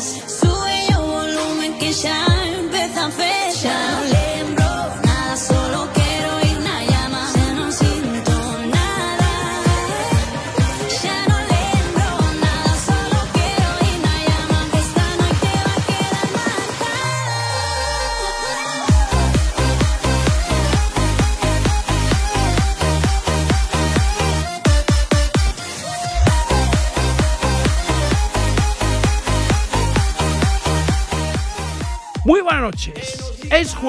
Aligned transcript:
Sube 0.00 0.96
o 0.96 1.02
volumen 1.02 1.76
que 1.78 1.92
xa 1.92 2.39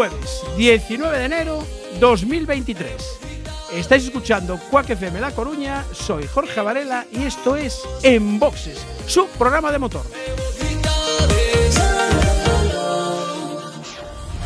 jueves 0.02 0.42
19 0.58 1.16
de 1.16 1.26
enero 1.26 1.64
2023. 2.00 2.92
Estáis 3.74 4.06
escuchando 4.06 4.60
Quack 4.72 4.90
FM 4.90 5.22
La 5.22 5.30
Coruña, 5.30 5.86
soy 5.94 6.26
Jorge 6.26 6.60
Varela 6.60 7.06
y 7.12 7.22
esto 7.26 7.56
es 7.56 7.80
En 8.02 8.40
Boxes, 8.40 8.84
su 9.06 9.28
programa 9.28 9.72
de 9.72 9.78
motor. 9.78 10.02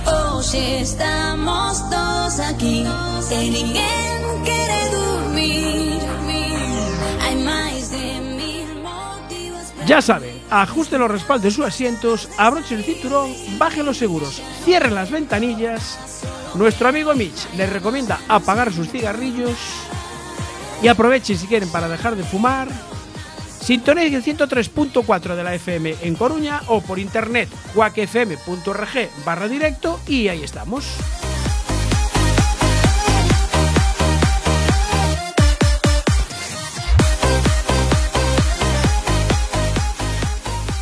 Hoxe 0.06 0.82
estamos 0.82 1.90
todos 1.90 2.40
aquí 2.40 2.86
E 3.32 3.50
ninguén 3.50 4.44
quere 4.44 4.82
dormir 4.92 6.02
Hai 7.24 7.36
máis 7.36 7.90
de 7.92 8.20
mil 8.20 8.70
motivos 8.84 9.72
para 9.72 9.88
Ya 9.88 10.02
saben, 10.02 10.35
ajusten 10.62 11.00
los 11.00 11.12
respaldos 11.12 11.44
de 11.44 11.52
sus 11.52 11.66
asientos, 11.66 12.30
abrochen 12.38 12.80
el 12.80 12.84
cinturón, 12.84 13.34
bajen 13.58 13.86
los 13.86 13.98
seguros, 13.98 14.42
cierren 14.64 14.96
las 14.96 15.12
ventanillas. 15.12 15.98
Nuestro 16.56 16.88
amigo 16.88 17.14
Mitch 17.14 17.48
les 17.56 17.72
recomienda 17.72 18.20
apagar 18.28 18.72
sus 18.72 18.90
cigarrillos 18.90 19.58
y 20.82 20.88
aprovechen 20.88 21.38
si 21.38 21.48
quieren 21.48 21.70
para 21.70 21.90
dejar 21.90 22.16
de 22.16 22.24
fumar. 22.24 22.68
Sintonéis 23.60 24.14
el 24.14 24.24
103.4 24.24 25.36
de 25.36 25.44
la 25.44 25.56
FM 25.56 25.96
en 26.02 26.16
Coruña 26.16 26.62
o 26.68 26.82
por 26.82 27.00
internet 27.00 27.50
cuacfm.org 27.74 29.10
barra 29.26 29.48
directo 29.48 30.00
y 30.08 30.28
ahí 30.28 30.44
estamos. 30.44 30.86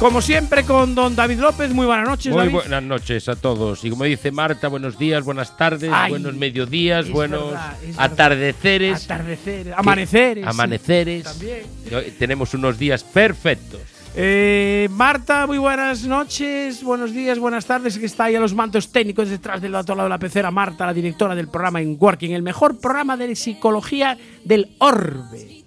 Como 0.03 0.21
siempre 0.21 0.65
con 0.65 0.95
don 0.95 1.15
David 1.15 1.39
López, 1.39 1.71
muy 1.71 1.85
buenas 1.85 2.05
noches. 2.05 2.33
Muy 2.33 2.39
David. 2.39 2.53
buenas 2.55 2.83
noches 2.83 3.29
a 3.29 3.37
todos. 3.37 3.85
Y 3.85 3.89
como 3.89 4.03
dice 4.03 4.33
Marta, 4.33 4.67
buenos 4.67 4.97
días, 4.99 5.23
buenas 5.23 5.55
tardes, 5.55 5.89
Ay, 5.93 6.09
buenos 6.09 6.33
mediodías, 6.33 7.09
buenos 7.09 7.51
verdad, 7.51 7.77
atardeceres. 7.95 9.05
Atardeceres, 9.05 9.73
amaneceres. 9.77 10.43
sí. 10.43 10.49
Amaneceres. 10.49 11.41
Hoy 11.89 12.13
tenemos 12.19 12.53
unos 12.53 12.77
días 12.77 13.01
perfectos. 13.01 13.79
Eh, 14.13 14.89
Marta, 14.91 15.47
muy 15.47 15.57
buenas 15.57 16.03
noches, 16.03 16.83
buenos 16.83 17.13
días, 17.13 17.39
buenas 17.39 17.65
tardes, 17.65 17.97
que 17.97 18.05
está 18.05 18.25
ahí 18.25 18.35
a 18.35 18.41
los 18.41 18.53
mantos 18.53 18.91
técnicos 18.91 19.29
detrás 19.29 19.61
del 19.61 19.73
otro 19.73 19.95
lado 19.95 20.07
de 20.07 20.15
la 20.15 20.19
pecera, 20.19 20.51
Marta, 20.51 20.85
la 20.85 20.93
directora 20.93 21.33
del 21.33 21.47
programa 21.47 21.79
En 21.79 21.95
Working, 21.97 22.31
el 22.33 22.43
mejor 22.43 22.77
programa 22.77 23.15
de 23.15 23.38
psicología 23.38 24.17
del 24.43 24.67
Orbe. 24.79 25.63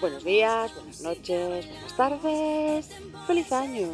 Buenos 0.00 0.24
días, 0.24 0.74
buenas 0.74 1.00
noches, 1.02 1.66
buenas 1.66 1.96
tardes. 1.96 2.88
¡Feliz 3.26 3.52
año! 3.52 3.88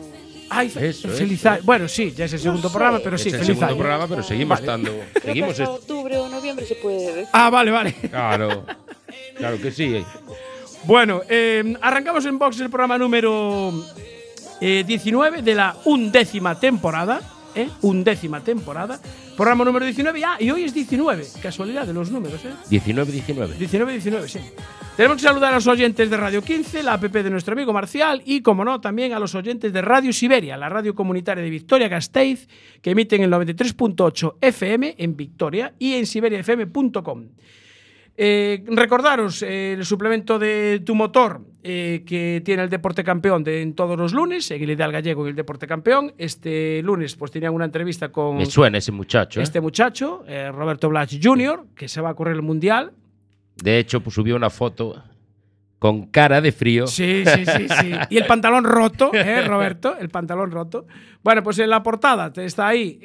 Ay, 0.49 0.69
Eso, 0.69 1.09
feliz 1.09 1.41
eso. 1.41 1.51
año. 1.51 1.63
Bueno, 1.65 1.89
sí, 1.89 2.13
ya 2.17 2.27
es 2.27 2.33
el 2.35 2.39
segundo 2.39 2.71
programa, 2.71 3.01
pero 3.03 3.19
sí, 3.19 3.29
es 3.29 3.35
el 3.35 3.41
feliz 3.41 3.47
segundo 3.59 3.67
año. 3.67 3.77
programa, 3.79 4.07
pero 4.07 4.23
seguimos 4.23 4.61
Vale. 4.61 4.63
estando. 4.67 4.91
Creo 5.15 5.25
Seguimos 5.25 5.55
que 5.57 5.63
hasta 5.65 5.75
octubre 5.75 6.17
o 6.19 6.29
noviembre 6.29 6.65
se 6.67 6.77
puede 6.77 7.07
decir. 7.13 7.27
Ah, 7.33 7.51
vale, 7.51 7.71
vale. 7.73 7.93
Claro. 7.95 8.65
Claro 9.37 9.59
que 9.61 9.73
sí. 9.73 10.05
Bueno, 10.85 11.23
eh, 11.29 11.75
arrancamos 11.81 12.25
en 12.27 12.39
box 12.39 12.61
el 12.61 12.71
programa 12.71 12.97
número 12.99 13.73
eh, 14.61 14.85
19 14.87 15.43
de 15.43 15.55
la 15.55 15.77
undécima 15.87 16.59
temporada. 16.61 17.21
¿eh? 17.55 17.69
Undécima 17.83 18.41
temporada. 18.43 19.01
Programa 19.37 19.67
número 19.67 19.85
19. 19.85 20.25
Ah, 20.25 20.37
y 20.41 20.51
hoy 20.51 20.65
es 20.65 20.73
19. 20.73 21.27
Casualidad 21.43 21.87
de 21.87 21.93
los 21.93 22.11
números, 22.11 22.43
¿eh? 22.45 22.53
19-19. 22.71 23.59
19-19, 23.59 24.29
sí. 24.29 24.41
Tenemos 24.97 25.19
que 25.19 25.25
saludar 25.25 25.53
a 25.53 25.57
los 25.57 25.67
oyentes 25.67 26.09
de 26.09 26.17
Radio 26.17 26.41
15, 26.41 26.83
la 26.83 26.95
app 26.95 27.03
de 27.03 27.29
nuestro 27.29 27.53
amigo 27.53 27.71
Marcial 27.71 28.23
y, 28.25 28.41
como 28.41 28.65
no, 28.65 28.81
también 28.81 29.13
a 29.13 29.19
los 29.19 29.35
oyentes 29.35 29.75
de 29.75 29.83
Radio 29.83 30.11
Siberia, 30.11 30.57
la 30.57 30.71
radio 30.71 30.95
comunitaria 30.95 31.45
de 31.45 31.51
Victoria 31.51 31.89
Gasteiz, 31.89 32.49
que 32.81 32.93
emiten 32.93 33.23
el 33.23 33.31
93.8 33.31 34.37
FM 34.41 34.95
en 34.97 35.17
Victoria 35.19 35.75
y 35.79 35.95
en 35.95 36.07
siberiafm.com. 36.07 37.27
Eh, 38.17 38.65
recordaros 38.69 39.43
eh, 39.43 39.75
el 39.75 39.85
suplemento 39.85 40.39
de 40.39 40.81
tu 40.83 40.95
motor 40.95 41.43
eh, 41.69 42.05
que 42.07 42.43
tiene 42.45 42.63
el 42.63 42.71
Deporte 42.71 43.03
Campeón 43.03 43.43
de, 43.43 43.61
en 43.61 43.75
todos 43.75 43.99
los 43.99 44.13
lunes, 44.13 44.49
en 44.53 44.63
el 44.63 44.71
Ideal 44.71 44.93
Gallego 44.93 45.27
y 45.27 45.31
el 45.31 45.35
Deporte 45.35 45.67
Campeón. 45.67 46.15
Este 46.17 46.81
lunes 46.81 47.17
pues 47.17 47.33
tenían 47.33 47.53
una 47.53 47.65
entrevista 47.65 48.13
con 48.13 48.37
Me 48.37 48.47
suena 48.47 48.79
ese 48.79 48.93
muchacho. 48.93 49.41
¿eh? 49.41 49.43
este 49.43 49.61
muchacho, 49.61 50.23
eh, 50.29 50.53
Roberto 50.53 50.89
Blach 50.89 51.13
Jr., 51.21 51.65
que 51.75 51.89
se 51.89 52.01
va 52.01 52.11
a 52.11 52.15
correr 52.15 52.37
el 52.37 52.43
Mundial. 52.43 52.93
De 53.57 53.81
hecho, 53.81 54.01
pues 54.01 54.15
subió 54.15 54.37
una 54.37 54.49
foto 54.49 55.03
con 55.81 56.07
cara 56.07 56.41
de 56.41 56.53
frío. 56.53 56.87
Sí, 56.87 57.25
sí, 57.27 57.45
sí, 57.45 57.69
sí. 57.69 57.93
Y 58.11 58.17
el 58.19 58.27
pantalón 58.27 58.63
roto, 58.63 59.11
¿eh, 59.13 59.43
Roberto? 59.43 59.97
El 59.99 60.09
pantalón 60.09 60.53
roto. 60.53 60.87
Bueno, 61.25 61.43
pues 61.43 61.59
en 61.59 61.69
la 61.69 61.83
portada 61.83 62.33
está 62.37 62.69
ahí 62.69 63.01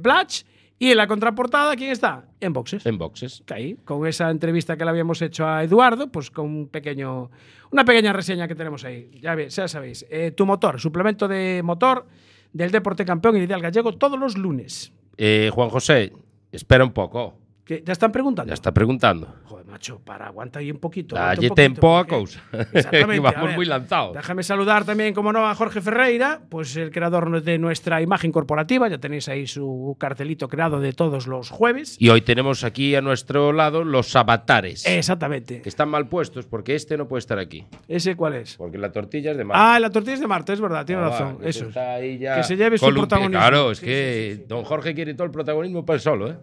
Blatch 0.00 0.42
y 0.78 0.90
en 0.90 0.96
la 0.98 1.06
contraportada, 1.06 1.74
¿quién 1.74 1.90
está? 1.90 2.26
En 2.40 2.52
boxes. 2.52 2.84
En 2.84 2.98
boxes. 2.98 3.42
Que 3.46 3.54
ahí, 3.54 3.76
con 3.84 4.06
esa 4.06 4.30
entrevista 4.30 4.76
que 4.76 4.84
le 4.84 4.90
habíamos 4.90 5.22
hecho 5.22 5.46
a 5.46 5.64
Eduardo, 5.64 6.12
pues 6.12 6.30
con 6.30 6.46
un 6.46 6.68
pequeño, 6.68 7.30
una 7.70 7.84
pequeña 7.84 8.12
reseña 8.12 8.46
que 8.46 8.54
tenemos 8.54 8.84
ahí. 8.84 9.10
Ya, 9.22 9.34
ya 9.36 9.68
sabéis. 9.68 10.04
Eh, 10.10 10.32
tu 10.32 10.44
motor, 10.44 10.78
suplemento 10.78 11.28
de 11.28 11.62
motor 11.64 12.06
del 12.52 12.70
Deporte 12.70 13.04
Campeón 13.06 13.36
y 13.36 13.40
Ideal 13.40 13.62
Gallego 13.62 13.92
todos 13.92 14.18
los 14.18 14.36
lunes. 14.36 14.92
Eh, 15.16 15.50
Juan 15.52 15.70
José, 15.70 16.12
espera 16.52 16.84
un 16.84 16.92
poco. 16.92 17.38
Que 17.66 17.82
ya 17.84 17.92
están 17.94 18.12
preguntando. 18.12 18.48
Ya 18.48 18.54
está 18.54 18.72
preguntando. 18.72 19.26
Joder, 19.42 19.66
macho, 19.66 19.98
para, 19.98 20.28
aguanta 20.28 20.60
ahí 20.60 20.70
un 20.70 20.78
poquito. 20.78 21.16
un 21.16 21.34
poquito, 21.34 21.54
tempo 21.56 21.98
a 21.98 22.06
cousa. 22.06 22.40
Exactamente. 22.72 23.18
Vamos 23.18 23.42
ver, 23.48 23.56
muy 23.56 23.66
lanzados. 23.66 24.14
Déjame 24.14 24.44
saludar 24.44 24.84
también, 24.84 25.12
como 25.12 25.32
no, 25.32 25.48
a 25.48 25.54
Jorge 25.56 25.80
Ferreira, 25.80 26.40
pues 26.48 26.76
el 26.76 26.92
creador 26.92 27.42
de 27.42 27.58
nuestra 27.58 28.00
imagen 28.00 28.30
corporativa. 28.30 28.86
Ya 28.88 28.98
tenéis 28.98 29.28
ahí 29.28 29.48
su 29.48 29.96
cartelito 29.98 30.48
creado 30.48 30.78
de 30.78 30.92
todos 30.92 31.26
los 31.26 31.50
jueves. 31.50 31.96
Y 31.98 32.08
hoy 32.10 32.20
tenemos 32.20 32.62
aquí 32.62 32.94
a 32.94 33.00
nuestro 33.00 33.52
lado 33.52 33.82
los 33.82 34.14
avatares. 34.14 34.86
Exactamente. 34.86 35.60
Que 35.62 35.68
están 35.68 35.88
mal 35.88 36.06
puestos 36.06 36.46
porque 36.46 36.76
este 36.76 36.96
no 36.96 37.08
puede 37.08 37.18
estar 37.18 37.40
aquí. 37.40 37.66
¿Ese 37.88 38.14
cuál 38.14 38.34
es? 38.34 38.54
Porque 38.56 38.78
la 38.78 38.92
tortilla 38.92 39.32
es 39.32 39.36
de 39.36 39.42
mar. 39.44 39.56
Ah, 39.58 39.80
la 39.80 39.90
tortilla 39.90 40.14
es 40.14 40.20
de 40.20 40.28
Marte, 40.28 40.52
es 40.52 40.60
verdad, 40.60 40.86
tiene 40.86 41.02
Ah, 41.02 41.08
razón. 41.08 41.38
Eso. 41.42 41.66
está 41.66 41.94
ahí 41.94 42.16
ya 42.18 42.36
Que 42.36 42.44
se 42.44 42.56
lleve 42.56 42.78
su 42.78 42.86
protagonismo. 42.86 43.40
Claro, 43.40 43.72
es 43.72 43.78
Sí, 43.78 43.86
que 43.86 44.22
sí, 44.22 44.36
sí, 44.36 44.42
sí. 44.42 44.46
don 44.48 44.62
Jorge 44.64 44.94
quiere 44.94 45.14
todo 45.14 45.24
el 45.24 45.32
protagonismo 45.32 45.84
para 45.84 45.96
él 45.96 46.00
solo, 46.00 46.28
¿eh? 46.30 46.36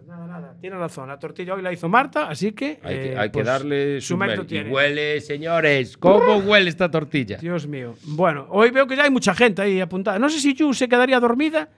Tiene 0.60 0.76
razón. 0.76 1.08
La 1.08 1.18
tortilla 1.18 1.54
hoy 1.54 1.62
la 1.62 1.72
hizo 1.72 1.88
Marta, 1.88 2.28
así 2.28 2.52
que. 2.52 2.78
Hay, 2.82 2.96
que, 2.96 3.12
eh, 3.12 3.16
hay 3.18 3.28
que 3.28 3.32
pues, 3.32 3.46
darle 3.46 4.00
su 4.00 4.16
mérito 4.16 4.46
tiene. 4.46 4.70
Huele, 4.70 5.20
señores, 5.20 5.96
¿cómo 5.96 6.36
huele 6.38 6.68
esta 6.70 6.90
tortilla? 6.90 7.38
Dios 7.38 7.66
mío. 7.66 7.94
Bueno, 8.04 8.46
hoy 8.50 8.70
veo 8.70 8.86
que 8.86 8.96
ya 8.96 9.04
hay 9.04 9.10
mucha 9.10 9.34
gente 9.34 9.62
ahí 9.62 9.80
apuntada. 9.80 10.18
No 10.18 10.28
sé 10.28 10.40
si 10.40 10.54
Yu 10.54 10.72
se 10.74 10.88
quedaría 10.88 11.20
dormida, 11.20 11.68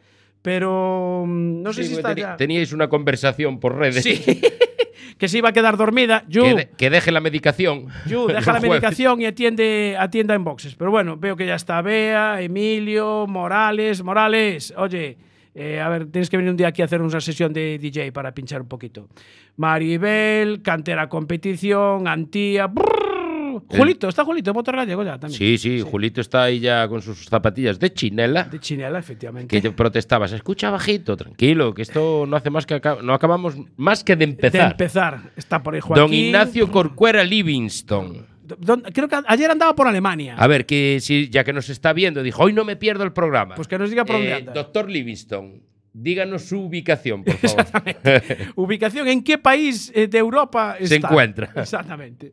pero 0.42 1.24
mm, 1.26 1.62
no 1.62 1.72
sé 1.72 1.82
Sí, 1.82 1.88
si 1.90 1.94
está 1.96 2.12
teni- 2.14 2.20
ya. 2.20 2.36
Teníais 2.36 2.72
una 2.72 2.88
conversación 2.88 3.58
por 3.60 3.76
redes. 3.76 4.02
Sí. 4.02 4.40
que 5.18 5.28
se 5.28 5.38
iba 5.38 5.48
a 5.48 5.52
quedar 5.52 5.76
dormida. 5.76 6.24
Yu, 6.28 6.42
Que, 6.42 6.54
de- 6.54 6.68
que 6.76 6.90
deje 6.90 7.10
la 7.10 7.20
medicación. 7.20 7.86
Yu, 8.06 8.26
deja 8.28 8.52
la 8.52 8.60
medicación 8.60 9.20
y 9.20 9.26
atiende, 9.26 9.96
atienda 9.98 10.34
en 10.34 10.44
boxes. 10.44 10.74
Pero 10.74 10.90
bueno, 10.90 11.16
veo 11.16 11.36
que 11.36 11.46
ya 11.46 11.54
está 11.54 11.80
Bea, 11.82 12.40
Emilio, 12.42 13.26
Morales. 13.26 14.02
Morales, 14.02 14.74
oye, 14.76 15.16
eh, 15.58 15.80
a 15.80 15.88
ver, 15.88 16.06
tienes 16.10 16.28
que 16.28 16.36
venir 16.36 16.50
un 16.50 16.56
día 16.56 16.68
aquí 16.68 16.82
a 16.82 16.84
hacer 16.84 17.00
una 17.00 17.18
sesión 17.20 17.52
de 17.52 17.78
DJ 17.78 18.12
para 18.12 18.32
pinchar 18.34 18.60
un 18.60 18.68
poquito. 18.68 19.08
Maribel, 19.56 20.62
Cantera 20.62 21.08
Competición, 21.08 22.06
Antía. 22.06 22.66
brrr. 22.66 23.06
Julito, 23.68 24.08
está 24.08 24.22
Julito, 24.22 24.52
motor 24.52 24.76
gallego 24.76 25.02
ya 25.02 25.18
también. 25.18 25.38
Sí, 25.38 25.56
sí, 25.56 25.80
Julito 25.80 26.20
está 26.20 26.42
ahí 26.42 26.60
ya 26.60 26.86
con 26.88 27.00
sus 27.00 27.24
zapatillas 27.24 27.78
de 27.78 27.90
chinela. 27.90 28.44
De 28.44 28.60
Chinela, 28.60 28.98
efectivamente. 28.98 29.48
Que 29.48 29.62
te 29.62 29.70
protestabas, 29.70 30.32
escucha 30.32 30.68
bajito, 30.70 31.16
tranquilo, 31.16 31.72
que 31.72 31.80
esto 31.82 32.26
no 32.28 32.36
hace 32.36 32.50
más 32.50 32.66
que 32.66 32.78
no 33.02 33.14
acabamos 33.14 33.56
más 33.76 34.04
que 34.04 34.14
de 34.14 34.26
de 34.26 34.32
empezar. 34.32 34.72
empezar. 34.72 35.20
Está 35.36 35.62
por 35.62 35.74
ahí 35.74 35.80
Joaquín. 35.80 36.04
Don 36.04 36.12
Ignacio 36.12 36.70
Corcuera 36.70 37.24
Livingston. 37.24 38.26
Creo 38.92 39.08
que 39.08 39.16
ayer 39.26 39.50
andaba 39.50 39.74
por 39.74 39.86
Alemania. 39.88 40.36
A 40.38 40.46
ver, 40.46 40.66
que 40.66 40.98
si 41.00 41.28
ya 41.28 41.44
que 41.44 41.52
nos 41.52 41.68
está 41.68 41.92
viendo, 41.92 42.22
dijo, 42.22 42.42
hoy 42.42 42.52
no 42.52 42.64
me 42.64 42.76
pierdo 42.76 43.04
el 43.04 43.12
programa. 43.12 43.54
Pues 43.54 43.68
que 43.68 43.78
nos 43.78 43.90
diga 43.90 44.04
por 44.04 44.16
dónde 44.16 44.30
Eh, 44.30 44.34
anda. 44.34 44.52
Doctor 44.52 44.90
Livingston, 44.90 45.62
díganos 45.92 46.42
su 46.42 46.60
ubicación, 46.62 47.24
por 47.24 47.34
favor. 47.36 47.64
Ubicación, 48.56 49.08
¿en 49.08 49.22
qué 49.22 49.38
país 49.38 49.90
eh, 49.94 50.06
de 50.08 50.18
Europa 50.18 50.76
Se 50.80 50.96
está? 50.96 51.08
encuentra. 51.08 51.50
Exactamente. 51.56 52.32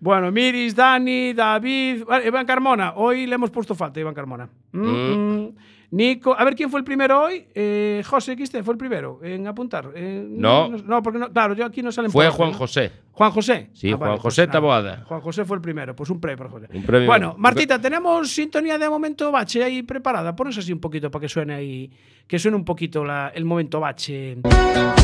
Bueno, 0.00 0.30
Miris, 0.30 0.74
Dani, 0.76 1.32
David, 1.32 2.04
Iván 2.26 2.46
Carmona. 2.46 2.92
Hoy 2.96 3.26
le 3.26 3.34
hemos 3.34 3.50
puesto 3.50 3.74
falta, 3.74 3.98
Iván 4.00 4.14
Carmona. 4.14 4.48
Mm, 4.72 4.80
Mm. 4.80 5.42
mm. 5.42 5.54
Nico, 5.90 6.34
a 6.38 6.44
ver 6.44 6.54
quién 6.54 6.70
fue 6.70 6.80
el 6.80 6.84
primero 6.84 7.22
hoy. 7.22 7.46
Eh, 7.54 8.02
José 8.06 8.36
Quiste 8.36 8.62
fue 8.62 8.72
el 8.74 8.78
primero 8.78 9.20
en 9.22 9.46
apuntar. 9.46 9.90
Eh, 9.94 10.22
No. 10.28 10.68
no, 10.68 11.02
porque 11.02 11.18
no, 11.18 11.32
claro, 11.32 11.54
yo 11.54 11.64
aquí 11.64 11.82
no 11.82 11.90
salen 11.90 12.10
Fue 12.10 12.26
por 12.26 12.34
Juan 12.34 12.50
¿no? 12.52 12.58
José. 12.58 12.92
Juan 13.12 13.30
José. 13.30 13.70
Sí, 13.72 13.90
Ah, 13.92 13.96
Juan 13.96 14.10
vale, 14.10 14.20
José 14.20 14.42
nada. 14.42 14.52
Taboada. 14.52 15.04
Juan 15.06 15.20
José 15.22 15.44
fue 15.46 15.56
el 15.56 15.62
primero, 15.62 15.96
pues 15.96 16.10
un 16.10 16.20
premio 16.20 16.36
para 16.38 16.50
José. 16.50 16.66
Un 16.74 16.82
premio- 16.84 17.06
Bueno, 17.06 17.34
Martita, 17.38 17.80
tenemos 17.80 18.30
sintonía 18.30 18.76
de 18.78 18.88
momento 18.88 19.32
bache 19.32 19.64
ahí 19.64 19.82
preparada. 19.82 20.36
Ponos 20.36 20.58
así 20.58 20.72
un 20.72 20.78
poquito 20.80 21.10
para 21.10 21.22
que 21.22 21.28
suene 21.28 21.54
ahí, 21.54 21.90
que 22.26 22.38
suene 22.38 22.56
un 22.58 22.64
poquito 22.66 23.02
la- 23.04 23.32
el 23.34 23.44
momento 23.46 23.80
bache. 23.80 24.32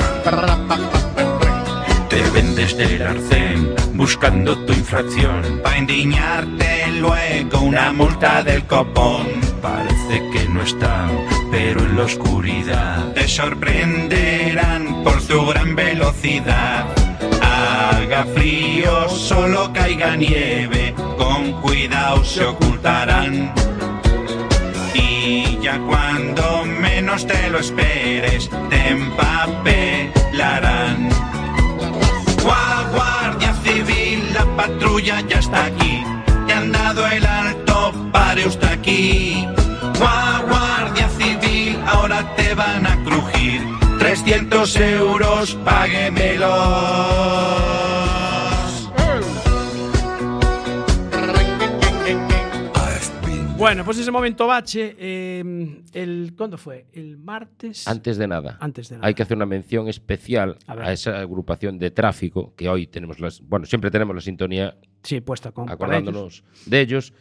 Te 2.09 2.21
vendes 2.31 2.77
del 2.77 3.03
arcén 3.03 3.75
buscando 3.95 4.59
tu 4.67 4.73
infracción. 4.73 5.61
Pa' 5.63 5.79
indignarte 5.79 6.89
luego 6.99 7.61
una 7.61 7.93
multa 7.93 8.43
del 8.43 8.65
copón. 8.65 9.27
Parece 9.63 10.29
que 10.33 10.49
no 10.49 10.63
están, 10.63 11.11
pero 11.51 11.81
en 11.81 11.97
la 11.97 12.03
oscuridad. 12.03 13.13
Te 13.15 13.27
sorprenderán 13.29 15.03
por 15.05 15.23
tu 15.23 15.47
gran 15.47 15.75
velocidad. 15.75 16.87
Haga 17.41 18.27
frío, 18.35 19.09
solo 19.09 19.73
caiga 19.73 20.17
nieve. 20.17 20.95
Con 21.17 21.61
cuidado 21.63 22.23
se 22.25 22.45
ocultarán. 22.45 23.53
Y 24.95 25.59
ya 25.63 25.79
cuando 25.79 26.65
menos 26.65 27.27
te 27.27 27.49
lo 27.49 27.59
esperes, 27.59 28.51
te 28.69 28.89
empapelarán. 28.89 30.05
Patrulla 34.57 35.21
ya 35.29 35.39
está 35.39 35.67
aquí. 35.67 36.03
Te 36.47 36.53
han 36.53 36.73
dado 36.73 37.07
el 37.07 37.25
alto, 37.27 37.93
pare 38.13 38.47
usted 38.47 38.69
aquí. 38.69 39.47
Gua- 39.99 40.43
Guardia 40.49 41.09
Civil, 41.19 41.79
ahora 41.87 42.25
te 42.37 42.55
van 42.55 42.87
a 42.87 42.97
crujir. 43.05 43.63
300 43.99 44.77
euros, 44.77 45.57
páguemelos. 45.65 47.74
Bueno, 53.65 53.83
pues 53.83 53.97
ese 53.99 54.11
momento 54.11 54.47
bache, 54.47 54.95
eh, 54.99 55.43
el, 55.95 56.35
¿cuándo 56.37 56.59
fue? 56.59 56.85
El 56.93 57.17
martes. 57.17 57.89
Antes 57.89 58.19
de 58.19 58.29
nada, 58.29 58.59
Antes 58.61 58.91
de 58.91 58.97
nada. 58.97 59.07
hay 59.09 59.15
que 59.15 59.23
hacer 59.23 59.39
una 59.39 59.47
mención 59.47 59.89
especial 59.89 60.59
A 60.67 60.75
a, 60.75 60.93
esa 60.93 61.19
agrupación 61.21 61.79
de 61.79 61.91
tráfico 61.91 62.53
que 62.57 62.69
hoy 62.69 62.87
tenemos 62.87 63.21
las, 63.21 63.41
bueno, 63.41 63.65
siempre 63.65 63.91
tenemos 63.91 64.15
la 64.15 64.21
sintonía 64.21 64.77
Sí, 65.03 65.23
puesta 65.23 65.51
con. 65.53 65.65
para 65.65 65.75
ellos. 65.77 65.83
acordándonos 65.83 66.45
de 66.67 66.81
ellos, 66.81 67.15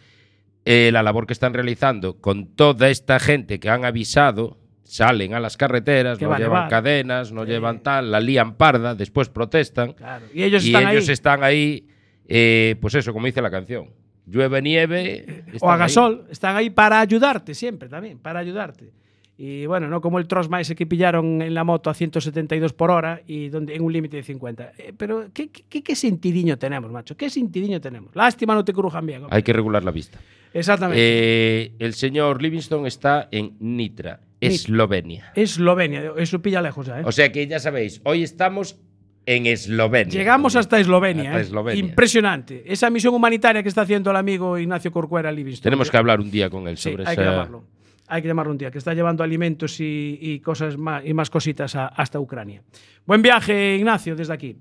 eh, 0.66 0.90
la 0.92 1.02
labor 1.02 1.28
que 1.28 1.34
están 1.34 1.54
realizando 1.54 2.18
con 2.20 2.48
toda 2.56 2.90
esta 2.90 3.20
gente 3.22 3.58
que 3.62 3.70
han 3.70 3.86
avisado, 3.86 4.58
salen 4.84 5.34
a 5.36 5.40
las 5.40 5.56
carreteras, 5.56 6.18
Que 6.18 6.26
no 6.26 6.38
llevan 6.38 6.70
cadenas, 6.70 7.32
no 7.32 7.44
Eh. 7.44 7.48
llevan 7.48 7.82
tal, 7.84 8.12
la 8.12 8.20
lían 8.20 8.56
parda, 8.56 8.96
después 8.96 9.30
protestan 9.30 9.94
Claro. 9.94 10.26
Y 10.34 10.44
ellos 10.44 10.66
y 10.66 10.74
están 10.76 10.90
ellos 10.92 11.08
ahí. 11.08 11.14
están 11.14 11.42
ahí, 11.44 11.88
eh, 12.28 12.76
pues 12.82 12.96
eso, 12.96 13.14
como 13.14 13.28
dice 13.28 13.42
la 13.42 13.50
canción, 13.50 13.90
llueve 14.26 14.62
nieve, 14.62 15.44
o 15.48 15.56
están 15.56 15.70
haga 15.72 15.86
ahí. 15.86 15.90
sol, 15.90 16.26
están 16.30 16.56
ahí 16.56 16.70
para 16.70 17.00
ayudarte 17.00 17.54
siempre 17.54 17.90
también, 17.90 18.20
para 18.20 18.40
ayudarte. 18.40 18.92
Y 19.36 19.66
bueno, 19.66 19.88
no 19.88 20.00
como 20.00 20.20
el 20.20 20.28
Trosma 20.28 20.62
ese 20.62 20.76
que 20.76 20.86
pillaron 20.86 21.42
en 21.42 21.54
la 21.54 21.64
moto 21.64 21.90
a 21.90 21.94
172 21.94 22.74
por 22.74 22.92
hora 22.92 23.22
y 23.26 23.50
donde, 23.50 23.76
en 23.76 23.82
un 23.82 23.92
límite 23.92 24.18
de 24.18 24.24
50. 24.24 24.74
Eh, 24.78 24.94
pero 24.96 25.30
¿qué, 25.34 25.50
qué, 25.50 25.82
qué 25.82 25.96
sentidiño 25.96 26.58
tenemos, 26.58 26.92
macho? 26.92 27.18
¿Qué 27.18 27.30
sentidiño 27.30 27.82
tenemos? 27.82 28.16
Lástima 28.16 28.54
no 28.54 28.64
te 28.64 28.74
crujan 28.74 29.06
bien. 29.06 29.24
hombre. 29.24 29.36
Hay 29.36 29.42
que 29.42 29.52
regular 29.52 29.84
la 29.84 29.92
vista. 29.92 30.20
Exactamente. 30.54 31.02
Eh, 31.02 31.72
el 31.80 31.96
señor 31.96 32.42
Livingston 32.42 32.86
está 32.86 33.28
en 33.32 33.56
Nitra, 33.60 34.20
Eslovenia. 34.40 35.32
Eslovenia, 35.36 36.14
eso 36.18 36.42
pilla 36.42 36.62
lejos 36.62 36.86
ya, 36.86 37.00
¿eh? 37.00 37.04
O 37.06 37.12
sea 37.12 37.32
que 37.32 37.48
ya 37.48 37.60
sabéis, 37.60 38.02
hoy 38.04 38.22
estamos 38.22 38.80
en 39.26 39.46
Eslovenia. 39.46 40.12
Llegamos 40.14 40.56
hasta 40.56 40.80
Eslovenia. 40.80 41.30
Hasta 41.30 41.40
¿eh? 41.40 41.42
Eslovenia. 41.44 41.80
Impresionante. 41.80 42.64
Esa 42.66 42.90
misión 42.90 43.14
humanitaria 43.14 43.64
que 43.64 43.70
está 43.70 43.82
haciendo 43.82 44.12
el 44.12 44.18
amigo 44.18 44.58
Ignacio 44.58 44.92
Corcuera 44.92 45.32
Livingston. 45.32 45.64
Tenemos 45.64 45.90
que 45.90 45.98
hablar 45.98 46.20
un 46.20 46.30
día 46.30 46.50
con 46.50 46.68
él 46.68 46.78
Sí, 46.78 46.92
sobre 46.92 47.04
hay 47.08 47.14
esa... 47.14 47.22
que 47.24 47.30
llamarlo. 47.30 47.64
Hay 48.08 48.22
que 48.22 48.28
llamarlo 48.28 48.52
un 48.52 48.58
día, 48.58 48.70
que 48.70 48.78
está 48.78 48.94
llevando 48.94 49.24
alimentos 49.24 49.80
y, 49.80 50.20
y 50.22 50.40
cosas 50.40 50.78
más, 50.78 51.04
y 51.06 51.14
más 51.14 51.30
cositas 51.30 51.74
a- 51.76 51.88
hasta 51.88 52.20
Ucrania. 52.20 52.62
Buen 53.06 53.22
viaje, 53.22 53.78
Ignacio, 53.78 54.14
desde 54.16 54.34
aquí. 54.34 54.58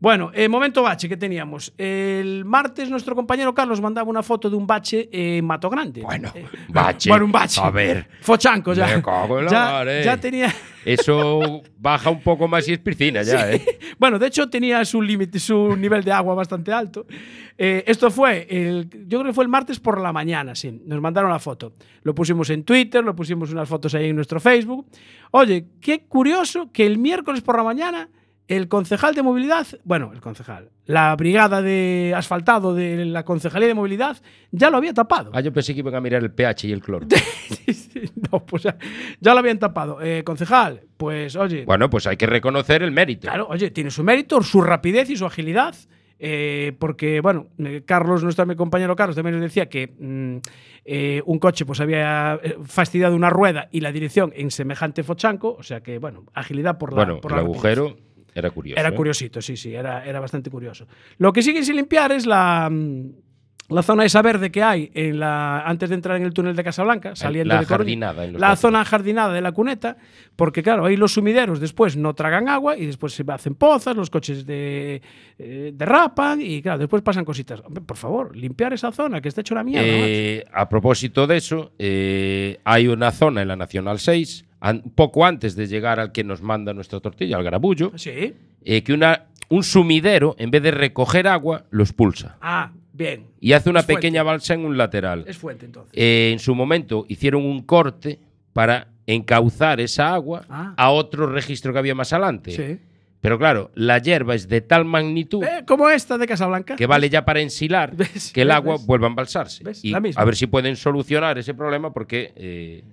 Bueno, 0.00 0.30
eh, 0.32 0.48
momento 0.48 0.82
bache 0.82 1.08
que 1.08 1.16
teníamos. 1.16 1.72
El 1.76 2.44
martes 2.44 2.88
nuestro 2.88 3.16
compañero 3.16 3.52
Carlos 3.52 3.80
mandaba 3.80 4.08
una 4.08 4.22
foto 4.22 4.48
de 4.48 4.54
un 4.54 4.64
bache 4.64 5.08
en 5.10 5.44
Mato 5.44 5.68
Grande. 5.68 6.02
Bueno, 6.02 6.30
Eh, 6.36 6.44
bache. 6.68 7.10
Bueno, 7.10 7.24
un 7.24 7.32
bache. 7.32 7.60
A 7.60 7.70
ver. 7.70 8.08
Fochanco 8.20 8.74
ya. 8.74 8.86
Me 8.86 9.02
cago 9.02 9.40
en 9.40 9.46
la 9.46 9.50
ya, 9.50 9.64
mar, 9.64 9.88
eh. 9.88 10.02
ya 10.04 10.16
tenía... 10.16 10.54
Eso 10.84 11.62
baja 11.76 12.08
un 12.10 12.22
poco 12.22 12.46
más 12.46 12.66
y 12.68 12.72
es 12.74 12.78
piscina 12.78 13.22
ya, 13.22 13.52
¿eh? 13.52 13.78
Bueno, 13.98 14.18
de 14.18 14.28
hecho 14.28 14.48
tenía 14.48 14.84
su 14.84 15.02
límite, 15.02 15.38
su 15.40 15.76
nivel 15.76 16.02
de 16.04 16.12
agua 16.12 16.34
bastante 16.34 16.72
alto. 16.72 17.04
Eh, 17.58 17.82
esto 17.86 18.10
fue, 18.10 18.46
el, 18.48 18.88
yo 19.06 19.18
creo 19.18 19.24
que 19.24 19.32
fue 19.34 19.44
el 19.44 19.50
martes 19.50 19.80
por 19.80 20.00
la 20.00 20.12
mañana, 20.12 20.54
sí. 20.54 20.80
Nos 20.86 21.00
mandaron 21.00 21.30
la 21.30 21.40
foto. 21.40 21.74
Lo 22.04 22.14
pusimos 22.14 22.48
en 22.50 22.62
Twitter, 22.62 23.04
lo 23.04 23.14
pusimos 23.16 23.50
unas 23.50 23.68
fotos 23.68 23.94
ahí 23.96 24.10
en 24.10 24.16
nuestro 24.16 24.38
Facebook. 24.38 24.86
Oye, 25.32 25.66
qué 25.80 26.04
curioso 26.06 26.70
que 26.72 26.86
el 26.86 26.98
miércoles 26.98 27.42
por 27.42 27.56
la 27.56 27.64
mañana 27.64 28.08
el 28.48 28.66
concejal 28.68 29.14
de 29.14 29.22
movilidad, 29.22 29.66
bueno, 29.84 30.10
el 30.14 30.20
concejal, 30.20 30.70
la 30.86 31.14
brigada 31.16 31.60
de 31.62 32.14
asfaltado 32.16 32.74
de 32.74 33.04
la 33.04 33.24
concejalía 33.24 33.68
de 33.68 33.74
movilidad 33.74 34.16
ya 34.50 34.70
lo 34.70 34.78
había 34.78 34.94
tapado. 34.94 35.30
Ah, 35.34 35.40
yo 35.40 35.52
pensé 35.52 35.74
que 35.74 35.80
iban 35.80 35.94
a 35.94 36.00
mirar 36.00 36.22
el 36.22 36.32
pH 36.32 36.64
y 36.68 36.72
el 36.72 36.80
cloro. 36.80 37.06
Sí, 37.68 37.74
sí, 37.74 38.00
no, 38.32 38.44
pues 38.44 38.62
ya, 38.62 38.76
ya 39.20 39.32
lo 39.34 39.40
habían 39.40 39.58
tapado. 39.58 40.00
Eh, 40.02 40.22
concejal, 40.24 40.80
pues 40.96 41.36
oye, 41.36 41.64
Bueno, 41.66 41.90
pues 41.90 42.06
hay 42.06 42.16
que 42.16 42.26
reconocer 42.26 42.82
el 42.82 42.90
mérito. 42.92 43.28
Claro, 43.28 43.46
oye, 43.50 43.70
tiene 43.70 43.90
su 43.90 44.02
mérito, 44.02 44.40
su 44.42 44.62
rapidez 44.62 45.10
y 45.10 45.16
su 45.16 45.26
agilidad. 45.26 45.74
eh, 46.18 46.72
porque, 46.78 47.20
bueno, 47.20 47.48
eh, 47.58 47.82
Carlos, 47.86 48.24
nuestro 48.24 48.44
mi 48.46 48.56
compañero 48.56 48.96
Carlos, 48.96 49.16
también 49.16 49.34
nos 49.36 49.42
decía 49.42 49.68
que 49.68 49.94
mm, 49.98 50.36
eh, 50.86 51.22
un 51.26 51.38
coche 51.38 51.64
pues 51.66 51.80
había 51.80 52.40
fastidiado 52.64 53.14
una 53.14 53.28
rueda 53.30 53.68
y 53.70 53.80
la 53.80 53.92
dirección 53.92 54.32
en 54.34 54.50
semejante 54.50 55.02
fochanco. 55.02 55.54
O 55.58 55.62
sea 55.62 55.82
que, 55.82 55.98
bueno, 55.98 56.24
agilidad 56.34 56.78
por 56.78 56.92
la. 56.92 57.04
bueno, 57.04 57.20
por 57.20 57.32
el 57.32 57.36
la 57.36 57.42
rapidez. 57.42 57.62
Era 58.38 58.50
curioso. 58.50 58.80
Era 58.80 58.90
¿eh? 58.90 58.94
curiosito, 58.94 59.42
sí, 59.42 59.56
sí, 59.56 59.74
era, 59.74 60.04
era 60.04 60.20
bastante 60.20 60.50
curioso. 60.50 60.86
Lo 61.18 61.32
que 61.32 61.42
sigue 61.42 61.64
sin 61.64 61.76
limpiar 61.76 62.12
es 62.12 62.26
la, 62.26 62.68
mm, 62.70 63.10
la 63.68 63.82
zona 63.82 64.04
esa 64.04 64.22
verde 64.22 64.50
que 64.50 64.62
hay 64.62 64.90
en 64.94 65.20
la, 65.20 65.60
antes 65.60 65.90
de 65.90 65.94
entrar 65.94 66.16
en 66.16 66.22
el 66.22 66.32
túnel 66.32 66.56
de 66.56 66.64
Casablanca, 66.64 67.14
saliendo 67.14 67.52
la 67.52 67.60
de 67.60 67.66
jardinada 67.66 68.24
en 68.24 68.32
los 68.32 68.40
La 68.40 68.56
zona 68.56 68.84
jardinada 68.84 69.32
de 69.34 69.42
la 69.42 69.52
cuneta, 69.52 69.98
porque 70.36 70.62
claro, 70.62 70.86
ahí 70.86 70.96
los 70.96 71.12
sumideros 71.12 71.60
después 71.60 71.96
no 71.96 72.14
tragan 72.14 72.48
agua 72.48 72.78
y 72.78 72.86
después 72.86 73.12
se 73.12 73.24
hacen 73.28 73.54
pozas, 73.54 73.94
los 73.94 74.08
coches 74.08 74.46
de, 74.46 75.02
eh, 75.38 75.72
derrapan 75.74 76.40
y 76.40 76.62
claro, 76.62 76.78
después 76.78 77.02
pasan 77.02 77.26
cositas. 77.26 77.60
Hombre, 77.60 77.82
por 77.82 77.98
favor, 77.98 78.34
limpiar 78.34 78.72
esa 78.72 78.90
zona 78.90 79.20
que 79.20 79.28
está 79.28 79.42
hecha 79.42 79.54
una 79.54 79.64
mierda. 79.64 79.86
Eh, 79.86 80.44
a 80.50 80.66
propósito 80.66 81.26
de 81.26 81.36
eso, 81.36 81.72
eh, 81.78 82.58
hay 82.64 82.88
una 82.88 83.10
zona 83.10 83.42
en 83.42 83.48
la 83.48 83.56
Nacional 83.56 83.98
6, 83.98 84.46
poco 84.94 85.24
antes 85.24 85.54
de 85.56 85.66
llegar 85.66 86.00
al 86.00 86.12
que 86.12 86.24
nos 86.24 86.42
manda 86.42 86.72
nuestra 86.74 87.00
tortilla, 87.00 87.36
al 87.36 87.44
garabullo, 87.44 87.92
Sí. 87.96 88.34
eh, 88.64 88.82
que 88.82 88.92
una, 88.92 89.26
un 89.48 89.62
sumidero, 89.62 90.34
en 90.38 90.50
vez 90.50 90.62
de 90.62 90.70
recoger 90.70 91.26
agua, 91.28 91.64
lo 91.70 91.82
expulsa. 91.82 92.36
Ah, 92.40 92.72
bien. 92.92 93.26
Y 93.40 93.52
hace 93.52 93.70
una 93.70 93.80
Es 93.80 93.86
fuente. 93.86 93.98
pequeña 94.00 94.22
balsa 94.22 94.54
en 94.54 94.64
un 94.64 94.76
lateral. 94.76 95.24
Es 95.26 95.38
fuente 95.38 95.64
entonces. 95.66 95.92
Eh, 95.96 96.30
en 96.32 96.38
su 96.38 96.54
momento 96.54 97.04
hicieron 97.08 97.44
un 97.44 97.62
corte 97.62 98.18
para 98.52 98.88
encauzar 99.06 99.80
esa 99.80 100.12
agua 100.12 100.44
Ah. 100.48 100.74
a 100.76 100.90
otro 100.90 101.26
registro 101.26 101.72
que 101.72 101.78
había 101.78 101.94
más 101.94 102.12
adelante. 102.12 102.50
Sí. 102.50 102.78
Pero 103.20 103.36
claro, 103.38 103.70
la 103.74 103.98
hierba 103.98 104.34
es 104.36 104.48
de 104.48 104.60
tal 104.60 104.84
magnitud 104.84 105.42
Eh, 105.42 105.64
como 105.66 105.88
esta 105.88 106.18
de 106.18 106.26
Casablanca. 106.26 106.76
que 106.76 106.86
vale 106.86 107.08
ya 107.10 107.24
para 107.24 107.40
ensilar 107.40 107.96
¿Ves? 107.96 108.32
que 108.32 108.42
el 108.42 108.50
agua 108.52 108.74
¿Ves? 108.76 108.86
vuelva 108.86 109.06
a 109.06 109.10
embalsarse. 109.10 109.64
¿Ves? 109.64 109.84
Y 109.84 109.90
La 109.90 109.98
misma. 110.00 110.22
a 110.22 110.24
ver 110.24 110.36
si 110.36 110.46
pueden 110.46 110.76
solucionar 110.76 111.36
ese 111.38 111.52
problema 111.54 111.92
porque, 111.92 112.32
eh, 112.36 112.84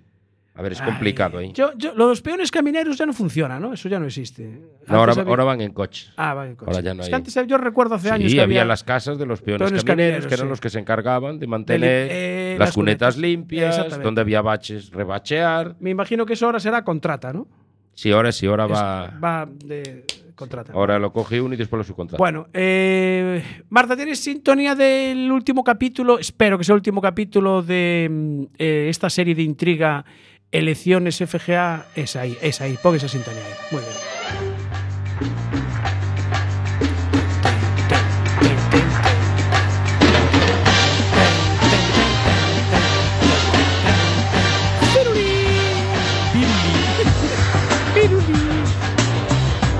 a 0.57 0.61
ver, 0.61 0.71
es 0.71 0.81
complicado 0.81 1.37
ahí. 1.37 1.51
Yo, 1.53 1.71
yo, 1.77 1.93
los 1.95 2.21
peones 2.21 2.49
camineros 2.49 2.97
ya 2.97 3.05
no 3.05 3.11
funciona, 3.13 3.59
¿no? 3.59 3.73
Eso 3.73 3.89
ya 3.89 3.99
no 3.99 4.05
existe. 4.05 4.43
No, 4.87 4.95
ahora, 4.97 5.11
Antes 5.11 5.17
había- 5.23 5.29
ahora 5.31 5.43
van 5.43 5.61
en 5.61 5.73
coche. 5.73 6.07
Ah, 6.15 6.33
va 6.33 6.47
en 6.47 6.55
coche. 6.55 6.71
ahora 6.71 6.81
ya 6.81 6.93
no 6.93 7.01
Es 7.01 7.07
hay. 7.07 7.11
que 7.11 7.15
antes 7.15 7.35
yo 7.47 7.57
recuerdo 7.57 7.95
hace 7.95 8.09
años 8.09 8.31
Sí, 8.31 8.37
que 8.37 8.41
había, 8.43 8.61
había, 8.61 8.65
las 8.69 8.83
casas 8.83 9.17
de 9.17 9.25
los 9.25 9.41
peones, 9.41 9.67
peones 9.67 9.83
camineros, 9.83 10.11
camineros, 10.13 10.27
que 10.27 10.33
eran 10.33 10.45
sí. 10.47 10.49
los 10.49 10.61
que 10.61 10.69
se 10.69 10.79
encargaban 10.79 11.39
de 11.39 11.47
mantener 11.47 12.07
eh, 12.09 12.55
las, 12.57 12.69
las 12.69 12.75
cunetas 12.75 13.15
cunetas. 13.15 13.17
limpias, 13.17 14.01
donde 14.01 14.21
había 14.21 14.41
baches, 14.41 14.91
rebachear. 14.91 15.75
Me 15.79 15.89
imagino 15.89 16.25
que 16.25 16.33
eso 16.33 16.45
ahora 16.45 16.59
será 16.61 16.83
contrata, 16.83 17.33
¿no? 17.33 17.47
Sí, 17.93 18.11
ahora 18.11 18.31
sí, 18.31 18.45
ahora 18.47 18.65
Es- 18.65 18.71
va. 18.71 19.07
va 19.23 19.49
de 19.65 20.05
contrata. 20.35 20.73
Ahora 20.73 20.99
lo 20.99 21.13
coge 21.13 21.39
uno 21.39 21.53
y 21.53 21.57
después 21.57 21.77
lo 21.77 21.83
subcontrata. 21.85 22.17
Bueno, 22.17 22.47
eh, 22.53 23.41
Marta, 23.69 23.95
¿tienes 23.95 24.19
sintonía 24.19 24.75
del 24.75 25.31
último 25.31 25.63
capítulo? 25.63 26.19
Espero 26.19 26.57
que 26.57 26.63
sea 26.65 26.73
el 26.73 26.79
último 26.79 27.01
capítulo 27.01 27.61
de 27.61 28.07
mm, 28.11 28.43
eh, 28.57 28.87
esta 28.89 29.09
serie 29.09 29.33
de 29.33 29.43
intriga 29.43 30.03
Elecciones 30.51 31.17
FGA 31.17 31.87
es 31.95 32.15
ahí, 32.15 32.37
es 32.41 32.61
ahí, 32.61 32.77
pon 32.81 32.95
esa 32.95 33.07
sintonía 33.09 33.41
ahí. 33.45 33.53
Muy 33.71 33.81
bien. 33.81 33.93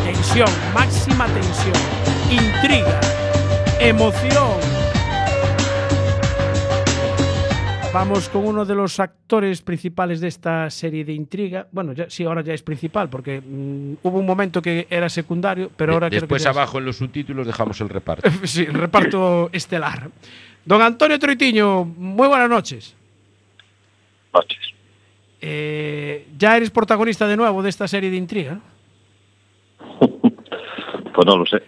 Tensión, 0.04 0.50
máxima 0.74 1.28
tensión, 1.28 1.74
intriga, 2.30 3.00
emoción. 3.80 4.75
Vamos 7.96 8.28
con 8.28 8.46
uno 8.46 8.66
de 8.66 8.76
los 8.76 9.00
actores 9.00 9.62
principales 9.62 10.20
de 10.20 10.28
esta 10.28 10.70
serie 10.70 11.06
de 11.06 11.14
intriga. 11.14 11.66
Bueno, 11.72 11.94
ya, 11.94 12.10
sí, 12.10 12.26
ahora 12.26 12.42
ya 12.42 12.54
es 12.54 12.62
principal, 12.62 13.10
porque 13.10 13.40
mm, 13.40 13.94
hubo 14.04 14.20
un 14.20 14.26
momento 14.26 14.62
que 14.62 14.86
era 14.90 15.08
secundario, 15.08 15.72
pero 15.78 15.94
ahora 15.94 16.10
creo 16.10 16.20
que 16.20 16.26
Después 16.26 16.42
es- 16.42 16.48
abajo 16.48 16.78
en 16.78 16.84
los 16.86 16.98
subtítulos 16.98 17.48
dejamos 17.48 17.80
el 17.80 17.88
reparto. 17.88 18.30
sí, 18.44 18.64
el 18.64 18.74
reparto 18.74 19.50
estelar. 19.54 20.10
Don 20.66 20.82
Antonio 20.82 21.18
Troitiño, 21.18 21.86
muy 21.86 22.28
buenas 22.28 22.50
noches. 22.50 22.94
noches. 24.34 24.60
Eh, 25.40 26.28
ya 26.38 26.58
eres 26.58 26.72
protagonista 26.72 27.26
de 27.28 27.38
nuevo 27.38 27.64
de 27.64 27.70
esta 27.70 27.88
serie 27.88 28.12
de 28.12 28.18
intriga. 28.18 28.60
Pues 31.16 31.26
no 31.28 31.38
lo 31.38 31.46
sé. 31.46 31.62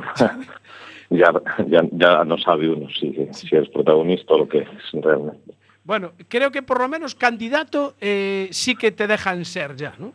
ya, 1.09 1.31
ya, 1.69 1.81
ya 1.93 2.23
no 2.25 2.37
sabe 2.37 2.67
uno 2.69 2.89
si, 2.89 3.15
si 3.31 3.55
es 3.55 3.69
protagonista 3.69 4.33
o 4.33 4.39
lo 4.39 4.49
que 4.49 4.57
es 4.57 4.67
realmente. 4.91 5.46
Bueno, 5.87 6.11
creo 6.27 6.51
que 6.51 6.61
por 6.61 6.81
lo 6.81 6.89
menos 6.89 7.15
candidato 7.15 7.93
eh, 8.01 8.49
sí 8.51 8.75
que 8.75 8.91
te 8.91 9.07
dejan 9.07 9.45
ser 9.45 9.77
ya, 9.77 9.93
¿no? 9.97 10.11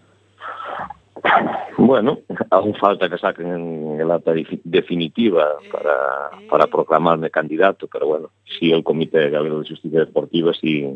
Bueno, 1.78 2.18
aún 2.50 2.74
falta 2.74 3.08
que 3.08 3.16
saquen 3.16 3.98
el 3.98 4.10
acta 4.10 4.34
defi- 4.34 4.60
definitiva 4.64 5.46
para, 5.72 6.30
para 6.50 6.66
proclamarme 6.66 7.30
candidato, 7.30 7.88
pero 7.90 8.06
bueno, 8.06 8.28
sí 8.58 8.70
el 8.70 8.84
Comité 8.84 9.30
Galego 9.30 9.60
de 9.60 9.68
Justicia 9.70 10.00
Deportiva 10.00 10.52
sí, 10.52 10.94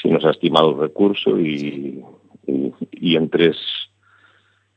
sí 0.00 0.08
nos 0.08 0.24
ha 0.24 0.30
estimado 0.30 0.70
el 0.70 0.78
recurso 0.80 1.38
y, 1.38 2.02
y, 2.46 2.72
y 2.92 3.16
en 3.16 3.28
tres, 3.28 3.58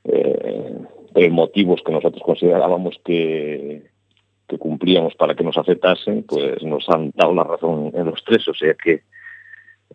eh, 0.03 0.77
tres 1.13 1.31
motivos 1.31 1.81
que 1.85 1.93
nosotros 1.93 2.21
considerábamos 2.25 2.99
que, 3.05 3.92
que 4.47 4.57
cumplíamos 4.57 5.15
para 5.15 5.35
que 5.35 5.43
nos 5.43 5.57
aceptasen, 5.57 6.23
pues 6.23 6.61
nos 6.63 6.87
han 6.89 7.11
dado 7.15 7.33
la 7.33 7.43
razón 7.43 7.91
en 7.93 8.05
los 8.05 8.23
tres, 8.23 8.47
o 8.47 8.53
sea 8.53 8.73
que 8.73 9.03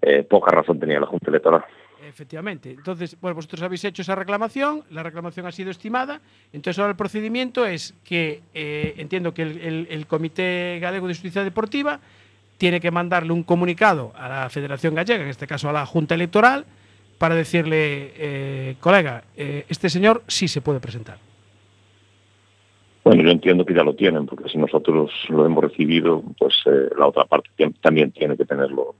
eh, 0.02 0.22
poca 0.22 0.50
razón 0.50 0.78
tenía 0.80 1.00
la 1.00 1.06
Junta 1.06 1.28
Electoral. 1.30 1.64
Efectivamente. 2.08 2.70
Entonces, 2.70 3.16
bueno, 3.20 3.34
vosotros 3.34 3.60
habéis 3.62 3.84
hecho 3.84 4.02
esa 4.02 4.14
reclamación, 4.14 4.84
la 4.90 5.02
reclamación 5.02 5.46
ha 5.46 5.52
sido 5.52 5.70
estimada, 5.70 6.20
entonces 6.52 6.78
ahora 6.78 6.92
el 6.92 6.96
procedimiento 6.96 7.66
es 7.66 7.94
que 8.04 8.40
eh, 8.54 8.94
entiendo 8.96 9.34
que 9.34 9.42
el, 9.42 9.58
el- 9.60 9.86
el 9.90 10.06
Comité 10.06 10.78
Galego 10.80 11.08
de 11.08 11.14
Justicia 11.14 11.42
Deportiva 11.44 12.00
tiene 12.56 12.80
que 12.80 12.90
mandarle 12.90 13.32
un 13.32 13.42
comunicado 13.42 14.12
a 14.16 14.28
la 14.28 14.48
Federación 14.48 14.94
Gallega, 14.94 15.22
en 15.24 15.28
este 15.28 15.46
caso 15.46 15.68
a 15.68 15.72
la 15.72 15.84
Junta 15.86 16.14
Electoral, 16.14 16.64
para 17.18 17.34
decirle, 17.34 18.12
eh, 18.16 18.76
colega, 18.80 19.24
este 19.36 19.90
señor 19.90 20.22
sí 20.28 20.46
se 20.48 20.60
puede 20.60 20.78
presentar. 20.80 21.18
Bueno, 23.08 23.22
yo 23.22 23.30
entiendo 23.30 23.64
que 23.64 23.72
ya 23.72 23.82
lo 23.82 23.94
tienen, 23.94 24.26
porque 24.26 24.50
si 24.50 24.58
nosotros 24.58 25.10
lo 25.30 25.46
hemos 25.46 25.64
recibido, 25.64 26.22
pues 26.38 26.54
eh, 26.66 26.90
la 26.94 27.06
otra 27.06 27.24
parte 27.24 27.48
también 27.80 28.12
tiene 28.12 28.36
que 28.36 28.44
tenerlo 28.44 28.96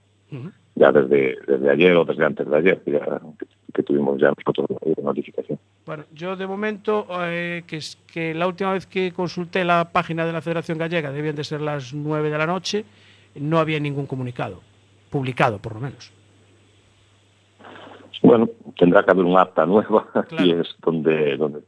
ya 0.76 0.90
desde, 0.90 1.36
desde 1.46 1.70
ayer 1.70 1.94
o 1.94 2.06
desde 2.06 2.24
antes 2.24 2.48
de 2.48 2.56
ayer, 2.56 2.80
que, 2.82 2.92
ya, 2.92 3.00
que, 3.38 3.46
que 3.74 3.82
tuvimos 3.82 4.18
ya 4.18 4.32
nosotros 4.34 4.66
la 4.82 5.02
notificación. 5.02 5.58
Bueno, 5.84 6.04
yo 6.14 6.36
de 6.36 6.46
momento, 6.46 7.06
eh, 7.20 7.64
que 7.66 7.76
es 7.76 7.98
que 8.10 8.32
la 8.32 8.46
última 8.46 8.72
vez 8.72 8.86
que 8.86 9.12
consulté 9.12 9.62
la 9.62 9.90
página 9.92 10.24
de 10.24 10.32
la 10.32 10.40
Federación 10.40 10.78
Gallega, 10.78 11.12
debían 11.12 11.36
de 11.36 11.44
ser 11.44 11.60
las 11.60 11.92
9 11.92 12.30
de 12.30 12.38
la 12.38 12.46
noche, 12.46 12.86
no 13.34 13.58
había 13.58 13.78
ningún 13.78 14.06
comunicado, 14.06 14.62
publicado 15.10 15.58
por 15.58 15.74
lo 15.74 15.80
menos. 15.80 16.10
Bueno, 18.22 18.48
tendrá 18.78 19.02
que 19.02 19.10
haber 19.10 19.26
un 19.26 19.38
acta 19.38 19.66
nueva 19.66 20.08
Claro. 20.28 20.46
y 20.46 20.52
es 20.52 20.74
donde, 20.82 21.36
donde, 21.36 21.60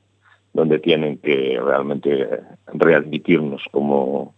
donde 0.52 0.78
tienen 0.78 1.18
que 1.18 1.58
realmente 1.62 2.28
readmitirnos 2.72 3.62
como, 3.70 4.34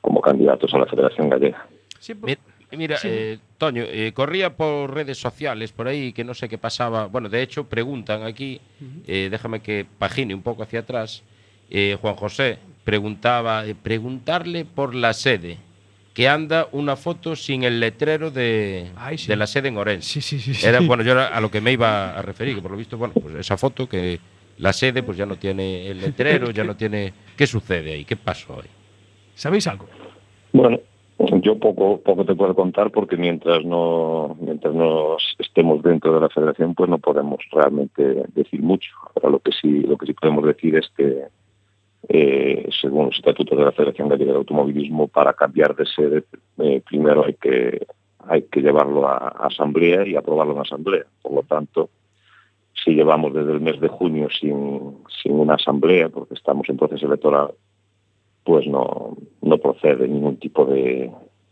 como 0.00 0.20
candidatos 0.20 0.72
a 0.74 0.78
la 0.78 0.86
Federación 0.86 1.28
Gallega. 1.28 1.66
Sí, 1.98 2.14
Mi- 2.14 2.36
Mira, 2.76 2.96
Sí. 2.96 3.06
eh, 3.08 3.38
Toño, 3.56 3.84
eh, 3.86 4.10
corría 4.12 4.56
por 4.56 4.92
redes 4.92 5.16
sociales 5.18 5.70
por 5.70 5.86
ahí 5.86 6.12
que 6.12 6.24
no 6.24 6.34
sé 6.34 6.48
qué 6.48 6.58
pasaba. 6.58 7.06
Bueno, 7.06 7.28
de 7.28 7.40
hecho, 7.40 7.64
preguntan 7.68 8.24
aquí, 8.24 8.60
eh, 9.06 9.28
déjame 9.30 9.60
que 9.60 9.86
pagine 9.98 10.34
un 10.34 10.42
poco 10.42 10.62
hacia 10.64 10.80
atrás. 10.80 11.22
eh, 11.70 11.96
Juan 12.00 12.14
José 12.16 12.58
preguntaba, 12.84 13.64
eh, 13.66 13.74
preguntarle 13.80 14.64
por 14.64 14.94
la 14.94 15.12
sede, 15.14 15.56
que 16.12 16.28
anda 16.28 16.68
una 16.72 16.94
foto 16.96 17.36
sin 17.36 17.62
el 17.64 17.80
letrero 17.80 18.30
de, 18.30 18.90
Ay, 18.96 19.16
sí. 19.18 19.28
de 19.28 19.36
la 19.36 19.46
sede 19.46 19.68
en 19.68 19.76
Orense. 19.78 20.08
sí, 20.08 20.20
sí, 20.20 20.38
sí, 20.40 20.52
sí. 20.54 20.66
Era, 20.66 20.80
bueno, 20.80 21.02
yo 21.02 21.12
era 21.12 21.28
a 21.28 21.40
lo 21.40 21.50
que 21.50 21.60
me 21.62 21.72
iba 21.72 22.16
a 22.18 22.22
referir, 22.22 22.54
que 22.56 22.60
por 22.62 22.70
lo 22.72 22.76
visto, 22.76 22.98
bueno, 22.98 23.14
pues 23.14 23.34
esa 23.36 23.56
foto 23.56 23.88
que 23.88 24.18
la 24.58 24.72
sede 24.72 25.02
pues 25.02 25.16
ya 25.16 25.26
no 25.26 25.36
tiene 25.36 25.88
el 25.88 26.00
letrero, 26.00 26.50
ya 26.50 26.64
no 26.64 26.76
tiene... 26.76 27.12
¿Qué 27.36 27.46
sucede 27.46 27.94
ahí? 27.94 28.04
¿Qué 28.04 28.16
pasó 28.16 28.54
ahí? 28.54 28.68
¿Sabéis 29.34 29.66
algo? 29.66 29.86
Bueno, 30.52 30.78
yo 31.18 31.58
poco 31.58 32.00
poco 32.00 32.24
te 32.24 32.34
puedo 32.34 32.54
contar 32.54 32.90
porque 32.90 33.16
mientras 33.16 33.64
no 33.64 34.36
mientras 34.40 34.74
no 34.74 35.16
estemos 35.38 35.82
dentro 35.82 36.14
de 36.14 36.20
la 36.20 36.28
federación 36.28 36.74
pues 36.74 36.88
no 36.90 36.98
podemos 36.98 37.40
realmente 37.50 38.24
decir 38.34 38.62
mucho. 38.62 38.90
Ahora 39.14 39.30
lo 39.30 39.38
que 39.40 39.52
sí 39.52 39.80
lo 39.82 39.96
que 39.96 40.06
sí 40.06 40.12
podemos 40.12 40.44
decir 40.44 40.76
es 40.76 40.88
que 40.96 41.24
eh, 42.08 42.68
según 42.80 43.06
los 43.06 43.16
estatutos 43.16 43.58
de 43.58 43.64
la 43.64 43.72
Federación 43.72 44.08
Gallega 44.08 44.32
de 44.32 44.38
Automovilismo 44.38 45.08
para 45.08 45.32
cambiar 45.32 45.74
de 45.74 45.86
sede 45.86 46.24
eh, 46.58 46.82
primero 46.88 47.24
hay 47.24 47.34
que 47.34 47.86
hay 48.26 48.42
que 48.42 48.60
llevarlo 48.60 49.08
a, 49.08 49.16
a 49.16 49.46
asamblea 49.46 50.06
y 50.06 50.16
aprobarlo 50.16 50.54
en 50.54 50.60
asamblea. 50.60 51.04
Por 51.22 51.32
lo 51.32 51.42
tanto, 51.42 51.90
si 52.82 52.92
llevamos 52.94 53.32
desde 53.34 53.52
el 53.52 53.60
mes 53.60 53.80
de 53.80 53.88
junio 53.88 54.28
sin, 54.30 54.98
sin 55.22 55.32
una 55.32 55.54
asamblea 55.54 56.08
porque 56.08 56.34
estamos 56.34 56.68
en 56.68 56.76
proceso 56.76 57.06
electoral 57.06 57.52
pues 58.44 58.66
no, 58.66 59.16
no 59.40 59.58
procede 59.58 60.06
ningún 60.06 60.36
tipo 60.36 60.66
de, 60.66 61.10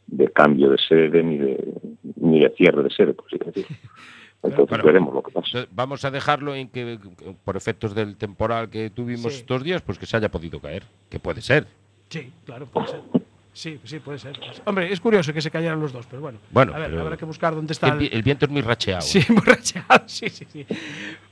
de 0.08 0.28
cambio 0.32 0.70
de 0.70 0.78
sede 0.78 1.22
ni 1.22 1.38
de, 1.38 1.74
ni 2.16 2.40
de 2.40 2.50
cierre 2.50 2.82
de 2.82 2.90
sede, 2.90 3.14
por 3.14 3.26
así 3.26 3.38
decirlo. 3.38 3.76
Entonces 4.42 4.68
Bueno, 4.68 4.84
veremos 4.84 5.14
lo 5.14 5.22
que 5.22 5.30
pasa. 5.30 5.66
Vamos 5.70 6.04
a 6.04 6.10
dejarlo 6.10 6.54
en 6.54 6.68
que, 6.68 6.98
que 7.16 7.32
por 7.44 7.56
efectos 7.56 7.94
del 7.94 8.16
temporal 8.16 8.68
que 8.70 8.90
tuvimos 8.90 9.32
Sí. 9.32 9.40
estos 9.40 9.62
días, 9.62 9.80
pues 9.82 9.98
que 9.98 10.06
se 10.06 10.16
haya 10.16 10.30
podido 10.30 10.58
caer. 10.60 10.82
Que 11.08 11.20
puede 11.20 11.40
ser. 11.40 11.66
Sí, 12.08 12.30
claro, 12.44 12.66
puede 12.66 12.88
ser. 12.88 13.00
Sí, 13.54 13.78
sí, 13.84 14.00
puede 14.00 14.18
ser. 14.18 14.38
Hombre, 14.64 14.90
es 14.90 14.98
curioso 14.98 15.30
que 15.32 15.42
se 15.42 15.50
cayeran 15.50 15.78
los 15.78 15.92
dos, 15.92 16.06
pero 16.06 16.22
bueno. 16.22 16.38
Bueno, 16.50 16.74
a 16.74 16.78
ver, 16.78 16.98
habrá 16.98 17.16
que 17.18 17.26
buscar 17.26 17.54
dónde 17.54 17.72
está 17.74 17.88
El, 17.88 18.08
el 18.10 18.22
viento 18.22 18.46
es 18.46 18.50
muy 18.50 18.62
racheado. 18.62 19.02
Sí, 19.02 19.20
borracheado, 19.28 20.04
sí, 20.06 20.28
sí, 20.30 20.46
sí. 20.50 20.66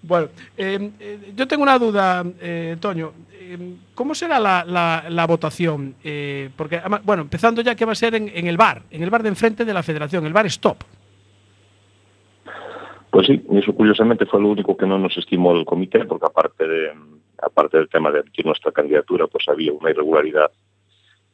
Bueno, 0.03 0.29
eh, 0.57 0.91
eh, 1.01 1.33
yo 1.35 1.49
tengo 1.49 1.63
una 1.63 1.79
duda, 1.79 2.23
eh, 2.41 2.77
Toño. 2.79 3.13
Eh, 3.33 3.75
¿Cómo 3.95 4.15
será 4.15 4.39
la, 4.39 4.65
la- 4.67 5.07
la 5.09 5.27
votación? 5.27 5.95
Eh, 6.05 6.51
porque, 6.57 6.81
bueno, 7.05 7.23
empezando 7.23 7.63
ya 7.63 7.75
que 7.75 7.87
va 7.87 7.93
a 7.93 7.95
ser 7.95 8.15
en, 8.15 8.31
en 8.35 8.47
el 8.47 8.59
bar, 8.59 8.83
en 8.91 9.03
el 9.03 9.09
bar 9.09 9.23
de 9.23 9.31
enfrente 9.31 9.65
de 9.65 9.73
la 9.73 9.83
federación, 9.83 10.27
el 10.27 10.33
bar 10.35 10.45
Stop. 10.47 10.85
Pues 13.11 13.27
sí, 13.27 13.43
y 13.51 13.59
eso 13.59 13.73
curiosamente 13.75 14.27
fue 14.27 14.41
lo 14.41 14.49
único 14.49 14.77
que 14.77 14.87
no 14.87 14.99
nos 14.99 15.17
estimó 15.17 15.53
el 15.57 15.65
comité, 15.65 16.05
porque 16.05 16.27
aparte 16.27 16.67
de 16.69 16.93
aparte 17.43 17.79
del 17.79 17.89
tema 17.89 18.11
de 18.13 18.21
emitir 18.21 18.45
nuestra 18.45 18.71
candidatura, 18.71 19.27
pues 19.27 19.49
había 19.49 19.73
una 19.73 19.91
irregularidad 19.91 20.51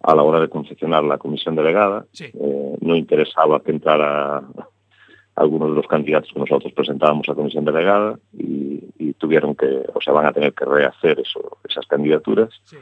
a 0.06 0.14
la 0.14 0.22
hora 0.22 0.40
de 0.40 0.48
confeccionar 0.48 1.02
la 1.04 1.18
comisión 1.18 1.54
delegada. 1.56 2.06
Sí. 2.12 2.26
Eh, 2.32 2.76
no 2.80 2.94
interesaba 2.96 3.60
que 3.60 3.72
entrara 3.72 4.42
algunos 5.36 5.70
de 5.70 5.74
los 5.76 5.86
candidatos 5.86 6.30
que 6.32 6.40
nosotros 6.40 6.72
presentábamos 6.72 7.28
a 7.28 7.34
comisión 7.34 7.64
delegada 7.64 8.18
y, 8.32 8.84
y 8.98 9.12
tuvieron 9.14 9.54
que, 9.54 9.84
o 9.94 10.00
sea, 10.00 10.12
van 10.14 10.26
a 10.26 10.32
tener 10.32 10.54
que 10.54 10.64
rehacer 10.64 11.20
eso, 11.20 11.58
esas 11.68 11.86
candidaturas. 11.86 12.50
Sí. 12.64 12.76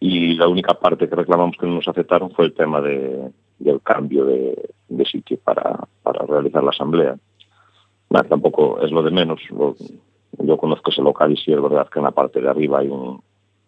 y 0.00 0.34
la 0.34 0.48
única 0.48 0.74
parte 0.74 1.08
que 1.08 1.16
reclamamos 1.16 1.56
que 1.58 1.66
no 1.66 1.76
nos 1.76 1.88
aceptaron 1.88 2.30
fue 2.32 2.44
el 2.46 2.52
tema 2.54 2.80
de, 2.82 3.30
del 3.58 3.80
cambio 3.80 4.24
de, 4.26 4.70
de 4.88 5.04
sitio 5.06 5.38
para, 5.42 5.80
para 6.02 6.26
realizar 6.26 6.62
la 6.62 6.70
asamblea. 6.70 7.16
Nada, 8.10 8.28
tampoco 8.28 8.80
es 8.82 8.90
lo 8.92 9.02
de 9.02 9.10
menos. 9.10 9.40
Lo- 9.50 9.74
yo 10.38 10.56
conozco 10.58 10.90
ese 10.90 11.00
local 11.00 11.32
y 11.32 11.36
sí 11.36 11.52
es 11.52 11.62
verdad 11.62 11.88
que 11.88 12.00
en 12.00 12.04
la 12.04 12.10
parte 12.10 12.40
de 12.40 12.48
arriba 12.50 12.80
hay 12.80 12.88
un 12.88 13.22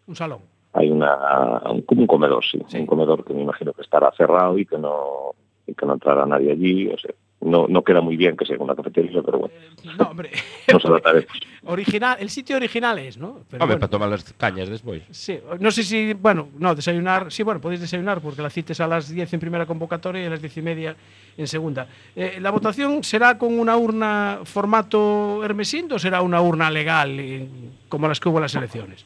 Un 0.06 0.14
salón. 0.16 0.40
Hay 0.76 0.90
una 0.90 1.60
un, 1.70 2.06
comedor, 2.06 2.44
sí, 2.44 2.58
Sí. 2.68 2.78
un 2.78 2.86
comedor 2.86 3.24
que 3.24 3.32
me 3.34 3.42
imagino 3.42 3.72
que 3.72 3.82
estará 3.82 4.12
cerrado 4.16 4.58
y 4.58 4.66
que 4.66 4.78
no 4.78 5.34
y 5.68 5.74
que 5.74 5.84
no 5.84 5.94
entrará 5.94 6.24
nadie 6.26 6.52
allí. 6.52 6.86
O 6.88 6.96
sea, 6.98 7.10
no, 7.40 7.66
no 7.68 7.82
queda 7.82 8.00
muy 8.00 8.16
bien 8.16 8.36
que 8.36 8.46
sea 8.46 8.56
una 8.58 8.74
cafetería, 8.76 9.20
pero 9.22 9.38
bueno, 9.40 9.54
Eh, 9.56 9.88
no, 9.98 10.04
hombre. 10.10 10.30
nos 10.72 10.84
adaptaremos. 10.84 11.26
original, 11.64 12.16
el 12.20 12.30
sitio 12.30 12.56
original 12.56 12.98
es, 13.00 13.18
¿no? 13.18 13.40
Pero 13.50 13.64
Hombre, 13.64 13.76
bueno. 13.76 13.80
para 13.80 13.90
tomar 13.90 14.08
las 14.08 14.32
cañas 14.34 14.68
después. 14.68 15.02
Sí, 15.10 15.38
no 15.58 15.70
sé 15.72 15.82
si, 15.82 16.12
bueno, 16.14 16.48
no, 16.58 16.74
desayunar, 16.74 17.32
sí, 17.32 17.42
bueno, 17.42 17.60
podéis 17.60 17.80
desayunar 17.80 18.20
porque 18.20 18.42
la 18.42 18.50
cita 18.50 18.72
es 18.74 18.80
a 18.80 18.86
las 18.86 19.08
10 19.10 19.34
en 19.34 19.40
primera 19.40 19.66
convocatoria 19.66 20.22
y 20.22 20.26
a 20.26 20.30
las 20.30 20.40
10 20.40 20.56
y 20.56 20.62
media 20.62 20.96
en 21.36 21.46
segunda. 21.48 21.88
Eh, 22.14 22.38
¿La 22.40 22.50
votación 22.52 23.02
será 23.02 23.36
con 23.36 23.58
una 23.58 23.76
urna 23.76 24.40
formato 24.44 25.42
Hermesindo 25.44 25.96
o 25.96 25.98
será 25.98 26.22
una 26.22 26.40
urna 26.40 26.70
legal 26.70 27.18
eh, 27.18 27.48
como 27.88 28.06
las 28.08 28.20
que 28.20 28.28
hubo 28.28 28.38
en 28.38 28.42
las 28.42 28.54
elecciones? 28.54 29.04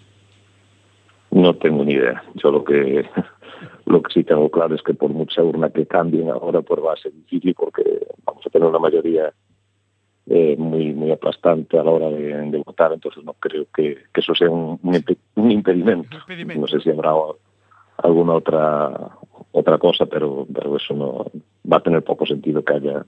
No 1.31 1.55
tengo 1.55 1.85
ni 1.85 1.93
idea. 1.95 2.23
Yo 2.35 2.51
lo 2.51 2.65
que 2.65 3.09
lo 3.87 4.03
que 4.03 4.13
sí 4.13 4.25
tengo 4.25 4.49
claro 4.51 4.75
es 4.75 4.83
que 4.83 4.95
por 4.95 5.11
mucha 5.11 5.43
urna 5.43 5.71
que 5.71 5.87
cambien 5.87 6.31
ahora, 6.31 6.63
pues 6.63 6.81
va 6.85 6.93
a 6.95 6.97
ser 6.97 7.13
difícil 7.13 7.55
porque 7.55 7.83
vamos 8.25 8.45
a 8.47 8.51
tener 8.51 8.69
una 8.69 8.79
mayoría 8.79 9.33
eh, 10.27 10.57
muy 10.59 10.93
muy 10.95 11.11
aplastante 11.11 11.79
a 11.79 11.83
la 11.85 11.91
hora 11.91 12.09
de, 12.11 12.51
de 12.51 12.59
votar, 12.59 12.93
entonces 12.93 13.25
no 13.25 13.33
creo 13.35 13.67
que, 13.75 13.99
que 14.13 14.21
eso 14.21 14.35
sea 14.35 14.49
un, 14.51 14.79
un 14.83 14.95
impe- 14.95 15.19
un 15.37 15.51
impedimento. 15.51 16.17
No 16.61 16.67
sé 16.69 16.81
si 16.81 16.91
habrá 16.91 17.13
alguna 17.99 18.35
otra 18.35 19.11
otra 19.53 19.79
cosa, 19.79 20.07
pero, 20.07 20.47
pero 20.53 20.77
eso 20.77 20.95
no 20.95 21.27
va 21.71 21.79
a 21.79 21.83
tener 21.83 22.03
poco 22.05 22.27
sentido 22.27 22.65
que 22.65 22.75
haya 22.75 23.05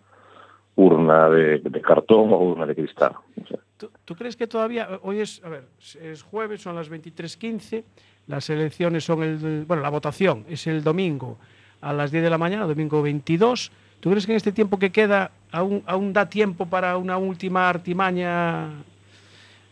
urna 0.75 1.29
de, 1.29 1.59
de 1.59 1.81
cartón 1.81 2.33
o 2.33 2.39
urna 2.39 2.67
de 2.67 2.75
cristal. 2.75 3.13
O 3.43 3.47
sea, 3.47 3.59
¿Tú, 3.77 3.91
tú 4.05 4.15
crees 4.15 4.37
que 4.37 4.47
todavía, 4.47 4.89
hoy 5.03 5.21
es, 5.21 5.43
a 5.45 5.49
ver, 5.49 5.65
es 6.01 6.23
jueves, 6.23 6.63
son 6.63 6.75
las 6.77 6.91
23.15, 6.91 7.85
las 8.27 8.49
elecciones 8.51 9.05
son 9.05 9.23
el, 9.23 9.65
bueno, 9.67 9.83
la 9.83 9.91
votación 9.91 10.45
es 10.49 10.67
el 10.67 10.83
domingo 10.83 11.39
a 11.81 11.93
las 11.93 12.11
10 12.11 12.25
de 12.25 12.31
la 12.31 12.39
mañana, 12.39 12.67
domingo 12.67 13.03
22. 13.03 13.73
¿Tú 14.01 14.11
crees 14.11 14.27
que 14.27 14.33
en 14.33 14.37
este 14.37 14.53
tiempo 14.53 14.79
que 14.79 14.91
queda 14.91 15.31
aún, 15.51 15.83
aún 15.87 16.13
da 16.13 16.29
tiempo 16.29 16.67
para 16.67 16.97
una 16.97 17.19
última 17.19 17.69
artimaña, 17.69 18.71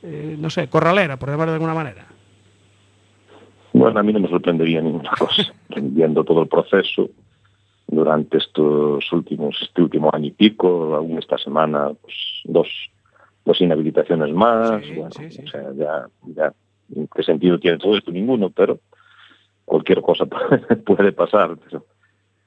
eh, 0.02 0.36
no 0.38 0.50
sé, 0.50 0.68
corralera, 0.68 1.16
por 1.16 1.30
llamarlo 1.30 1.52
de 1.52 1.56
alguna 1.56 1.74
manera? 1.74 2.06
Bueno, 3.72 4.00
a 4.00 4.02
mí 4.02 4.12
no 4.12 4.20
me 4.20 4.28
sorprendería 4.28 4.80
ninguna 4.80 5.10
cosa. 5.18 5.52
Viendo 5.76 6.24
todo 6.24 6.42
el 6.42 6.48
proceso 6.48 7.08
durante 7.86 8.38
estos 8.38 9.12
últimos, 9.12 9.56
este 9.62 9.82
último 9.82 10.10
año 10.12 10.26
y 10.26 10.32
pico, 10.32 10.94
aún 10.94 11.18
esta 11.18 11.38
semana, 11.38 11.90
pues 12.00 12.14
dos, 12.44 12.68
dos 13.44 13.60
inhabilitaciones 13.60 14.32
más. 14.32 14.84
Sí, 14.84 14.94
bueno, 14.94 15.10
sí, 15.10 15.30
sí. 15.30 15.42
O 15.44 15.48
sea, 15.48 15.72
ya, 15.74 16.06
ya, 16.34 16.52
¿qué 17.14 17.22
sentido 17.22 17.58
tiene 17.58 17.78
todo 17.78 17.96
esto? 17.96 18.10
Ninguno, 18.10 18.50
pero 18.50 18.80
cualquier 19.64 20.00
cosa 20.02 20.26
puede 20.86 21.12
pasar. 21.12 21.56
Pero 21.64 21.84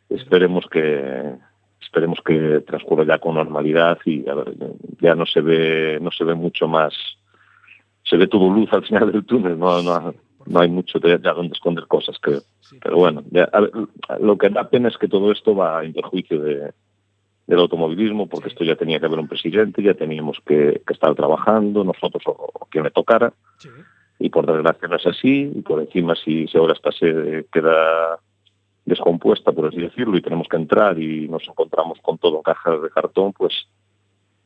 esperemos 0.10 0.66
que 0.70 1.36
esperemos 1.82 2.20
que 2.26 2.62
transcurra 2.62 3.04
ya 3.06 3.20
con 3.20 3.36
normalidad 3.36 3.98
y 4.06 4.28
a 4.30 4.34
ver, 4.36 4.54
ya 5.02 5.16
no 5.16 5.26
se 5.26 5.42
ve 5.42 6.00
no 6.02 6.12
se 6.12 6.24
ve 6.24 6.34
mucho 6.34 6.68
más 6.68 6.94
se 8.04 8.16
ve 8.18 8.28
todo 8.28 8.50
luz 8.50 8.72
al 8.74 8.86
final 8.86 9.12
del 9.12 9.26
túnel 9.26 9.60
no 9.60 9.82
no, 9.84 10.14
no 10.46 10.60
hay 10.60 10.70
mucho 10.70 10.98
de, 11.00 11.18
donde 11.18 11.54
esconder 11.54 11.86
cosas 11.88 12.18
creo 12.22 12.42
Sí. 12.62 12.80
pero 12.82 12.96
bueno 12.98 13.24
ya, 13.32 13.44
a 13.52 13.60
ver, 13.62 13.72
lo 14.22 14.38
que 14.38 14.50
da 14.50 14.70
pena 14.70 14.88
es 14.88 14.98
que 14.98 15.10
todo 15.10 15.32
esto 15.32 15.54
va 15.56 15.84
en 15.84 15.94
perjuicio 15.94 16.40
de, 16.42 16.72
del 17.48 17.60
automovilismo 17.60 18.28
porque 18.28 18.50
Sí. 18.50 18.54
esto 18.54 18.64
ya 18.64 18.76
tenía 18.78 19.00
que 19.00 19.06
haber 19.08 19.20
un 19.20 19.28
presidente 19.28 19.84
ya 19.84 19.94
teníamos 19.94 20.38
que, 20.46 20.82
que 20.88 20.94
estar 20.94 21.14
trabajando 21.16 21.84
nosotros 21.84 22.24
o, 22.28 22.32
o 22.54 22.66
quien 22.72 22.86
le 22.86 22.92
tocara 22.92 23.34
Sí. 23.58 23.70
Y 24.20 24.30
por 24.30 24.46
desgracia 24.46 24.88
no 24.88 24.96
es 24.96 25.06
así 25.06 25.52
y 25.54 25.62
por 25.62 25.82
encima 25.82 26.16
si, 26.16 26.48
si 26.48 26.58
ahora 26.58 26.74
esta 26.74 26.92
sede 26.92 27.46
queda 27.52 28.20
descompuesta 28.86 29.52
por 29.52 29.68
así 29.68 29.78
decirlo 29.78 30.18
y 30.18 30.22
tenemos 30.22 30.48
que 30.48 30.58
entrar 30.58 31.00
y 31.00 31.28
nos 31.28 31.48
encontramos 31.48 32.00
con 32.02 32.18
todo 32.18 32.38
en 32.38 32.44
cajas 32.44 32.82
de 32.82 32.90
cartón 32.90 33.34
pues 33.34 33.68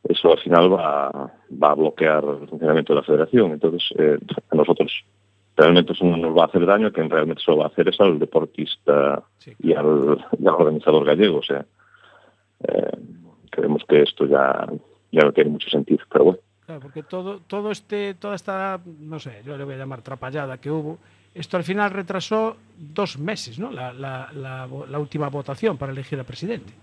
eso 0.03 0.31
al 0.31 0.39
final 0.39 0.73
va, 0.73 1.31
va 1.51 1.71
a 1.71 1.75
bloquear 1.75 2.23
el 2.23 2.47
funcionamiento 2.47 2.93
de 2.93 2.99
la 2.99 3.05
federación. 3.05 3.51
Entonces 3.51 3.83
eh, 3.97 4.17
a 4.49 4.55
nosotros 4.55 4.91
realmente 5.55 5.93
eso 5.93 6.05
no 6.05 6.17
nos 6.17 6.37
va 6.37 6.43
a 6.43 6.45
hacer 6.45 6.65
daño 6.65 6.91
quien 6.91 7.09
realmente 7.09 7.41
se 7.43 7.51
lo 7.51 7.57
va 7.57 7.65
a 7.65 7.67
hacer 7.67 7.87
es 7.89 7.99
al 7.99 8.19
deportista 8.19 9.23
Sí, 9.39 9.53
y 9.59 9.73
al, 9.73 10.23
y 10.39 10.47
al 10.47 10.53
organizador 10.53 11.03
gallego 11.03 11.39
o 11.39 11.43
sea 11.43 11.65
eh, 12.63 12.97
creemos 13.49 13.83
que 13.89 14.03
esto 14.03 14.27
ya 14.27 14.67
ya 15.11 15.21
no 15.23 15.31
tiene 15.31 15.49
mucho 15.49 15.69
sentido 15.69 16.03
pero 16.11 16.25
bueno 16.25 16.39
Claro, 16.67 16.81
porque 16.81 17.01
todo, 17.01 17.39
todo 17.47 17.71
este, 17.71 18.13
toda 18.15 18.35
esta, 18.35 18.77
no 18.99 19.19
sé, 19.19 19.41
yo 19.45 19.55
le 19.57 19.63
voy 19.63 19.75
a 19.75 19.77
llamar 19.77 20.01
trapallada 20.01 20.57
que 20.57 20.69
hubo, 20.69 20.97
esto 21.33 21.55
al 21.55 21.63
final 21.63 21.91
retrasó 21.91 22.57
dos 22.77 23.17
meses, 23.17 23.57
¿no? 23.57 23.71
La, 23.71 23.93
la, 23.93 24.29
la, 24.33 24.67
vo- 24.67 24.85
la 24.85 24.99
última 24.99 25.29
votación 25.29 25.77
para 25.77 25.93
elegir 25.93 26.19
al 26.19 26.25
presidente. 26.25 26.73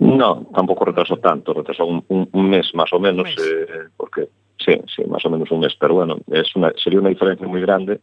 No, 0.00 0.46
tampoco 0.54 0.84
retrasó 0.84 1.16
tanto, 1.16 1.54
retrasó 1.54 1.86
un, 1.86 2.04
un- 2.08 2.28
un 2.30 2.50
mes 2.50 2.74
más 2.74 2.92
o 2.92 3.00
menos, 3.00 3.24
mes. 3.24 3.38
eh, 3.38 3.88
porque 3.96 4.28
sí, 4.58 4.78
sí, 4.94 5.02
más 5.08 5.24
o 5.24 5.30
menos 5.30 5.50
un 5.50 5.60
mes, 5.60 5.74
pero 5.80 5.94
bueno, 5.94 6.18
es 6.30 6.54
una, 6.56 6.72
sería 6.76 7.00
una 7.00 7.08
diferencia 7.08 7.48
muy 7.48 7.62
grande 7.62 8.02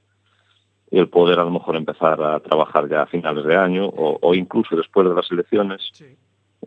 el 0.90 1.10
poder 1.10 1.38
a 1.38 1.44
lo 1.44 1.52
mejor 1.52 1.76
empezar 1.76 2.20
a 2.24 2.40
trabajar 2.40 2.90
ya 2.90 3.04
a 3.04 3.06
finales 3.06 3.46
de 3.46 3.56
año 3.56 3.86
o, 3.86 4.18
o 4.20 4.34
incluso 4.34 4.76
después 4.76 5.08
de 5.08 5.14
las 5.14 5.30
elecciones. 5.32 5.90
Sí. 5.94 6.16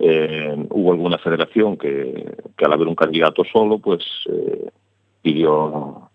Eh, 0.00 0.56
hubo 0.70 0.92
alguna 0.92 1.18
federación 1.18 1.76
que, 1.76 2.36
que 2.56 2.64
al 2.64 2.72
haber 2.72 2.88
un 2.88 2.94
candidato 2.94 3.44
solo, 3.44 3.78
pues 3.78 4.02
eh, 4.32 4.70
pidió, 5.22 6.10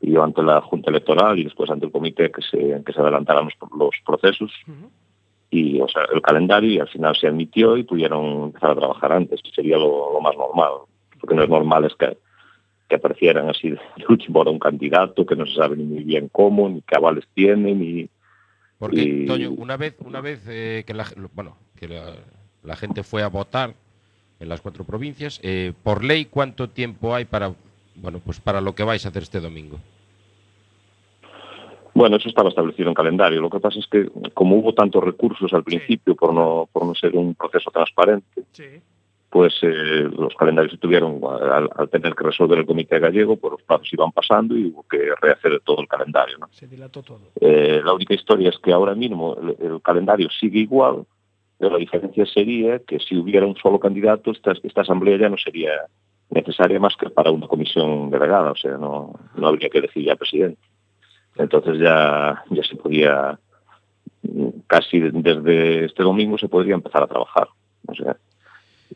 pidió 0.00 0.22
ante 0.22 0.42
la 0.42 0.60
Junta 0.60 0.90
Electoral 0.90 1.38
y 1.38 1.44
después 1.44 1.68
ante 1.70 1.86
el 1.86 1.92
comité 1.92 2.30
que 2.30 2.42
se, 2.42 2.82
que 2.84 2.92
se 2.92 3.00
adelantaran 3.00 3.44
los, 3.44 3.54
los 3.76 3.90
procesos. 4.06 4.52
Y 5.50 5.80
o 5.80 5.88
sea 5.88 6.02
el 6.12 6.22
calendario 6.22 6.70
y 6.70 6.78
al 6.78 6.88
final 6.88 7.16
se 7.16 7.26
admitió 7.26 7.76
y 7.76 7.82
pudieron 7.84 8.44
empezar 8.44 8.70
a 8.70 8.76
trabajar 8.76 9.12
antes. 9.12 9.42
Que 9.42 9.50
sería 9.50 9.76
lo, 9.76 10.12
lo 10.12 10.20
más 10.20 10.36
normal 10.36 10.70
lo 11.20 11.28
que 11.28 11.34
no 11.34 11.42
es 11.42 11.48
normal 11.48 11.84
es 11.84 11.94
que, 11.94 12.16
que 12.88 12.96
aparecieran 12.96 13.48
así 13.48 13.70
de 13.70 13.78
última 14.08 14.40
hora 14.40 14.50
un 14.50 14.58
candidato 14.58 15.26
que 15.26 15.36
no 15.36 15.46
se 15.46 15.54
sabe 15.54 15.76
ni 15.76 15.84
muy 15.84 16.04
bien 16.04 16.28
cómo 16.30 16.68
ni 16.68 16.82
qué 16.82 16.96
avales 16.96 17.24
tiene 17.34 17.74
ni 17.74 18.08
Porque, 18.78 19.00
Y- 19.00 19.26
Toño, 19.26 19.50
una 19.52 19.76
vez, 19.76 19.96
una 20.04 20.20
vez 20.20 20.44
eh, 20.48 20.84
que, 20.86 20.94
la, 20.94 21.06
bueno, 21.34 21.56
que 21.76 21.88
la, 21.88 22.14
la 22.66 22.76
gente 22.76 23.02
fue 23.02 23.22
a 23.22 23.28
votar 23.28 23.74
en 24.40 24.48
las 24.48 24.60
cuatro 24.60 24.84
provincias, 24.84 25.40
eh, 25.42 25.72
por 25.82 26.04
ley, 26.04 26.26
¿cuánto 26.26 26.68
tiempo 26.68 27.14
hay 27.14 27.24
para, 27.24 27.54
bueno, 27.94 28.20
pues 28.24 28.38
para 28.40 28.60
lo 28.60 28.74
que 28.74 28.82
vais 28.84 29.04
a 29.06 29.08
hacer 29.08 29.22
este 29.22 29.40
domingo? 29.40 29.78
bueno 31.94 32.16
eso 32.16 32.28
estaba 32.28 32.50
establecido 32.50 32.88
en 32.90 32.94
calendario 32.94 33.40
lo 33.40 33.48
que 33.48 33.58
pasa 33.60 33.78
es 33.78 33.86
que 33.86 34.10
como 34.34 34.56
hubo 34.56 34.74
tantos 34.74 35.02
recursos 35.02 35.50
al 35.54 35.64
principio 35.64 36.14
por 36.14 36.34
no 36.34 36.68
por 36.70 36.84
no 36.84 36.94
ser 36.94 37.16
un 37.16 37.34
proceso 37.34 37.70
transparente 37.70 38.42
Sí. 38.52 38.82
pues 39.30 39.54
eh, 39.62 40.06
los 40.14 40.34
calendarios 40.34 40.72
se 40.72 40.78
tuvieron 40.78 41.20
al, 41.24 41.70
al 41.74 41.88
tener 41.88 42.14
que 42.14 42.24
resolver 42.24 42.58
el 42.58 42.66
comité 42.66 42.98
gallego 42.98 43.36
pues 43.36 43.52
los 43.52 43.62
plazos 43.62 43.90
iban 43.94 44.12
pasando 44.12 44.54
y 44.56 44.66
hubo 44.66 44.82
que 44.82 44.98
rehacer 45.22 45.58
todo 45.64 45.80
el 45.80 45.88
calendario 45.88 46.36
¿no? 46.38 46.48
Se 46.52 46.66
dilató 46.66 47.02
todo. 47.02 47.32
Eh, 47.40 47.80
la 47.82 47.94
única 47.94 48.12
historia 48.12 48.50
es 48.50 48.58
que 48.58 48.72
ahora 48.74 48.94
mismo 48.94 49.34
el, 49.40 49.66
el 49.66 49.80
calendario 49.80 50.28
sigue 50.38 50.60
igual, 50.60 51.06
pero 51.58 51.72
la 51.72 51.78
diferencia 51.78 52.26
sería 52.26 52.78
que 52.80 52.98
si 52.98 53.16
hubiera 53.16 53.46
un 53.46 53.56
solo 53.56 53.78
candidato, 53.78 54.30
esta, 54.30 54.52
esta 54.62 54.82
asamblea 54.82 55.18
ya 55.18 55.28
no 55.28 55.36
sería 55.38 55.72
necesaria 56.30 56.78
más 56.78 56.96
que 56.96 57.08
para 57.08 57.30
una 57.30 57.46
comisión 57.46 58.10
delegada, 58.10 58.50
o 58.50 58.56
sea, 58.56 58.76
no, 58.76 59.12
no 59.36 59.46
habría 59.46 59.68
que 59.68 59.78
elegir 59.78 60.04
ya 60.04 60.16
presidente. 60.16 60.60
Entonces 61.36 61.78
ya, 61.78 62.42
ya 62.50 62.62
se 62.62 62.76
podía, 62.76 63.38
casi 64.66 65.00
desde 65.00 65.84
este 65.84 66.02
domingo 66.02 66.38
se 66.38 66.48
podría 66.48 66.74
empezar 66.74 67.02
a 67.02 67.06
trabajar. 67.06 67.48
O 67.86 67.94
sea, 67.94 68.16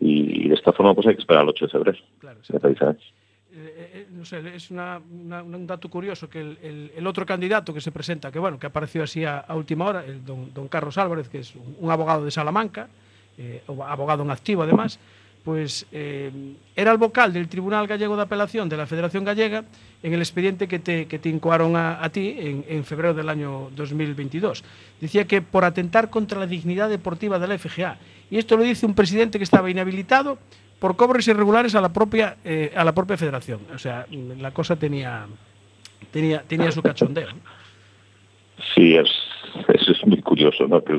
y 0.00 0.48
de 0.48 0.54
esta 0.54 0.72
forma 0.72 0.94
pues 0.94 1.06
hay 1.06 1.14
que 1.14 1.20
esperar 1.20 1.42
el 1.44 1.50
8 1.50 1.66
de 1.66 1.70
febrero. 1.72 1.98
Claro, 2.18 2.38
Esa 2.42 2.56
es 2.56 2.62
la 2.62 2.68
diferencia. 2.68 3.12
Eh, 3.80 3.90
eh, 3.94 4.06
no 4.10 4.26
sé, 4.26 4.42
es 4.54 4.70
un 4.70 5.66
dato 5.66 5.88
curioso 5.88 6.28
que 6.28 6.40
el, 6.40 7.06
otro 7.06 7.24
candidato 7.24 7.72
que 7.72 7.80
se 7.80 7.90
presenta, 7.90 8.30
que 8.30 8.38
bueno, 8.38 8.58
que 8.58 8.66
apareció 8.66 9.02
así 9.02 9.24
a, 9.24 9.46
última 9.54 9.86
hora, 9.86 10.04
el 10.04 10.22
don, 10.22 10.52
don 10.52 10.68
Carlos 10.68 10.98
Álvarez, 10.98 11.30
que 11.30 11.38
es 11.38 11.54
un, 11.54 11.90
abogado 11.90 12.22
de 12.22 12.30
Salamanca, 12.30 12.88
eh, 13.38 13.62
abogado 13.66 14.22
en 14.22 14.30
activo 14.30 14.64
además, 14.64 14.98
pues 15.42 15.86
era 15.90 16.92
el 16.92 16.98
vocal 16.98 17.32
del 17.32 17.48
Tribunal 17.48 17.86
Gallego 17.86 18.14
de 18.14 18.22
Apelación 18.22 18.68
de 18.68 18.76
la 18.76 18.86
Federación 18.86 19.24
Gallega 19.24 19.64
en 20.02 20.12
el 20.12 20.20
expediente 20.20 20.68
que 20.68 20.78
te, 20.78 21.06
que 21.06 21.28
incoaron 21.30 21.76
a, 21.76 22.04
a 22.04 22.10
ti 22.10 22.36
en, 22.38 22.66
en 22.68 22.84
febrero 22.84 23.14
del 23.14 23.30
año 23.30 23.70
2022. 23.74 24.62
Decía 25.00 25.26
que 25.26 25.40
por 25.40 25.64
atentar 25.64 26.10
contra 26.10 26.38
la 26.38 26.46
dignidad 26.46 26.90
deportiva 26.90 27.38
de 27.38 27.48
la 27.48 27.58
FGA. 27.58 27.96
Y 28.30 28.36
esto 28.36 28.58
lo 28.58 28.62
dice 28.64 28.84
un 28.84 28.94
presidente 28.94 29.38
que 29.38 29.44
estaba 29.44 29.70
inhabilitado 29.70 30.36
por 30.80 30.96
cobros 30.96 31.28
irregulares 31.28 31.74
a 31.76 31.80
la 31.80 31.92
propia 31.92 32.36
eh, 32.44 32.72
a 32.74 32.82
la 32.84 32.92
propia 32.92 33.16
federación. 33.16 33.60
O 33.72 33.78
sea, 33.78 34.06
la 34.10 34.50
cosa 34.50 34.74
tenía 34.76 35.26
tenía 36.10 36.42
tenía 36.42 36.72
su 36.72 36.82
cachondeo. 36.82 37.28
Sí, 38.74 38.96
es, 38.96 39.08
eso 39.68 39.92
es 39.92 40.06
muy 40.06 40.20
curioso, 40.22 40.66
¿no? 40.66 40.82
Que, 40.84 40.98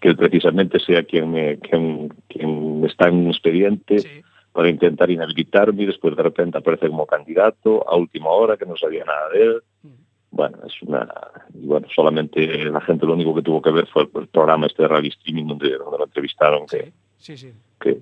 que 0.00 0.14
precisamente 0.14 0.78
sea 0.80 1.02
quien, 1.04 1.30
me- 1.30 1.58
quien, 1.58 2.08
quien 2.28 2.84
está 2.84 3.08
en 3.08 3.14
un 3.16 3.28
expediente 3.28 3.98
Sí. 3.98 4.22
para 4.52 4.68
intentar 4.68 5.10
inhabilitarme 5.10 5.82
y 5.82 5.86
después 5.86 6.16
de 6.16 6.22
repente 6.22 6.58
aparece 6.58 6.88
como 6.88 7.06
candidato 7.06 7.84
a 7.88 7.96
última 7.96 8.30
hora 8.30 8.56
que 8.56 8.66
no 8.66 8.76
sabía 8.76 9.04
nada 9.04 9.28
de 9.30 9.42
él. 9.42 9.62
Mm. 9.82 9.88
Bueno, 10.30 10.58
es 10.66 10.82
una... 10.82 11.06
Y 11.54 11.66
bueno, 11.66 11.86
solamente 11.94 12.64
la 12.64 12.80
gente 12.80 13.06
lo 13.06 13.12
único 13.14 13.34
que 13.34 13.42
tuvo 13.42 13.62
que 13.62 13.70
ver 13.70 13.86
fue 13.86 14.02
el, 14.02 14.10
el 14.22 14.28
programa 14.28 14.66
este 14.66 14.82
de 14.82 14.88
rally 14.88 15.08
streaming 15.08 15.46
donde, 15.46 15.70
donde 15.78 15.98
lo 15.98 16.04
entrevistaron, 16.04 16.66
que, 16.66 16.92
sí, 17.18 17.36
sí, 17.36 17.52
que 17.84 17.98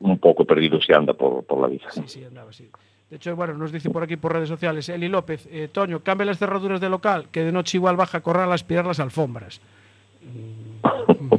un 0.00 0.18
poco 0.18 0.44
perdido 0.44 0.80
se 0.80 0.94
anda 0.94 1.14
por, 1.14 1.42
por 1.44 1.60
la 1.60 1.66
vida. 1.68 1.90
sí, 1.90 2.02
sí, 2.06 2.24
andaba 2.24 2.50
así. 2.50 2.68
De 3.10 3.16
hecho, 3.16 3.34
bueno, 3.36 3.54
nos 3.54 3.72
dice 3.72 3.90
por 3.90 4.02
aquí 4.02 4.16
por 4.16 4.32
redes 4.32 4.48
sociales, 4.48 4.88
Eli 4.88 5.08
López, 5.08 5.46
eh, 5.50 5.68
Toño, 5.72 6.00
cambia 6.00 6.24
las 6.26 6.38
cerraduras 6.38 6.80
del 6.80 6.90
local, 6.90 7.26
que 7.30 7.42
de 7.44 7.52
noche 7.52 7.76
igual 7.78 7.96
baja 7.96 8.18
a 8.18 8.20
correr 8.22 8.48
a 8.48 8.54
aspirar 8.54 8.86
las 8.86 9.00
alfombras. 9.00 9.60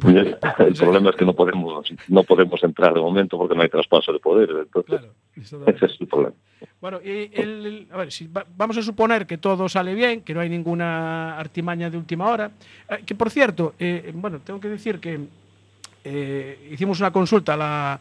el 0.06 0.74
problema 0.78 1.10
es 1.10 1.16
que 1.16 1.24
no 1.24 1.34
podemos 1.34 1.92
no 2.08 2.22
podemos 2.24 2.62
entrar 2.64 2.94
de 2.94 3.00
momento 3.00 3.36
porque 3.38 3.54
no 3.54 3.62
hay 3.62 3.68
traspaso 3.68 4.12
de 4.12 4.18
poder. 4.18 4.48
Entonces, 4.50 4.98
Claro, 5.00 5.12
eso 5.36 5.62
ese 5.66 5.86
es 5.86 6.00
el 6.00 6.06
problema. 6.08 6.34
Bueno, 6.80 6.98
y 7.04 7.30
el- 7.34 7.66
el- 7.66 7.88
a 7.90 7.96
ver, 7.98 8.12
si 8.12 8.26
va- 8.26 8.46
vamos 8.56 8.76
a 8.78 8.82
suponer 8.82 9.26
que 9.26 9.38
todo 9.38 9.68
sale 9.68 9.94
bien, 9.94 10.22
que 10.22 10.32
no 10.34 10.40
hay 10.40 10.48
ninguna 10.48 11.38
artimaña 11.38 11.90
de 11.90 11.98
última 11.98 12.28
hora. 12.30 12.50
Eh, 12.88 13.02
que 13.04 13.14
por 13.14 13.30
cierto, 13.30 13.74
eh, 13.78 14.10
bueno, 14.14 14.40
tengo 14.40 14.58
que 14.60 14.68
decir 14.68 14.98
que 14.98 15.20
eh, 16.04 16.68
hicimos 16.72 17.00
una 17.00 17.10
consulta 17.10 17.54
a 17.54 17.56
la, 17.56 18.00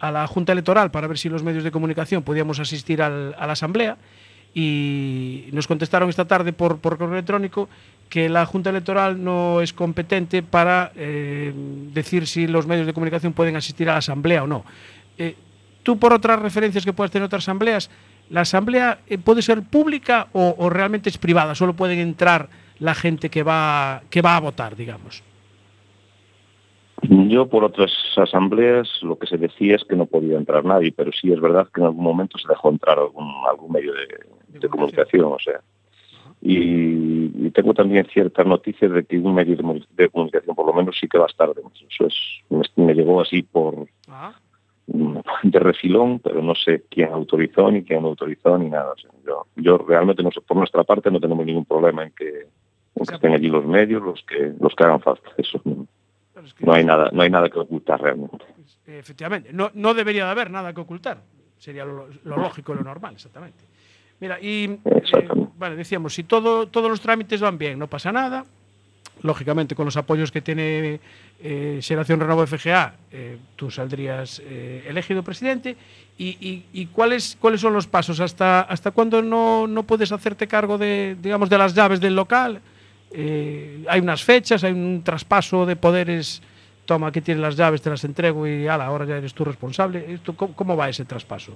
a 0.00 0.10
la 0.10 0.26
Junta 0.26 0.52
Electoral 0.52 0.90
para 0.90 1.06
ver 1.06 1.18
si 1.18 1.28
los 1.28 1.42
medios 1.42 1.64
de 1.64 1.70
comunicación 1.70 2.22
podíamos 2.22 2.60
asistir 2.60 3.02
a 3.02 3.08
la 3.08 3.52
asamblea 3.52 3.96
y 4.54 5.48
nos 5.52 5.66
contestaron 5.66 6.08
esta 6.08 6.26
tarde 6.26 6.52
por, 6.52 6.80
correo 6.80 7.12
electrónico 7.12 7.68
que 8.08 8.28
la 8.28 8.46
Junta 8.46 8.70
Electoral 8.70 9.22
no 9.22 9.60
es 9.60 9.72
competente 9.72 10.42
para 10.42 10.92
eh, 10.96 11.52
decir 11.92 12.26
si 12.26 12.46
los 12.46 12.66
medios 12.66 12.86
de 12.86 12.94
comunicación 12.94 13.34
pueden 13.34 13.56
asistir 13.56 13.88
a 13.88 13.92
la 13.92 13.98
asamblea 13.98 14.44
o 14.44 14.46
no. 14.46 14.64
Eh, 15.18 15.36
tú, 15.82 15.98
por 15.98 16.12
otras 16.12 16.40
referencias 16.40 16.84
que 16.84 16.92
puedas 16.92 17.10
tener 17.10 17.24
en 17.24 17.26
otras 17.26 17.44
asambleas, 17.44 17.90
¿la 18.30 18.42
asamblea 18.42 18.98
puede 19.24 19.42
ser 19.42 19.62
pública 19.62 20.28
o, 20.32 20.54
o 20.58 20.70
realmente 20.70 21.10
es 21.10 21.18
privada? 21.18 21.54
Solo 21.54 21.74
pueden 21.74 21.98
entrar 21.98 22.48
la 22.78 22.94
gente 22.94 23.28
que 23.28 23.42
va, 23.42 24.02
que 24.08 24.22
va 24.22 24.36
a 24.36 24.40
votar, 24.40 24.76
digamos. 24.76 25.22
Yo 27.02 27.48
por 27.48 27.64
otras 27.64 27.92
asambleas 28.16 28.88
lo 29.02 29.18
que 29.18 29.26
se 29.26 29.38
decía 29.38 29.76
es 29.76 29.84
que 29.84 29.94
no 29.94 30.06
podía 30.06 30.36
entrar 30.36 30.64
nadie, 30.64 30.92
pero 30.92 31.12
sí 31.12 31.32
es 31.32 31.40
verdad 31.40 31.68
que 31.72 31.80
en 31.80 31.86
algún 31.86 32.04
momento 32.04 32.38
se 32.38 32.48
dejó 32.48 32.70
entrar 32.70 32.98
algún, 32.98 33.30
algún 33.48 33.70
medio 33.70 33.92
de, 33.92 34.58
de 34.58 34.68
comunicación, 34.68 35.32
o 35.32 35.38
sea. 35.38 35.60
Y, 36.40 37.46
y 37.46 37.50
tengo 37.50 37.74
también 37.74 38.06
ciertas 38.06 38.46
noticias 38.46 38.92
de 38.92 39.04
que 39.04 39.18
un 39.18 39.34
medio 39.34 39.56
de, 39.56 40.08
comunicación 40.08 40.54
por 40.54 40.66
lo 40.66 40.72
menos 40.72 40.96
sí 40.98 41.08
que 41.08 41.18
va 41.18 41.24
a 41.24 41.28
estar 41.28 41.52
dentro. 41.52 41.86
Eso 41.88 42.06
es, 42.06 42.14
me, 42.48 42.84
me 42.84 42.94
llegó 42.94 43.20
así 43.20 43.42
por 43.42 43.86
de 45.42 45.58
refilón, 45.58 46.18
pero 46.20 46.42
no 46.42 46.54
sé 46.54 46.84
quién 46.90 47.12
autorizó 47.12 47.70
ni 47.70 47.82
quién 47.82 48.02
no 48.02 48.08
autorizó 48.08 48.56
ni 48.58 48.70
nada. 48.70 48.92
O 48.92 48.96
sea, 48.96 49.10
yo, 49.26 49.46
yo 49.56 49.78
realmente 49.78 50.22
no 50.22 50.30
sé, 50.30 50.40
por 50.40 50.56
nuestra 50.56 50.84
parte 50.84 51.10
no 51.10 51.20
tenemos 51.20 51.44
ningún 51.44 51.64
problema 51.64 52.04
en 52.04 52.12
que, 52.12 52.46
en 52.94 53.06
que 53.06 53.14
estén 53.14 53.34
allí 53.34 53.48
los 53.48 53.66
medios, 53.66 54.02
los 54.02 54.22
que 54.22 54.52
los 54.60 54.74
que 54.74 54.84
hagan 54.84 55.00
falta. 55.00 55.30
Eso 55.36 55.60
no, 55.64 55.86
no 56.60 56.72
hay 56.72 56.84
nada, 56.84 57.10
no 57.12 57.22
hay 57.22 57.30
nada 57.30 57.48
que 57.48 57.58
ocultar 57.58 58.00
realmente. 58.00 58.44
Efectivamente, 58.86 59.50
no, 59.52 59.70
no 59.74 59.94
debería 59.94 60.24
de 60.24 60.30
haber 60.30 60.50
nada 60.50 60.72
que 60.72 60.80
ocultar. 60.80 61.18
Sería 61.58 61.84
lo, 61.84 62.08
lo 62.24 62.36
lógico 62.36 62.72
y 62.72 62.76
lo 62.76 62.82
normal, 62.84 63.14
exactamente. 63.14 63.64
Mira, 64.20 64.40
y 64.40 64.64
eh, 64.84 65.28
vale, 65.56 65.76
decíamos, 65.76 66.14
si 66.14 66.24
todo, 66.24 66.68
todos 66.68 66.90
los 66.90 67.00
trámites 67.00 67.40
van 67.40 67.58
bien, 67.58 67.78
no 67.78 67.86
pasa 67.88 68.10
nada. 68.12 68.44
Lógicamente, 69.22 69.74
con 69.74 69.84
los 69.84 69.96
apoyos 69.96 70.30
que 70.30 70.40
tiene 70.40 71.00
eh, 71.40 71.80
Xeración 71.82 72.20
Renovo 72.20 72.46
FGA, 72.46 72.94
eh, 73.10 73.36
tú 73.56 73.68
saldrías 73.68 74.40
eh, 74.44 74.84
elegido 74.88 75.24
presidente. 75.24 75.76
¿Y, 76.16 76.36
y- 76.40 76.66
y 76.72 76.86
cuáles, 76.86 77.36
cuáles 77.40 77.60
son 77.60 77.72
los 77.72 77.86
pasos? 77.88 78.20
¿Hasta, 78.20 78.60
hasta 78.62 78.92
cuándo 78.92 79.20
no, 79.22 79.66
no 79.66 79.82
puedes 79.82 80.12
hacerte 80.12 80.46
cargo 80.46 80.78
de, 80.78 81.16
digamos, 81.20 81.50
de 81.50 81.58
las 81.58 81.74
llaves 81.74 82.00
del 82.00 82.14
local? 82.14 82.60
Eh, 83.12 83.84
hay 83.88 84.00
unas 84.00 84.22
fechas, 84.22 84.64
hay 84.64 84.72
un 84.72 85.02
traspaso 85.02 85.64
de 85.66 85.76
poderes. 85.76 86.42
Toma, 86.84 87.08
aquí 87.08 87.20
tienes 87.20 87.42
las 87.42 87.56
llaves, 87.56 87.82
te 87.82 87.90
las 87.90 88.02
entrego 88.04 88.46
y 88.46 88.66
ala, 88.66 88.86
ahora 88.86 89.04
ya 89.04 89.16
eres 89.18 89.34
tú 89.34 89.44
responsable. 89.44 90.04
Esto, 90.12 90.34
¿cómo, 90.34 90.54
cómo 90.54 90.76
va 90.76 90.88
ese 90.88 91.04
traspaso? 91.04 91.54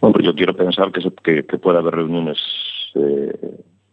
Hombre, 0.00 0.24
yo 0.24 0.34
quiero 0.34 0.54
pensar 0.54 0.92
que, 0.92 1.00
se- 1.00 1.10
que, 1.44 1.58
puede 1.58 1.78
haber 1.78 1.94
reuniones 1.94 2.38
eh, 2.94 3.32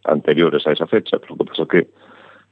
anteriores 0.06 0.66
a 0.68 0.72
esa 0.72 0.88
fecha, 0.88 1.18
pero 1.20 1.36
lo 1.36 1.46
que 1.46 1.50
pasa 1.52 1.64
es 1.64 1.68
que 1.70 1.88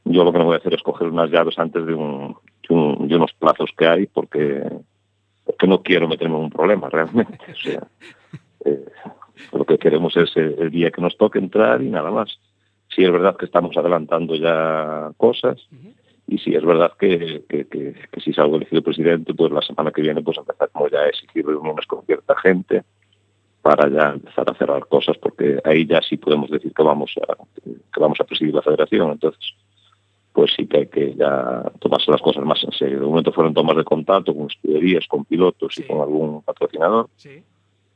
yo 0.06 0.24
lo 0.24 0.32
que 0.34 0.40
no 0.40 0.46
voy 0.46 0.56
a 0.56 0.58
hacer 0.58 0.74
es 0.74 0.82
coger 0.82 1.08
unas 1.10 1.30
llaves 1.30 1.58
antes 1.60 1.86
de, 1.86 1.94
un, 1.94 2.36
de, 2.68 2.74
un- 2.76 3.08
de 3.08 3.16
unos 3.16 3.32
plazos 3.34 3.70
que 3.78 3.88
hay 3.88 4.08
porque, 4.08 4.64
porque 5.46 5.68
no 5.68 5.82
quiero 5.84 6.08
meterme 6.08 6.36
en 6.38 6.44
un 6.46 6.50
problema 6.50 6.90
realmente. 6.90 7.38
O 7.52 7.56
sea, 7.56 7.88
eh, 8.66 8.86
lo 9.54 9.64
que 9.66 9.78
queremos 9.78 10.18
es 10.18 10.36
el 10.36 10.70
día 10.72 10.92
que 10.92 11.02
nos 11.02 11.16
toque 11.18 11.40
entrar 11.40 11.82
y 11.82 11.90
nada 11.90 12.10
más. 12.12 12.38
Sí 12.96 13.04
es 13.04 13.12
verdad 13.12 13.38
que 13.38 13.46
estamos 13.46 13.76
adelantando 13.78 14.36
ya 14.36 15.12
cosas 15.18 15.58
y 16.28 16.38
sí 16.38 16.54
es 16.56 16.64
verdad 16.64 16.92
que, 17.00 17.44
que, 17.50 17.68
que, 17.68 17.94
que 18.12 18.20
si 18.22 18.34
salgo 18.34 18.56
elegido 18.58 18.82
presidente, 18.82 19.34
pues 19.34 19.52
la 19.52 19.62
semana 19.62 19.92
que 19.92 20.02
viene 20.02 20.22
pues 20.22 20.38
empezaremos 20.38 20.92
ya 20.92 21.00
a 21.00 21.08
exigir 21.10 21.46
reuniones 21.46 21.86
con 21.88 22.06
cierta 22.06 22.36
gente 22.40 22.84
para 23.62 23.90
ya 23.90 24.10
empezar 24.14 24.50
a 24.50 24.56
cerrar 24.56 24.88
cosas 24.88 25.18
porque 25.20 25.60
ahí 25.64 25.86
ya 25.86 26.02
sí 26.02 26.18
podemos 26.18 26.50
decir 26.50 26.74
que 26.74 26.84
vamos 26.84 27.14
a 27.28 27.36
que 27.64 28.00
vamos 28.00 28.20
a 28.20 28.24
presidir 28.24 28.54
la 28.56 28.62
federación 28.62 29.12
entonces 29.12 29.54
pues 30.34 30.52
sí 30.56 30.66
que 30.66 30.78
hay 30.80 30.88
que 30.88 31.14
ya 31.16 31.72
tomarse 31.80 32.10
las 32.12 32.22
cosas 32.22 32.44
más 32.44 32.64
en 32.64 32.72
serio 32.72 33.00
de 33.00 33.06
momento 33.06 33.32
fueron 33.32 33.54
tomas 33.54 33.78
de 33.78 33.84
contacto 33.84 34.34
con 34.34 34.48
escuderías 34.48 35.06
con 35.08 35.26
pilotos 35.26 35.74
Sí. 35.76 35.84
y 35.84 35.88
con 35.88 36.02
algún 36.02 36.42
patrocinador 36.42 37.08
Sí. 37.18 37.44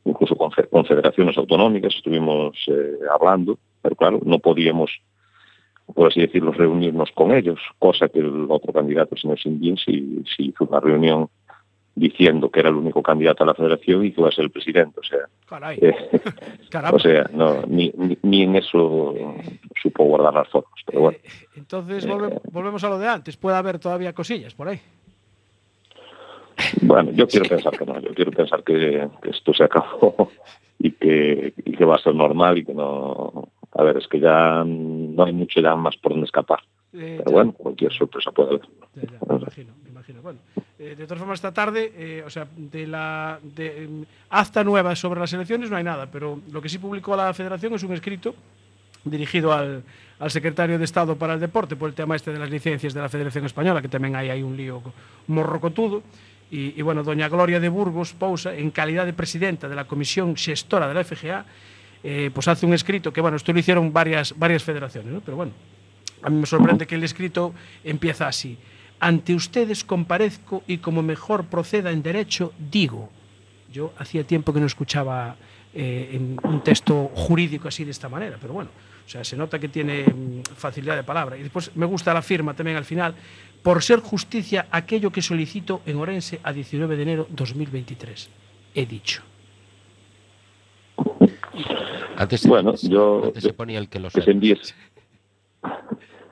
incluso 0.04 0.36
con 0.36 0.52
federaciones 0.86 1.36
autonómicas 1.38 1.96
estuvimos 1.96 2.56
eh, 2.68 3.00
hablando, 3.12 3.58
pero 3.86 3.96
claro, 3.96 4.20
no 4.26 4.40
podíamos, 4.40 4.90
por 5.94 6.08
así 6.08 6.20
decirlo, 6.22 6.52
reunirnos 6.52 7.12
con 7.12 7.32
ellos, 7.32 7.60
cosa 7.78 8.10
que 8.10 8.18
el 8.20 8.48
otro 8.50 8.74
candidato, 8.74 9.14
el 9.14 9.22
señor 9.22 9.40
Sindin, 9.40 9.78
sí, 9.78 10.24
sí 10.36 10.48
hizo 10.48 10.64
una 10.66 10.80
reunión 10.80 11.30
diciendo 11.94 12.50
que 12.50 12.62
era 12.62 12.70
el 12.70 12.76
único 12.76 13.04
candidato 13.04 13.44
a 13.44 13.48
la 13.48 13.54
federación 13.54 14.04
y 14.04 14.12
que 14.12 14.20
iba 14.22 14.28
a 14.30 14.32
ser 14.34 14.46
el 14.46 14.50
presidente. 14.52 15.00
O 15.00 15.04
sea, 15.04 15.20
Caray. 15.48 15.78
eh, 15.82 15.96
o 16.92 17.00
sea 17.00 17.30
no, 17.32 17.62
ni, 17.68 17.94
ni, 17.96 18.18
ni 18.24 18.42
en 18.42 18.56
eso 18.56 19.14
supo 19.82 20.04
guardar 20.04 20.34
las 20.34 20.50
formas. 20.50 20.74
Pero 20.88 21.00
bueno, 21.02 21.18
Eh, 21.24 21.30
Entonces 21.56 22.06
volve- 22.08 22.42
volvemos 22.52 22.84
a 22.84 22.90
lo 22.90 22.98
de 23.00 23.08
antes. 23.08 23.38
Puede 23.38 23.56
haber 23.56 23.78
todavía 23.80 24.12
cosillas 24.14 24.54
por 24.56 24.68
ahí. 24.68 24.80
bueno, 26.82 27.12
yo 27.12 27.28
quiero 27.30 27.48
pensar 27.48 27.78
que 27.78 27.86
no, 27.86 28.00
yo 28.00 28.14
quiero 28.14 28.32
pensar 28.32 28.64
que, 28.64 29.08
que 29.22 29.30
esto 29.30 29.54
se 29.54 29.64
acabó 29.64 30.32
y 30.80 30.92
que, 30.92 31.54
y 31.64 31.72
que 31.78 31.86
va 31.86 31.96
a 31.96 32.00
ser 32.00 32.14
normal 32.16 32.58
y 32.58 32.66
que 32.66 32.74
no... 32.74 33.50
A 33.78 33.84
ver, 33.84 33.98
es 33.98 34.08
que 34.08 34.20
ya 34.20 34.64
no 34.66 35.24
hay 35.24 35.34
mucho 35.34 35.60
ya 35.60 35.76
más 35.76 35.98
por 35.98 36.14
donde 36.14 36.26
escapar. 36.26 36.60
Eh, 36.94 37.16
Pero 37.18 37.30
ya- 37.30 37.34
bueno, 37.36 37.52
cualquier 37.52 37.92
sorpresa 37.94 38.32
puede 38.32 38.50
haber. 38.50 38.62
ya, 38.96 39.02
ya, 39.04 39.20
me 39.28 39.36
imagino, 39.42 39.74
me 39.84 39.90
imagino. 39.90 40.22
Bueno, 40.22 40.40
eh, 40.80 40.96
de 40.98 41.04
todas 41.06 41.20
formas, 41.20 41.38
esta 41.40 41.54
tarde, 41.54 41.92
eh, 41.98 42.24
o 42.26 42.30
sea, 42.30 42.48
de 42.56 42.88
la 42.88 43.38
de, 43.44 43.84
em, 43.84 44.06
acta 44.30 44.64
nueva 44.64 44.96
sobre 44.96 45.20
las 45.20 45.34
elecciones 45.34 45.70
no 45.70 45.76
hay 45.78 45.84
nada, 45.84 46.08
pero 46.10 46.40
lo 46.52 46.62
que 46.62 46.70
sí 46.70 46.78
publicó 46.80 47.16
la 47.18 47.34
Federación 47.34 47.74
es 47.74 47.84
un 47.84 47.92
escrito 47.94 48.34
dirigido 49.04 49.52
al, 49.52 49.84
al 50.20 50.32
secretario 50.32 50.78
de 50.80 50.86
Estado 50.86 51.18
para 51.18 51.34
el 51.34 51.40
Deporte 51.42 51.76
por 51.76 51.90
el 51.90 51.96
tema 51.96 52.16
este 52.16 52.32
de 52.32 52.40
las 52.40 52.50
licencias 52.50 52.94
de 52.94 53.02
la 53.02 53.10
Federación 53.10 53.46
Española, 53.46 53.82
que 53.82 53.90
también 53.90 54.16
hay 54.16 54.30
ahí 54.30 54.42
un 54.42 54.56
lío 54.56 54.80
co- 54.82 54.94
morrocotudo. 55.28 56.02
Y, 56.50 56.80
y 56.80 56.82
bueno, 56.82 57.04
doña 57.04 57.28
Gloria 57.28 57.60
de 57.60 57.68
Burgos 57.70 58.14
Pousa, 58.14 58.56
en 58.56 58.70
calidad 58.72 59.06
de 59.06 59.14
presidenta 59.14 59.68
de 59.68 59.76
la 59.76 59.86
Comisión 59.86 60.36
Gestora 60.36 60.88
de 60.88 60.94
la 60.94 61.04
FGA, 61.04 61.44
eh, 62.08 62.30
pues 62.32 62.48
hace 62.48 62.68
un 62.68 62.74
escrito 62.76 63.12
que, 63.12 63.20
bueno, 63.20 63.36
esto 63.36 63.52
lo 63.52 63.58
hicieron 63.58 63.92
varias, 63.92 64.38
varias 64.38 64.64
federaciones, 64.64 65.12
pero 65.26 65.38
bueno, 65.38 65.54
a 66.22 66.30
mí 66.30 66.40
me 66.40 66.46
sorprende 66.46 66.86
que 66.86 66.94
el 66.94 67.04
escrito 67.04 67.56
empieza 67.84 68.28
así. 68.28 68.60
Ante 69.00 69.34
ustedes 69.34 69.84
comparezco 69.84 70.62
y 70.68 70.78
como 70.78 71.02
mejor 71.02 71.46
proceda 71.46 71.90
en 71.90 72.04
derecho, 72.04 72.54
digo. 72.60 73.10
Yo 73.74 73.92
hacía 73.98 74.24
tiempo 74.24 74.54
que 74.54 74.60
no 74.60 74.68
escuchaba 74.68 75.36
eh, 75.74 76.38
un 76.44 76.62
texto 76.64 77.12
jurídico 77.16 77.70
así 77.70 77.84
de 77.84 77.92
esta 77.92 78.08
manera, 78.08 78.38
pero 78.40 78.54
bueno, 78.54 78.70
o 79.04 79.10
sea, 79.10 79.24
se 79.24 79.36
nota 79.36 79.58
que 79.58 79.70
tiene 79.70 80.04
mm, 80.04 80.42
facilidad 80.56 80.96
de 80.96 81.04
palabra. 81.04 81.38
Y 81.38 81.42
después 81.42 81.72
me 81.76 81.88
gusta 81.88 82.14
la 82.14 82.22
firma 82.22 82.54
también 82.54 82.78
al 82.78 82.86
final, 82.86 83.16
por 83.64 83.82
ser 83.82 84.00
justicia 84.00 84.68
aquello 84.70 85.10
que 85.10 85.24
solicito 85.24 85.82
en 85.88 85.98
Orense 85.98 86.40
a 86.44 86.54
19 86.54 86.96
de 86.96 87.02
enero 87.02 87.28
2023. 87.32 88.30
He 88.76 88.86
dicho. 88.86 89.24
Antes, 92.18 92.48
Bueno, 92.48 92.74
yo- 92.82 93.24
antes 93.26 93.44
se 93.44 93.54
ponía 93.54 93.80
el 93.80 93.90
que 93.90 94.00
lo 94.00 94.10
Que 94.10 94.20
se 94.22 94.26
sé. 94.26 94.32
envíe 94.32 94.58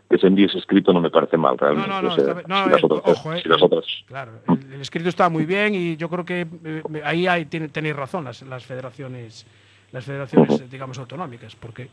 que 0.10 0.18
se 0.20 0.28
envíe 0.28 0.46
ese 0.46 0.60
escrito 0.60 0.94
no 0.94 1.02
me 1.02 1.10
parece 1.10 1.38
mal 1.38 1.58
realmente. 1.58 1.90
No, 1.90 2.02
no, 2.02 2.08
no, 2.10 2.14
O 2.14 2.16
sea, 2.16 2.22
está 2.24 2.34
bien. 2.36 2.46
No, 2.48 2.64
si, 2.66 2.70
las 2.70 2.82
eh, 2.82 2.86
otras, 2.86 3.18
ojo, 3.18 3.34
eh, 3.34 3.40
si 3.42 3.50
las 3.50 3.64
otras 3.64 3.86
Claro, 4.06 4.32
el, 4.48 4.74
el 4.74 4.82
escrito 4.82 5.10
está 5.10 5.28
muy 5.30 5.46
bien 5.46 5.74
y 5.74 5.98
yo 5.98 6.08
creo 6.08 6.24
que 6.24 6.46
eh, 6.66 6.84
ahí 7.04 7.26
hay, 7.26 7.46
tiene- 7.46 7.70
tenéis 7.70 7.96
razón 7.96 8.24
las, 8.24 8.44
las 8.44 8.64
federaciones, 8.64 9.46
las 9.92 10.06
federaciones, 10.06 10.70
digamos, 10.70 11.00
autonómicas, 11.00 11.56
porque 11.56 11.90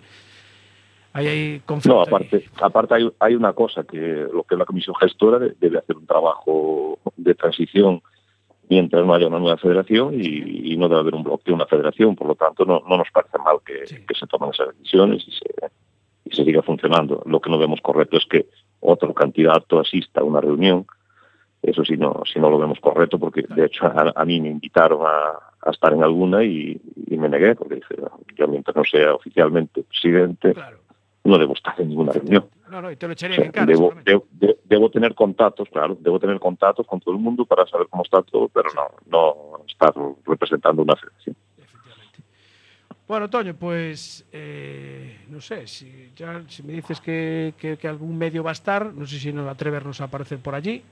ahí 1.15 1.27
hay 1.29 1.61
conflicto. 1.65 1.95
No, 1.97 2.03
ahí. 2.03 2.09
aparte, 2.09 2.45
aparte 2.61 2.95
hay, 2.95 3.11
hay 3.21 3.35
una 3.35 3.55
cosa 3.55 3.85
que 3.85 3.97
lo 3.97 4.43
que 4.45 4.55
la 4.57 4.67
comisión 4.67 4.95
gestora 4.97 5.39
de- 5.39 5.55
debe 5.59 5.79
hacer 5.79 5.97
un 5.97 6.07
trabajo 6.07 6.99
de 7.17 7.35
transición 7.35 8.03
mientras 8.71 9.05
no 9.05 9.13
haya 9.13 9.27
una 9.27 9.41
nueva 9.41 9.57
federación 9.59 10.15
y, 10.15 10.73
y 10.73 10.77
no 10.79 10.89
debe 10.89 11.01
haber 11.01 11.15
un 11.15 11.25
bloque 11.25 11.45
de 11.47 11.53
una 11.53 11.67
federación. 11.67 12.15
Por 12.17 12.29
lo 12.29 12.35
tanto, 12.37 12.65
no, 12.65 12.83
no 12.89 12.97
nos 12.97 13.11
parece 13.13 13.37
mal 13.39 13.59
que, 13.67 13.87
Sí. 13.87 13.97
que 14.07 14.15
se 14.15 14.27
tomen 14.29 14.51
esas 14.51 14.69
decisiones 14.79 15.25
y 15.27 15.33
se, 15.33 15.45
y 16.25 16.37
se 16.37 16.45
siga 16.45 16.63
funcionando. 16.63 17.23
Lo 17.27 17.41
que 17.41 17.51
no 17.51 17.59
vemos 17.59 17.81
correcto 17.83 18.17
es 18.17 18.25
que 18.27 18.47
otro 18.79 19.13
candidato 19.13 19.81
asista 19.81 20.21
a 20.21 20.25
una 20.25 20.41
reunión. 20.41 20.87
Eso 21.63 21.85
sí 21.85 21.97
no, 21.99 22.23
sí 22.33 22.39
no 22.41 22.49
lo 22.49 22.59
vemos 22.59 22.79
correcto 22.81 23.19
porque 23.19 23.45
de 23.55 23.67
hecho 23.67 23.85
a, 23.87 24.13
a 24.15 24.25
mí 24.25 24.41
me 24.41 24.49
invitaron 24.49 25.01
a, 25.05 25.67
a 25.67 25.71
estar 25.71 25.93
en 25.93 26.03
alguna 26.03 26.43
y, 26.45 26.81
y 27.07 27.17
me 27.19 27.29
negué 27.29 27.55
porque 27.55 27.75
dije, 27.75 27.97
yo 28.37 28.49
mientras 28.49 28.75
no 28.77 28.85
sea 28.85 29.15
oficialmente 29.15 29.83
presidente 29.83 30.55
Claro. 30.55 30.79
No 31.25 31.39
debo 31.39 31.53
estar 31.55 31.79
en 31.81 31.89
ninguna 31.89 32.13
reunión. 32.13 32.47
No, 32.71 32.81
no, 32.81 32.91
y 32.91 32.97
te 32.97 33.07
lo 33.07 33.11
O 33.11 33.15
echarían 33.15 33.37
sea, 33.39 33.47
en 33.47 33.53
cara. 33.53 33.67
debo, 33.67 33.79
seguramente. 33.79 34.11
debo, 34.11 34.27
de- 34.33 34.59
debo 34.65 34.91
tener 34.91 35.15
contactos, 35.15 35.69
claro, 35.69 35.97
debo 36.01 36.19
tener 36.19 36.39
contactos 36.41 36.87
con 36.87 37.01
todo 37.01 37.15
el 37.15 37.21
mundo 37.21 37.45
para 37.45 37.67
saber 37.67 37.89
cómo 37.91 38.03
está 38.05 38.23
todo, 38.23 38.49
pero 38.49 38.69
no, 38.75 38.89
no 39.59 39.65
estar 39.67 39.93
representando 40.25 40.83
una 40.83 40.97
federación. 40.97 41.37
Efectivamente. 41.59 42.19
Bueno, 43.09 43.29
Toño, 43.29 43.55
pues 43.55 44.25
eh, 44.33 45.21
no 45.29 45.41
sé, 45.41 45.67
si, 45.67 46.13
ya, 46.17 46.43
si 46.49 46.63
me 46.63 46.73
dices 46.75 47.01
que, 47.01 47.55
que- 47.59 47.77
que 47.77 47.89
algún 47.89 48.17
medio 48.17 48.43
va 48.45 48.51
a 48.51 48.53
estar, 48.53 48.93
no 48.95 49.07
sé 49.07 49.19
si 49.19 49.33
nos 49.33 49.49
atrevernos 49.49 50.01
a 50.01 50.05
aparecer 50.05 50.39
por 50.39 50.55
allí, 50.55 50.83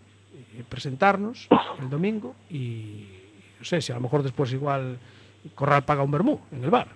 eh, 0.57 0.65
presentarnos 0.69 1.49
el 1.81 1.89
domingo 1.89 2.35
y, 2.51 3.07
no 3.59 3.65
sé 3.65 3.81
si 3.81 3.93
a 3.93 3.95
lo 3.95 4.01
mejor 4.03 4.23
después 4.23 4.53
igual 4.53 4.99
Corral 5.55 5.85
paga 5.85 6.03
un 6.03 6.11
vermú 6.11 6.41
en 6.53 6.65
el 6.65 6.71
bar. 6.71 6.89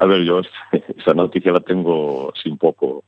A 0.00 0.06
ver, 0.06 0.22
yo 0.24 0.40
esa 0.96 1.14
noticia 1.14 1.52
la 1.52 1.60
tengo 1.60 2.32
así 2.34 2.48
un 2.48 2.58
poco 2.58 3.04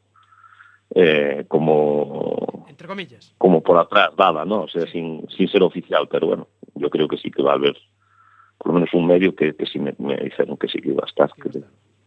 eh, 0.94 1.44
como, 1.48 2.66
Entre 2.68 2.86
comillas. 2.86 3.34
como 3.38 3.62
por 3.62 3.78
atrás 3.78 4.10
dada, 4.16 4.44
¿no? 4.44 4.62
O 4.62 4.68
sea, 4.68 4.86
sin, 4.86 5.26
sin 5.36 5.48
ser 5.48 5.62
oficial, 5.62 6.06
pero 6.10 6.26
bueno, 6.26 6.48
yo 6.74 6.90
creo 6.90 7.08
que 7.08 7.16
sí 7.16 7.30
que 7.30 7.42
va 7.42 7.52
a 7.52 7.56
haber 7.56 7.76
por 8.58 8.68
lo 8.68 8.74
menos 8.74 8.90
un 8.94 9.06
medio 9.06 9.34
que, 9.34 9.54
que 9.54 9.66
sí 9.66 9.78
me, 9.78 9.94
me 9.98 10.16
dijeron 10.18 10.56
que 10.56 10.68
sí 10.68 10.78
que 10.80 10.90
iba 10.90 11.02
a 11.02 11.08
estar. 11.08 11.32
que- 11.34 11.48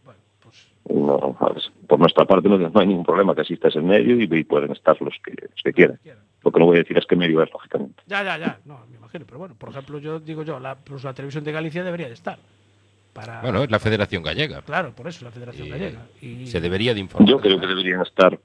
Bueno, 0.04 0.20
pues 0.42 0.68
no, 0.90 1.36
a 1.40 1.50
ver, 1.50 1.62
por 1.88 2.00
nuestra 2.00 2.26
parte 2.26 2.48
no, 2.48 2.58
no 2.58 2.80
hay 2.80 2.88
ningún 2.88 3.04
problema 3.06 3.34
que 3.36 3.42
asista 3.42 3.68
ese 3.68 3.82
medio 3.82 4.16
y, 4.20 4.24
y 4.32 4.44
pueden 4.44 4.72
estar 4.72 4.96
los 5.02 5.16
que, 5.24 5.32
los 5.32 5.62
que 5.64 5.74
quieran. 5.74 6.00
quieran. 6.02 6.24
Lo 6.44 6.52
que 6.52 6.60
no 6.60 6.68
voy 6.68 6.76
a 6.78 6.80
decir 6.80 6.96
es 6.98 7.06
qué 7.08 7.16
medio 7.16 7.42
es, 7.42 7.52
lógicamente. 7.52 8.04
Ya, 8.06 8.24
ya, 8.24 8.38
ya. 8.38 8.60
No, 8.66 8.80
me 8.90 8.98
imagino. 8.98 9.26
Pero 9.26 9.40
bueno, 9.40 9.56
por 9.58 9.70
ejemplo, 9.70 9.98
yo 9.98 10.20
digo 10.20 10.44
yo, 10.44 10.60
la, 10.60 10.76
pues 10.76 11.04
la 11.04 11.14
televisión 11.14 11.44
de 11.44 11.52
Galicia 11.52 11.84
debería 11.84 12.08
de 12.08 12.14
estar. 12.14 12.38
Para, 13.16 13.40
Bueno, 13.42 13.64
es 13.64 13.72
la 13.72 13.80
Federación 13.80 14.22
Gallega. 14.24 14.62
Claro, 14.64 14.94
por 14.94 15.08
eso, 15.08 15.24
la 15.24 15.32
Federación 15.32 15.68
Y 15.68 15.70
Gallega. 15.70 16.06
Y, 16.22 16.48
Se 16.48 16.60
debería 16.60 16.94
de 16.94 17.00
informar. 17.00 17.30
Yo 17.30 17.40
creo 17.40 17.58
que 17.62 17.66
deberían 17.66 18.02
estar, 18.02 18.38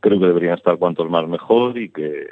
creo 0.00 0.18
que 0.18 0.26
deberían 0.26 0.54
estar 0.54 0.78
cuantos 0.78 1.10
más 1.10 1.28
mejor 1.28 1.76
y 1.76 1.90
que, 1.90 2.26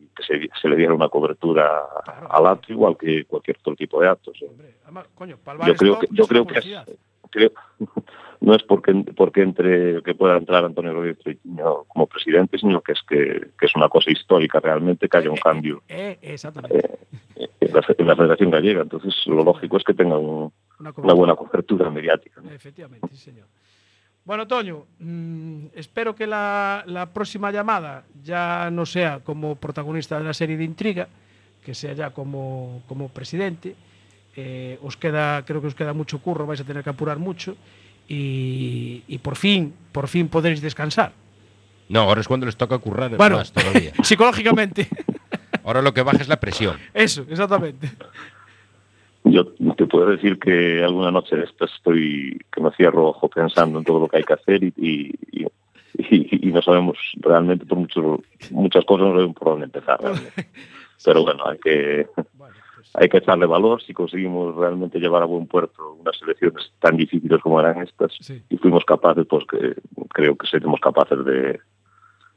y 0.00 0.06
que 0.16 0.22
se, 0.26 0.48
se 0.62 0.68
le 0.70 0.76
diera 0.76 0.94
una 0.94 1.10
cobertura 1.10 1.70
Claro. 2.06 2.32
al 2.32 2.46
acto 2.46 2.72
igual 2.72 2.96
que 2.96 3.26
cualquier 3.26 3.58
otro 3.58 3.76
tipo 3.76 4.00
de 4.00 4.08
actos. 4.08 4.34
¿eh? 4.40 4.46
Hombre, 4.48 4.76
además, 4.84 5.06
coño, 5.14 5.36
Yo 5.66 5.74
creo 5.74 5.98
que, 5.98 6.06
yo 6.10 6.26
creo 6.26 6.46
que 6.46 6.54
es, 6.58 6.64
publicidad. 6.64 6.88
creo, 7.28 7.52
no 8.40 8.54
es 8.54 8.62
porque 8.62 8.94
porque 9.14 9.42
entre 9.42 10.02
que 10.02 10.14
pueda 10.14 10.38
entrar 10.38 10.64
Antonio 10.64 10.94
Rodríguez 10.94 11.38
como 11.88 12.06
presidente, 12.06 12.56
sino 12.58 12.80
que 12.80 12.92
es 12.92 13.00
que, 13.06 13.48
que 13.58 13.66
es 13.66 13.76
una 13.76 13.90
cosa 13.90 14.10
histórica 14.10 14.58
realmente 14.58 15.06
que 15.06 15.18
haya 15.18 15.30
un 15.30 15.36
cambio 15.36 15.82
Eh, 15.88 16.16
exactamente. 16.22 16.98
en 17.60 17.72
la, 17.74 17.84
en 17.98 18.06
la 18.06 18.16
Federación 18.16 18.50
Gallega. 18.50 18.80
Entonces, 18.80 19.14
lo 19.26 19.44
lógico 19.44 19.76
es 19.76 19.84
que 19.84 19.92
tenga 19.92 20.16
un- 20.16 20.50
Una, 20.78 20.92
una 20.96 21.14
buena 21.14 21.34
cobertura 21.34 21.90
mediática. 21.90 22.40
¿no? 22.40 22.50
Efectivamente, 22.50 23.08
sí, 23.12 23.16
señor. 23.16 23.46
Bueno, 24.24 24.46
Toño, 24.46 24.86
mm, 24.98 25.66
espero 25.74 26.14
que 26.14 26.26
la, 26.26 26.82
la 26.86 27.06
próxima 27.06 27.50
llamada 27.52 28.04
ya 28.22 28.68
no 28.70 28.84
sea 28.84 29.20
como 29.20 29.54
protagonista 29.56 30.18
de 30.18 30.24
la 30.24 30.34
serie 30.34 30.56
de 30.56 30.64
intriga, 30.64 31.08
que 31.64 31.74
sea 31.74 31.92
ya 31.92 32.10
como, 32.10 32.82
como 32.88 33.08
presidente. 33.08 33.74
Eh, 34.34 34.78
os 34.82 34.96
queda, 34.96 35.44
creo 35.46 35.60
que 35.62 35.68
os 35.68 35.74
queda 35.74 35.92
mucho 35.94 36.18
curro, 36.20 36.44
vais 36.46 36.60
a 36.60 36.64
tener 36.64 36.82
que 36.84 36.90
apurar 36.90 37.18
mucho 37.18 37.56
y, 38.06 39.02
y 39.08 39.18
por 39.18 39.36
fin, 39.36 39.72
por 39.92 40.08
fin 40.08 40.28
podréis 40.28 40.60
descansar. 40.60 41.12
No, 41.88 42.00
ahora 42.00 42.20
es 42.20 42.28
cuando 42.28 42.44
les 42.46 42.56
toca 42.56 42.76
currar 42.78 43.16
Bueno, 43.16 43.36
más 43.38 43.52
todavía. 43.52 43.92
psicológicamente, 44.02 44.88
Ahora 45.64 45.82
lo 45.82 45.92
que 45.94 46.02
baja 46.02 46.18
es 46.18 46.28
la 46.28 46.38
presión. 46.38 46.76
eso, 46.94 47.24
exactamente. 47.28 47.90
Yo 49.28 49.44
te 49.76 49.86
puedo 49.86 50.06
decir 50.06 50.38
que 50.38 50.82
alguna 50.84 51.10
noche 51.10 51.36
de 51.36 51.44
estas 51.44 51.72
estoy 51.74 52.38
que 52.52 52.60
me 52.60 52.70
cierro 52.72 53.08
ojo 53.08 53.28
pensando 53.28 53.78
en 53.78 53.84
todo 53.84 54.00
lo 54.00 54.08
que 54.08 54.18
hay 54.18 54.22
que 54.24 54.34
hacer 54.34 54.62
y, 54.62 54.72
y, 54.76 55.12
y- 55.32 55.46
y- 55.98 56.48
y 56.48 56.52
no 56.52 56.62
sabemos 56.62 56.96
realmente 57.16 57.66
por 57.66 57.78
muchos, 57.78 58.20
muchas 58.50 58.84
cosas 58.84 59.06
no 59.08 59.12
sabemos 59.14 59.36
por 59.36 59.48
dónde 59.48 59.64
empezar. 59.66 60.00
realmente. 60.00 60.32
Pero 61.04 61.22
bueno, 61.24 61.44
hay 61.46 61.58
que 61.58 62.06
pues, 62.16 62.52
hay 62.94 63.08
que 63.08 63.18
echarle 63.18 63.46
valor 63.46 63.82
si 63.82 63.92
conseguimos 63.92 64.54
realmente 64.56 64.98
llevar 64.98 65.22
a 65.22 65.26
buen 65.26 65.46
puerto 65.46 65.92
unas 66.00 66.20
elecciones 66.22 66.72
tan 66.80 66.96
difíciles 66.96 67.40
como 67.42 67.60
eran 67.60 67.82
estas 67.82 68.12
sí. 68.20 68.42
y 68.48 68.56
fuimos 68.58 68.84
capaces, 68.84 69.26
pues 69.28 69.44
que 69.46 69.74
creo 70.14 70.36
que 70.36 70.46
seremos 70.46 70.80
capaces 70.80 71.24
de, 71.24 71.60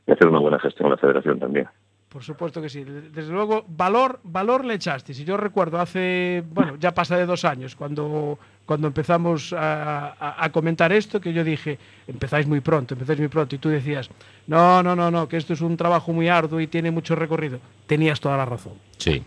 de 0.06 0.14
hacer 0.14 0.28
una 0.28 0.40
buena 0.40 0.60
gestión 0.60 0.88
en 0.88 0.92
la 0.92 0.98
federación 0.98 1.40
también. 1.40 1.68
Por 2.10 2.24
supuesto 2.24 2.60
que 2.60 2.70
sí. 2.70 2.84
Desde 2.84 3.32
luego, 3.32 3.64
valor, 3.68 4.20
valor 4.24 4.66
le 4.66 4.74
echaste. 4.74 5.14
Si 5.14 5.24
yo 5.24 5.38
recuerdo 5.38 5.80
hace, 5.80 6.44
bueno, 6.50 6.76
ya 6.80 6.92
pasa 6.92 7.16
de 7.16 7.28
dos 7.28 7.46
años, 7.46 7.76
cuando, 7.76 8.40
cuando 8.66 8.88
empezamos 8.88 9.54
a, 9.54 10.16
a- 10.20 10.44
a 10.46 10.52
comentar 10.52 10.92
esto, 10.92 11.22
que 11.22 11.34
yo 11.34 11.44
dije, 11.44 11.78
empezáis 12.08 12.48
muy 12.48 12.62
pronto, 12.62 12.96
empezáis 12.96 13.20
muy 13.20 13.28
pronto, 13.28 13.54
y 13.56 13.60
tú 13.60 13.70
decías, 13.70 14.10
no, 14.48 14.82
no, 14.82 14.96
no, 14.96 15.12
no, 15.12 15.28
que 15.30 15.38
esto 15.38 15.54
es 15.54 15.62
un 15.62 15.78
trabajo 15.78 16.12
muy 16.12 16.28
arduo 16.30 16.60
y 16.60 16.66
tiene 16.66 16.90
mucho 16.90 17.14
recorrido. 17.16 17.60
Tenías 17.86 18.20
toda 18.20 18.38
la 18.38 18.46
razón. 18.46 18.74
Sí. 18.98 19.24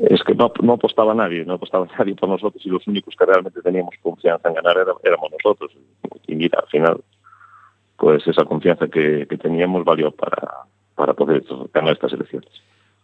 Es 0.00 0.22
que 0.24 0.34
no, 0.34 0.52
no 0.62 0.74
apostaba 0.74 1.14
nadie, 1.14 1.44
no 1.46 1.54
apostaba 1.54 1.86
nadie 1.98 2.14
por 2.14 2.28
nosotros 2.28 2.60
y 2.66 2.68
los 2.68 2.86
únicos 2.86 3.14
que 3.16 3.24
realmente 3.24 3.62
teníamos 3.62 3.94
confianza 4.02 4.48
en 4.48 4.54
ganar 4.54 4.76
era- 4.76 4.92
éramos 5.02 5.30
nosotros. 5.32 5.72
Y 6.26 6.34
mira, 6.34 6.58
al 6.60 6.68
final, 6.68 7.00
pues 7.96 8.26
esa 8.26 8.44
confianza 8.44 8.86
que, 8.88 9.26
que 9.28 9.38
teníamos 9.38 9.82
valió 9.84 10.10
para, 10.10 10.48
para 11.02 11.14
poder 11.14 11.42
ganar 11.74 11.94
estas 11.94 12.12
elecciones. 12.12 12.48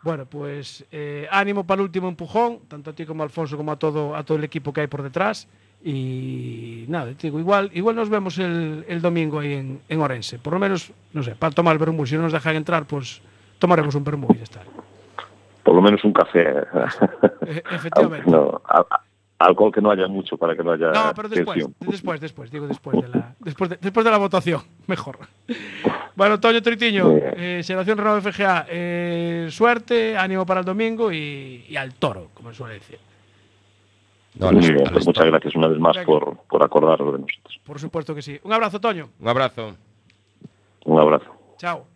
Bueno, 0.05 0.25
pues 0.27 0.87
eh, 0.93 1.27
ánimo 1.33 1.67
para 1.67 1.81
el 1.81 1.87
último 1.87 2.07
empujón, 2.09 2.61
tanto 2.69 2.91
a 2.91 2.93
ti 2.93 3.05
como 3.05 3.25
a 3.25 3.27
Alfonso, 3.27 3.57
como 3.57 3.73
a 3.73 3.77
todo, 3.77 4.15
a 4.15 4.23
todo 4.23 4.39
el 4.39 4.45
equipo 4.45 4.73
que 4.73 4.83
hay 4.83 4.87
por 4.87 5.03
detrás. 5.03 5.49
Y 5.85 6.85
nada, 6.87 7.07
te 7.15 7.27
digo, 7.27 7.41
igual, 7.41 7.73
igual 7.75 7.97
nos 7.97 8.09
vemos 8.09 8.39
el, 8.39 8.85
el 8.87 9.01
domingo 9.03 9.41
ahí 9.41 9.55
en, 9.55 9.81
en 9.89 10.01
Orense. 10.01 10.39
Por 10.39 10.53
lo 10.53 10.61
menos, 10.61 10.93
no 11.13 11.25
sé, 11.25 11.35
para 11.35 11.53
tomar 11.53 11.73
el 11.73 11.81
vermú. 11.81 12.07
Si 12.07 12.15
no 12.15 12.23
nos 12.23 12.33
dejan 12.33 12.55
entrar, 12.55 12.85
pues 12.87 13.21
tomaremos 13.59 13.97
un 13.97 14.05
vermú 14.05 14.29
y 14.33 14.37
ya 14.37 14.45
está. 14.45 14.61
Por 15.65 15.75
lo 15.75 15.83
menos 15.83 16.05
un 16.05 16.13
café. 16.13 16.47
E- 17.47 17.63
efectivamente. 17.73 18.31
No, 18.31 18.61
a- 18.65 18.79
a- 18.89 19.03
alcohol 19.38 19.72
que 19.72 19.81
no 19.81 19.90
haya 19.90 20.09
mucho 20.09 20.37
para 20.37 20.57
que 20.57 20.62
no 20.64 20.72
haya 20.72 20.90
No, 20.90 21.12
pero 21.14 21.29
después, 21.29 21.55
tensión. 21.57 21.74
después, 21.81 22.20
después, 22.20 22.51
digo 22.51 22.66
después 22.66 23.01
de 23.01 23.09
la, 23.09 23.35
después 23.38 23.70
de, 23.70 23.79
después 23.81 24.05
de 24.05 24.11
la 24.11 24.18
votación, 24.18 24.62
mejor. 24.87 25.18
Bueno, 26.16 26.40
Toño 26.40 26.61
Tritiño, 26.61 27.12
eh, 27.16 27.61
Selección 27.62 27.96
Renove 27.96 28.33
FGA, 28.33 28.66
eh, 28.68 29.46
suerte, 29.53 30.16
ánimo 30.18 30.44
para 30.44 30.59
el 30.59 30.66
domingo 30.66 31.12
y, 31.12 31.64
y 31.68 31.77
al 31.77 31.94
toro, 31.94 32.31
como 32.35 32.53
suele 32.53 32.74
decir. 32.74 32.98
No, 34.35 34.51
Muy 34.51 34.68
bien, 34.68 34.83
pues 34.92 35.07
muchas 35.07 35.27
gracias 35.27 35.55
una 35.55 35.68
vez 35.68 35.79
más 35.79 35.96
por, 35.98 36.38
por 36.48 36.61
acordaros 36.64 37.12
de 37.12 37.18
nosotros. 37.20 37.61
Por 37.64 37.79
supuesto 37.79 38.16
que 38.16 38.22
sí. 38.22 38.37
Un 38.42 38.53
abrazo, 38.53 38.81
Toño. 38.81 39.11
Un 39.20 39.29
abrazo. 39.29 39.77
Un 40.87 40.98
abrazo. 40.98 41.27
Chao. 41.57 41.87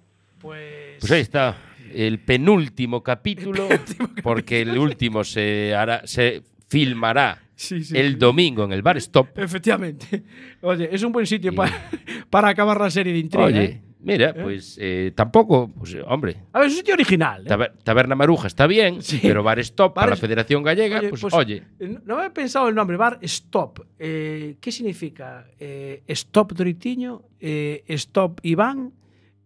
Pues, 0.41 0.99
Pues 1.01 1.11
ahí 1.11 1.21
está. 1.23 1.57
El 1.93 2.21
penúltimo 2.21 3.03
capítulo, 3.03 3.69
porque 4.23 4.63
el 4.63 4.79
último 4.79 5.25
se 5.25 5.75
hará, 5.75 6.07
se 6.07 6.43
filmará 6.73 7.39
Sí, 7.55 7.85
sí, 7.85 7.97
el 7.97 8.19
domingo 8.19 8.65
en 8.65 8.73
el 8.73 8.83
bar 8.83 8.97
Stop. 8.97 9.39
Efectivamente. 9.39 10.23
Oye, 10.63 10.89
es 10.91 11.03
un 11.05 11.13
buen 11.13 11.27
sitio 11.27 11.55
para, 11.55 11.91
para 12.29 12.49
acabar 12.49 12.81
la 12.81 12.91
serie 12.91 13.13
de 13.13 13.21
intriga. 13.21 13.45
Oye, 13.47 13.65
¿eh? 13.65 13.83
mira, 14.01 14.35
pues 14.35 14.77
eh, 14.81 15.13
tampoco, 15.15 15.71
pues 15.79 15.97
hombre, 16.07 16.39
A 16.53 16.59
ver, 16.59 16.67
es 16.69 16.73
un 16.73 16.79
sitio 16.79 16.95
original. 16.95 17.43
¿eh? 17.43 17.49
Taber- 17.49 17.73
Taberna 17.85 18.17
Maruja 18.17 18.49
está 18.49 18.67
bien, 18.67 19.01
Sí. 19.01 19.21
pero 19.23 19.45
Bar 19.45 19.61
Stop 19.61 19.95
para 19.95 20.11
la 20.11 20.17
Federación 20.17 20.65
Gallega, 20.65 20.99
Oye, 20.99 21.09
pues, 21.11 21.21
pues, 21.21 21.35
oye, 21.35 21.63
eh, 21.79 21.99
No 22.05 22.17
me 22.17 22.27
he 22.27 22.31
pensado 22.31 22.69
el 22.69 22.75
nombre, 22.75 22.97
Bar 22.97 23.19
Stop. 23.23 23.87
Eh, 23.99 24.57
¿Qué 24.61 24.73
significa? 24.73 25.47
Eh, 25.61 26.03
stop 26.09 26.55
Doritiño, 26.55 27.23
eh, 27.39 27.85
Stop 27.87 28.41
Iván. 28.43 28.93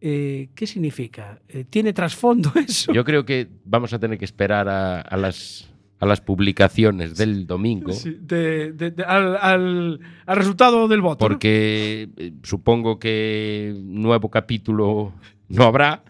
Eh, 0.00 0.48
¿Qué 0.54 0.66
significa? 0.66 1.38
Eh, 1.48 1.64
¿Tiene 1.68 1.92
trasfondo 1.92 2.50
eso? 2.66 2.92
yo 2.94 3.04
creo 3.04 3.26
que 3.26 3.48
vamos 3.64 3.92
a 3.92 3.98
tener 3.98 4.16
que 4.18 4.24
esperar 4.24 4.68
a, 4.68 5.00
a 5.02 5.16
las 5.16 5.70
a 5.98 6.06
las 6.06 6.20
publicaciones 6.20 7.16
del 7.16 7.46
domingo, 7.46 7.92
Sí, 7.92 8.16
de- 8.20 8.72
de- 8.72 8.90
de- 8.90 9.04
al, 9.04 9.36
al- 9.36 10.00
al 10.26 10.36
resultado 10.36 10.88
del 10.88 11.00
voto. 11.00 11.18
porque 11.26 12.08
eh, 12.16 12.32
supongo 12.42 12.98
que 12.98 13.74
nuevo 13.82 14.30
capítulo 14.30 15.12
no 15.48 15.64
habrá. 15.64 16.02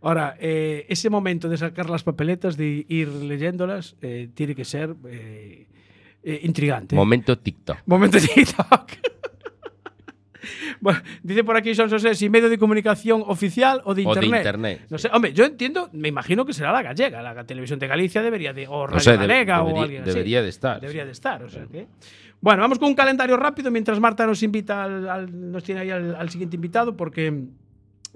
Ahora, 0.00 0.36
eh, 0.38 0.86
ese 0.88 1.10
momento 1.10 1.48
de 1.48 1.56
sacar 1.56 1.90
las 1.90 2.04
papeletas, 2.04 2.56
de 2.56 2.86
ir 2.88 3.08
leyéndolas, 3.08 3.96
eh, 4.02 4.28
tiene 4.34 4.54
que 4.54 4.64
ser 4.64 4.94
eh, 5.10 5.66
intrigante. 6.42 6.94
Momento 6.94 7.36
TikTok. 7.38 7.78
Momento 7.86 8.18
TikTok. 8.34 8.90
Bueno, 10.80 11.00
dice 11.22 11.44
por 11.44 11.56
aquí 11.56 11.74
Son 11.74 11.88
José, 11.90 12.14
si 12.14 12.28
medio 12.28 12.48
de 12.48 12.58
comunicación 12.58 13.22
oficial 13.26 13.80
o 13.84 13.94
de 13.94 14.02
O 14.06 14.14
de 14.14 14.20
internet. 14.26 14.40
internet. 14.40 14.86
No 14.90 14.98
sé, 14.98 15.08
hombre, 15.12 15.32
yo 15.32 15.44
entiendo, 15.44 15.88
me 15.92 16.08
imagino 16.08 16.44
que 16.44 16.52
será 16.52 16.72
la 16.72 16.82
gallega, 16.82 17.20
la 17.22 17.44
televisión 17.44 17.78
de 17.78 17.86
Galicia 17.86 18.22
debería 18.22 18.52
de, 18.52 18.66
o 18.68 18.86
Radio 18.86 18.94
No 18.96 19.00
sé, 19.00 19.10
de- 19.12 19.16
Galega 19.18 19.62
o 19.62 19.80
alguien 19.82 20.02
así. 20.02 20.10
debería 20.12 20.42
de 20.42 20.48
estar. 20.48 20.80
Debería 20.80 21.04
de 21.04 21.12
estar, 21.12 21.42
o 21.42 21.48
sea 21.48 21.66
que- 21.66 21.86
Bueno, 22.40 22.62
vamos 22.62 22.78
con 22.78 22.88
un 22.88 22.94
calendario 22.94 23.36
rápido 23.36 23.70
mientras 23.70 23.98
Marta 23.98 24.26
nos 24.26 24.42
invita 24.42 24.84
al, 24.84 25.08
al- 25.08 25.50
nos 25.52 25.64
tiene 25.64 25.80
ahí 25.80 25.90
al, 25.90 26.14
al 26.14 26.28
siguiente 26.30 26.54
invitado 26.56 26.96
porque 26.96 27.44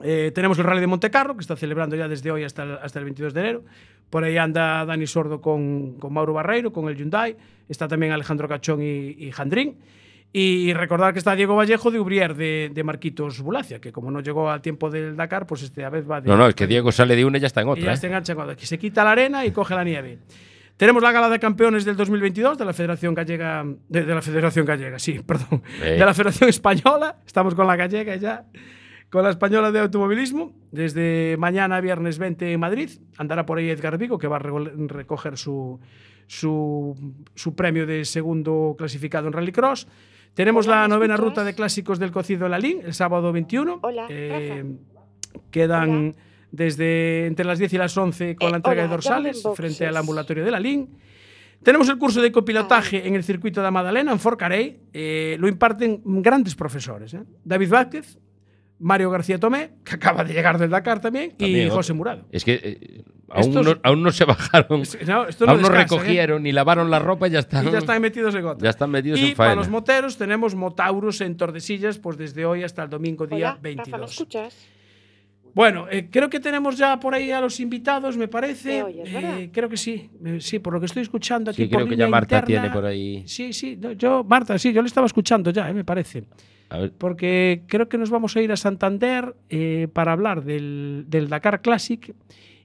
eh, 0.02 0.30
tenemos 0.34 0.58
el 0.58 0.64
Rally 0.64 0.80
de 0.80 0.86
Montecarlo 0.86 1.34
que 1.36 1.40
está 1.42 1.56
celebrando 1.56 1.96
ya 1.96 2.08
desde 2.08 2.30
hoy 2.30 2.44
hasta 2.44 2.62
el, 2.62 2.72
hasta 2.82 2.98
el 2.98 3.04
22 3.06 3.34
de 3.34 3.40
enero. 3.40 3.64
Por 4.10 4.24
ahí 4.24 4.36
anda 4.36 4.84
Dani 4.84 5.06
Sordo 5.06 5.40
con, 5.40 5.94
con 5.98 6.12
Mauro 6.12 6.32
Barreiro, 6.34 6.72
con 6.72 6.88
el 6.88 6.96
Hyundai. 6.96 7.36
Está 7.68 7.88
también 7.88 8.12
Alejandro 8.12 8.46
Cachón 8.46 8.82
y, 8.82 9.16
y 9.18 9.30
Jandrín. 9.32 9.76
Y 10.34 10.72
recordar 10.72 11.12
que 11.12 11.18
está 11.18 11.34
Diego 11.36 11.54
Vallejo 11.56 11.90
de 11.90 12.00
Ubrier 12.00 12.34
de, 12.34 12.70
de 12.72 12.84
Marquitos 12.84 13.40
Bulacia, 13.42 13.80
que 13.80 13.92
como 13.92 14.10
no 14.10 14.20
llegó 14.20 14.48
al 14.50 14.62
tiempo 14.62 14.88
del 14.90 15.14
Dakar, 15.14 15.46
pues 15.46 15.62
esta 15.62 15.90
vez 15.90 16.10
va 16.10 16.22
de. 16.22 16.28
No, 16.28 16.36
no, 16.38 16.46
es 16.46 16.54
que 16.54 16.66
Diego 16.66 16.90
sale 16.90 17.14
de 17.16 17.24
una 17.26 17.36
y 17.36 17.40
ya 17.42 17.48
está 17.48 17.60
en 17.60 17.68
Y 17.68 17.70
otra. 17.72 17.84
ya 17.84 17.92
¿eh? 17.92 17.96
se 17.98 18.06
engancha 18.06 18.34
cuando 18.34 18.56
que 18.56 18.64
se 18.64 18.78
quita 18.78 19.04
la 19.04 19.12
arena 19.12 19.44
y 19.44 19.50
coge 19.50 19.74
la 19.74 19.84
nieve. 19.84 20.18
Tenemos 20.78 21.02
la 21.02 21.12
gala 21.12 21.28
de 21.28 21.38
campeones 21.38 21.84
del 21.84 21.96
2022 21.96 22.56
de 22.56 22.64
la 22.64 22.72
Federación 22.72 23.14
Gallega, 23.14 23.62
de, 23.90 24.04
de 24.04 24.14
la 24.14 24.22
Federación 24.22 24.64
Gallega, 24.64 24.98
sí, 24.98 25.20
perdón, 25.26 25.62
Eh. 25.82 25.90
de 25.92 25.98
la 25.98 26.14
Federación 26.14 26.48
Española. 26.48 27.16
Estamos 27.26 27.54
con 27.54 27.66
la 27.66 27.76
gallega 27.76 28.16
ya. 28.16 28.46
con 29.10 29.22
la 29.24 29.30
española 29.30 29.70
de 29.70 29.80
automovilismo. 29.80 30.54
Desde 30.70 31.36
mañana, 31.38 31.78
viernes 31.82 32.16
20 32.18 32.54
en 32.54 32.58
Madrid. 32.58 32.88
Andará 33.18 33.44
por 33.44 33.58
ahí 33.58 33.68
Edgar 33.68 33.98
Vigo, 33.98 34.16
que 34.18 34.28
va 34.28 34.36
a 34.36 34.40
recoger 34.40 35.36
su, 35.36 35.78
su, 36.26 36.96
su 37.34 37.54
premio 37.54 37.86
de 37.86 38.06
segundo 38.06 38.74
clasificado 38.78 39.26
en 39.26 39.34
Rallycross. 39.34 39.86
Tenemos 40.34 40.66
Hola, 40.66 40.76
la 40.76 40.82
¿me 40.88 40.94
novena 40.94 41.14
escuchas? 41.14 41.30
ruta 41.30 41.44
de 41.44 41.54
clásicos 41.54 41.98
del 41.98 42.10
Cocido 42.10 42.44
de 42.44 42.48
la 42.50 42.58
Lin, 42.58 42.80
el 42.84 42.94
sábado 42.94 43.32
21. 43.32 43.80
Hola, 43.82 44.06
Eh, 44.08 44.64
quedan 45.50 46.14
desde 46.50 47.26
entre 47.26 47.44
las 47.44 47.58
10 47.58 47.72
y 47.74 47.78
las 47.78 47.96
11 47.96 48.36
con 48.36 48.48
Eh, 48.48 48.50
la 48.50 48.56
entrega 48.56 48.82
hola, 48.82 48.82
de 48.82 48.88
dorsales 48.88 49.42
frente 49.54 49.86
al 49.86 49.96
ambulatorio 49.96 50.44
de 50.44 50.50
la 50.50 50.60
Lin. 50.60 50.88
Tenemos 51.62 51.88
el 51.88 51.98
curso 51.98 52.20
de 52.20 52.32
copilotaje 52.32 53.06
en 53.06 53.14
el 53.14 53.22
circuito 53.22 53.62
de 53.62 53.70
Madalena, 53.70 54.10
en 54.10 54.18
Forcarey. 54.18 54.80
Eh, 54.92 55.36
lo 55.38 55.46
imparten 55.48 56.00
grandes 56.04 56.54
profesores. 56.56 57.14
¿eh? 57.14 57.22
David 57.44 57.68
Vázquez, 57.70 58.18
Mario 58.82 59.10
García 59.10 59.38
Tomé, 59.38 59.70
que 59.84 59.94
acaba 59.94 60.24
de 60.24 60.34
llegar 60.34 60.58
del 60.58 60.68
Dakar 60.70 61.00
también, 61.00 61.30
También, 61.30 61.58
y 61.62 61.64
otro. 61.66 61.76
José 61.76 61.92
Murado. 61.94 62.26
Es 62.32 62.44
que 62.44 62.54
eh, 62.62 63.04
aún, 63.30 63.42
Estos- 63.48 63.64
no, 63.66 63.80
aún 63.82 64.02
no 64.02 64.10
se 64.12 64.24
bajaron, 64.24 64.82
Es- 64.82 65.06
no, 65.06 65.26
esto 65.26 65.46
no 65.46 65.52
aún 65.52 65.62
no 65.62 65.68
¿eh? 65.68 65.70
recogieron 65.70 66.42
ni 66.42 66.52
lavaron 66.52 66.90
la 66.90 66.98
ropa 66.98 67.28
y 67.28 67.30
ya 67.30 67.38
están, 67.38 67.66
Y 67.66 67.70
ya 67.70 67.78
están 67.78 68.02
metidos 68.02 68.34
en 68.34 68.44
otra. 68.44 68.62
ya 68.64 68.70
están 68.70 68.90
metidos 68.90 69.18
y 69.20 69.30
en 69.30 69.34
para 69.36 69.50
faena. 69.50 69.62
los 69.62 69.70
moteros 69.70 70.18
tenemos 70.18 70.54
Motauros 70.54 71.20
en 71.20 71.36
Tordesillas, 71.36 71.98
pues 71.98 72.18
desde 72.18 72.44
hoy 72.44 72.64
hasta 72.64 72.82
el 72.82 72.90
domingo 72.90 73.26
día 73.26 73.52
Hola, 73.52 73.58
22. 73.62 73.86
Rafa, 73.90 73.98
¿me 73.98 74.04
escuchas? 74.10 74.66
Bueno, 75.54 75.86
eh, 75.90 76.08
creo 76.10 76.30
que 76.30 76.40
tenemos 76.40 76.78
ya 76.78 76.98
por 76.98 77.14
ahí 77.14 77.30
a 77.30 77.38
los 77.40 77.60
invitados, 77.60 78.16
me 78.16 78.26
parece. 78.26 78.80
Eh, 79.04 79.50
creo 79.52 79.68
que 79.68 79.76
sí. 79.76 80.08
Eh, 80.24 80.38
sí, 80.40 80.58
por 80.60 80.72
lo 80.72 80.80
que 80.80 80.86
estoy 80.86 81.02
escuchando 81.02 81.50
aquí 81.50 81.64
Sí, 81.64 81.68
por 81.68 81.80
creo 81.82 81.88
que 81.90 81.96
ya 81.96 82.08
Marta 82.08 82.38
interna. 82.38 82.62
tiene 82.62 82.74
por 82.74 82.86
ahí. 82.86 83.22
Sí, 83.26 83.52
sí. 83.52 83.76
no, 83.78 83.92
yo, 83.92 84.24
Marta, 84.24 84.58
sí, 84.58 84.72
yo 84.72 84.80
le 84.80 84.88
estaba 84.88 85.06
escuchando 85.06 85.50
ya, 85.50 85.68
eh, 85.68 85.74
me 85.74 85.84
parece. 85.84 86.24
A 86.72 86.78
ver, 86.78 86.92
Porque 86.96 87.62
creo 87.68 87.88
que 87.88 87.98
nos 87.98 88.08
vamos 88.10 88.34
a 88.36 88.40
ir 88.40 88.50
a 88.50 88.56
Santander 88.56 89.34
eh, 89.50 89.88
para 89.92 90.12
hablar 90.12 90.42
del, 90.42 91.04
del 91.08 91.28
Dakar 91.28 91.60
Classic. 91.60 92.14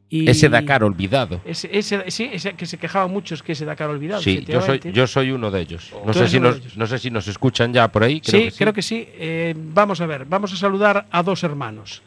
Y 0.10 0.30
ese 0.30 0.48
Dakar 0.48 0.86
olvidado. 0.86 1.42
Ese, 1.44 1.70
ese- 1.78 2.10
sí, 2.12 2.30
ese 2.32 2.54
que 2.54 2.66
se 2.66 2.78
quejaban 2.78 3.12
muchos 3.12 3.44
que 3.44 3.52
ese 3.52 3.66
Dakar 3.66 3.90
olvidado. 3.90 4.22
Sí, 4.22 4.46
yo 4.48 4.62
soy, 4.62 4.80
yo 4.94 5.06
soy 5.06 5.32
uno 5.32 5.52
de 5.52 5.60
ellos. 5.60 5.92
No 6.06 6.14
Tú 6.14 6.20
sé, 6.20 6.30
si 6.30 6.40
nos, 6.40 6.56
ellos. 6.60 6.78
no 6.78 6.88
sé 6.88 6.98
si 7.00 7.12
nos 7.12 7.28
escuchan 7.28 7.74
ya 7.74 7.90
por 7.90 8.04
ahí. 8.04 8.22
Creo 8.22 8.40
sí, 8.40 8.46
que 8.46 8.52
sí. 8.52 8.58
creo 8.58 8.74
que 8.74 8.82
sí. 8.82 9.06
Eh, 9.16 9.54
vamos 9.58 10.00
a 10.00 10.06
ver, 10.06 10.24
vamos 10.24 10.54
a 10.54 10.56
saludar 10.56 11.08
a 11.12 11.24
dos 11.24 11.44
hermanos. 11.44 12.02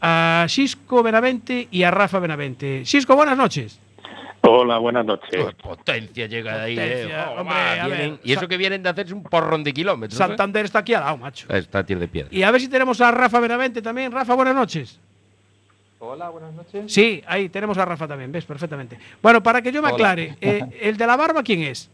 A 0.00 0.44
Xisco 0.48 1.04
Benavente 1.04 1.68
y 1.70 1.84
a 1.84 1.92
Rafa 1.92 2.18
Benavente. 2.18 2.82
Xisco, 2.84 3.14
buenas 3.14 3.38
noches. 3.38 3.78
Hola, 4.46 4.78
buenas 4.78 5.06
noches. 5.06 5.30
Qué 5.30 5.54
potencia 5.62 6.26
llega 6.26 6.58
de 6.58 6.62
ahí. 6.64 6.76
Potencia, 6.76 7.22
eh. 7.22 7.26
Oh, 7.28 7.40
hombre, 7.40 7.54
va, 7.54 7.72
a 7.72 7.86
vienen- 7.86 8.10
ver, 8.12 8.20
y 8.22 8.32
eso 8.32 8.46
que 8.48 8.56
vienen 8.58 8.82
de 8.82 8.88
hacerse 8.90 9.14
un 9.14 9.22
porrón 9.22 9.64
de 9.64 9.72
kilómetros. 9.72 10.20
¿eh? 10.20 10.22
Santander 10.22 10.66
está 10.66 10.80
aquí 10.80 10.92
al 10.92 11.02
lado, 11.04 11.16
macho. 11.16 11.46
Está 11.52 11.78
a 11.78 11.82
de 11.82 12.08
piedra. 12.08 12.28
Y 12.30 12.42
a 12.42 12.50
ver 12.50 12.60
si 12.60 12.68
tenemos 12.68 13.00
a 13.00 13.10
Rafa 13.10 13.40
Benavente 13.40 13.80
también. 13.80 14.12
Rafa, 14.12 14.34
buenas 14.34 14.54
noches. 14.54 15.00
Hola, 15.98 16.28
buenas 16.28 16.52
noches. 16.52 16.92
Sí, 16.92 17.22
ahí 17.26 17.48
tenemos 17.48 17.78
a 17.78 17.84
Rafa 17.86 18.06
también, 18.06 18.30
ves 18.30 18.44
perfectamente. 18.44 18.98
Bueno, 19.22 19.42
para 19.42 19.62
que 19.62 19.72
yo 19.72 19.80
me 19.80 19.88
Hola. 19.88 19.94
aclare, 19.94 20.36
eh, 20.40 20.60
¿el 20.82 20.96
de 20.98 21.06
la 21.06 21.16
barba 21.16 21.42
quién 21.42 21.62
es? 21.62 21.90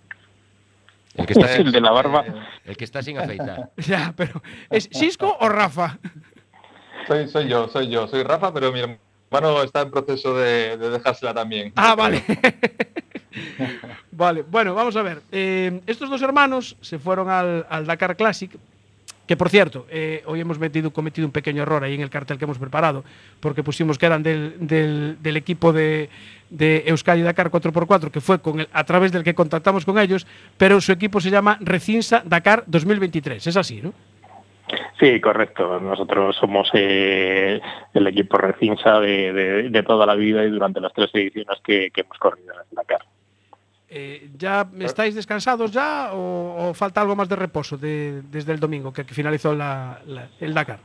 El 1.15 1.27
que 1.27 1.33
está, 1.35 1.55
El 1.55 1.71
de 1.71 1.81
la 1.81 1.93
barba. 1.93 2.25
el 2.65 2.77
que 2.77 2.85
está 2.85 3.03
sin 3.03 3.19
afeitar. 3.19 3.71
Ya, 3.77 4.13
pero 4.17 4.43
¿es 4.71 4.89
Xisco 4.93 5.37
o 5.39 5.49
Rafa? 5.49 5.99
Soy, 7.07 7.29
soy 7.29 7.49
yo, 7.49 7.69
soy 7.69 7.89
yo, 7.89 8.09
soy 8.09 8.25
Rafa, 8.25 8.53
pero 8.53 8.73
mi 8.73 8.81
hermano 8.81 9.01
está 9.63 9.83
en 9.83 9.91
proceso 9.91 10.35
de, 10.37 10.77
de 10.77 10.91
dejársela 10.91 11.33
también. 11.33 11.73
Ah, 11.77 11.95
vale. 11.95 12.23
vale, 14.13 14.43
bueno, 14.43 14.75
vamos 14.75 14.97
a 14.97 15.03
ver. 15.03 15.23
Eh, 15.31 15.81
estos 15.87 16.11
dos 16.11 16.21
hermanos 16.23 16.77
se 16.81 16.99
fueron 16.99 17.31
al, 17.31 17.65
Dakar 17.87 18.17
Classic. 18.17 18.51
Que 19.27 19.37
por 19.37 19.49
cierto, 19.49 19.87
eh, 19.91 20.25
hoy 20.27 20.41
hemos 20.41 20.59
metido, 20.59 20.93
cometido 20.93 21.25
un 21.25 21.31
pequeño 21.31 21.63
error 21.63 21.85
ahí 21.85 21.95
en 21.95 22.01
el 22.01 22.11
cartel 22.11 22.37
que 22.37 22.47
hemos 22.47 22.59
preparado, 22.59 23.05
porque 23.39 23.63
pusimos 23.63 23.97
que 23.97 24.07
eran 24.07 24.25
del, 24.25 24.57
del- 24.59 25.19
del 25.23 25.37
equipo 25.37 25.73
de, 25.73 26.11
de 26.51 26.83
Euskadi 26.89 27.23
Dakar 27.23 27.49
4x4, 27.49 28.11
que 28.11 28.21
fue 28.21 28.41
con 28.41 28.59
el- 28.59 28.69
a 28.73 28.83
través 28.83 29.13
del 29.13 29.23
que 29.23 29.33
contactamos 29.37 29.85
con 29.85 30.01
ellos, 30.01 30.27
pero 30.59 30.81
su 30.81 30.91
equipo 30.91 31.21
se 31.21 31.31
llama 31.31 31.59
Recinsa 31.61 32.25
Dakar 32.27 32.65
2023. 32.67 33.47
Es 33.47 33.57
así, 33.57 33.81
¿no? 33.81 33.95
Sí, 35.01 35.19
correcto. 35.21 35.81
Nosotros 35.81 36.37
somos 36.37 36.69
eh, 36.75 37.59
el 37.95 38.07
equipo 38.07 38.37
Recinsa 38.37 39.01
de, 39.01 39.33
de- 39.33 39.71
de 39.71 39.83
toda 39.83 40.05
la 40.05 40.15
vida 40.15 40.45
y 40.45 40.51
durante 40.51 40.79
las 40.81 40.93
tres 40.93 41.11
ediciones 41.15 41.59
que, 41.65 41.91
que 41.91 42.03
hemos 42.03 42.19
corrido 42.19 42.53
en 42.55 42.75
Dakar. 42.77 43.01
Eh, 43.89 44.29
¿Ya 44.37 44.69
estáis 44.81 45.15
descansados 45.17 45.73
ya 45.73 46.11
o, 46.13 46.69
o 46.69 46.75
falta 46.75 47.01
algo 47.01 47.17
más 47.17 47.29
de 47.29 47.37
reposo 47.37 47.77
de- 47.79 48.23
desde 48.31 48.53
el 48.53 48.61
domingo 48.61 48.93
que, 48.93 49.05
que 49.07 49.15
finalizó 49.15 49.55
la- 49.55 50.01
la- 50.07 50.29
el 50.39 50.53
Dakar? 50.55 50.79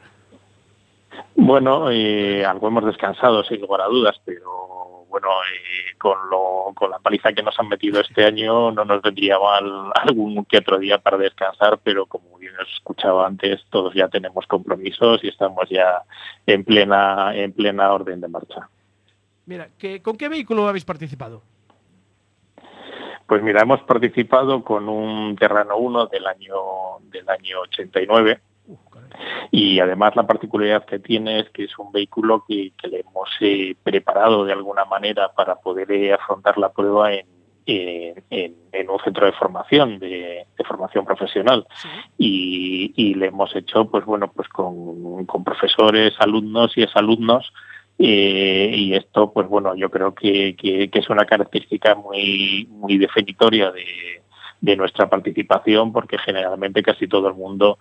Bueno, 1.36 1.92
eh, 1.92 2.46
algo 2.46 2.68
hemos 2.70 2.86
descansado 2.86 3.44
sin 3.44 3.62
lugar 3.62 3.82
a 3.82 3.88
dudas, 3.88 4.16
pero 4.26 5.05
bueno, 5.16 5.30
eh, 5.44 5.96
con, 5.98 6.30
lo, 6.30 6.74
con 6.76 6.92
la 6.92 7.00
paliza 7.00 7.32
que 7.32 7.42
nos 7.42 7.58
han 7.58 7.70
metido 7.70 8.02
este 8.02 8.26
año 8.26 8.70
no 8.72 8.84
nos 8.84 9.02
vendría 9.02 9.40
mal 9.40 9.90
algún 9.96 10.44
que 10.44 10.58
otro 10.58 10.78
día 10.78 10.98
para 10.98 11.16
descansar, 11.16 11.80
pero 11.82 12.06
como 12.06 12.38
bien 12.38 12.52
os 12.62 12.68
escuchaba 12.74 13.26
antes, 13.26 13.62
todos 13.70 13.94
ya 13.94 14.10
tenemos 14.10 14.46
compromisos 14.46 15.24
y 15.24 15.30
estamos 15.30 15.70
ya 15.70 16.02
en 16.46 16.66
plena, 16.66 17.34
en 17.34 17.54
plena 17.54 17.94
orden 17.94 18.20
de 18.20 18.28
marcha. 18.28 18.68
Mira, 19.46 19.70
¿qué- 19.78 20.02
¿con 20.02 20.18
qué 20.18 20.28
vehículo 20.28 20.68
habéis 20.68 20.84
participado? 20.84 21.42
Pues 23.26 23.42
mira, 23.42 23.62
hemos 23.62 23.82
participado 23.84 24.66
con 24.66 24.90
un 24.90 25.38
Terrano 25.38 25.78
1 25.78 26.08
del 26.08 26.28
año 26.28 26.56
del 27.04 27.30
año 27.30 27.62
89 27.62 28.42
y 29.52 29.80
además 29.80 30.16
la 30.16 30.26
particularidad 30.28 30.86
que 30.86 31.00
tiene 31.00 31.40
es 31.40 31.50
que 31.52 31.64
es 31.66 31.78
un 31.80 31.92
vehículo 31.92 32.44
que, 32.48 32.72
que 32.82 32.88
le 32.88 33.00
hemos 33.02 33.30
eh, 33.42 33.76
preparado 33.84 34.46
de 34.46 34.54
alguna 34.54 34.86
manera 34.86 35.32
para 35.36 35.56
poder 35.56 35.92
eh, 35.92 36.14
afrontar 36.14 36.58
la 36.58 36.72
prueba 36.72 37.14
en, 37.14 37.26
en- 37.68 38.24
en- 38.30 38.56
en 38.72 38.90
un 38.90 39.00
centro 39.00 39.26
de 39.26 39.32
formación, 39.34 39.98
de, 40.00 40.46
de 40.58 40.64
formación 40.66 41.06
profesional. 41.06 41.66
Y, 42.18 42.94
y 42.96 43.14
le 43.16 43.28
hemos 43.28 43.56
hecho, 43.56 43.86
pues 43.90 44.06
bueno, 44.06 44.32
pues 44.32 44.48
con, 44.50 45.26
con 45.26 45.44
profesores, 45.44 46.14
alumnos 46.20 46.78
y 46.78 46.84
exalumnos. 46.84 47.52
eh, 47.98 48.72
y 48.76 48.94
esto, 48.94 49.32
pues 49.32 49.48
bueno, 49.48 49.74
yo 49.76 49.90
creo 49.90 50.14
que, 50.14 50.56
que- 50.58 50.90
que 50.90 51.00
es 51.00 51.10
una 51.10 51.26
característica 51.26 51.96
muy, 51.96 52.68
muy 52.70 52.98
definitoria 52.98 53.72
de, 53.72 53.86
de 54.66 54.76
nuestra 54.76 55.08
participación, 55.08 55.94
porque 55.94 56.18
generalmente 56.18 56.82
casi 56.82 57.08
todo 57.08 57.28
el 57.28 57.36
mundo 57.36 57.78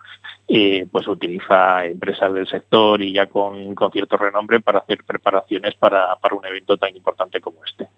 eh, 0.47 0.87
pues 0.93 1.09
utiliza 1.09 1.87
empresas 1.87 2.33
del 2.35 2.47
sector 2.47 3.01
y 3.01 3.15
ya 3.15 3.27
con, 3.27 3.75
con 3.75 3.91
cierto 3.91 4.19
renombre 4.19 4.61
para 4.61 4.81
hacer 4.81 5.03
preparaciones 5.03 5.75
para, 5.77 6.15
para 6.17 6.35
un 6.35 6.45
evento 6.45 6.77
tan 6.77 6.95
importante 6.95 7.41
como 7.41 7.65
este. 7.65 7.89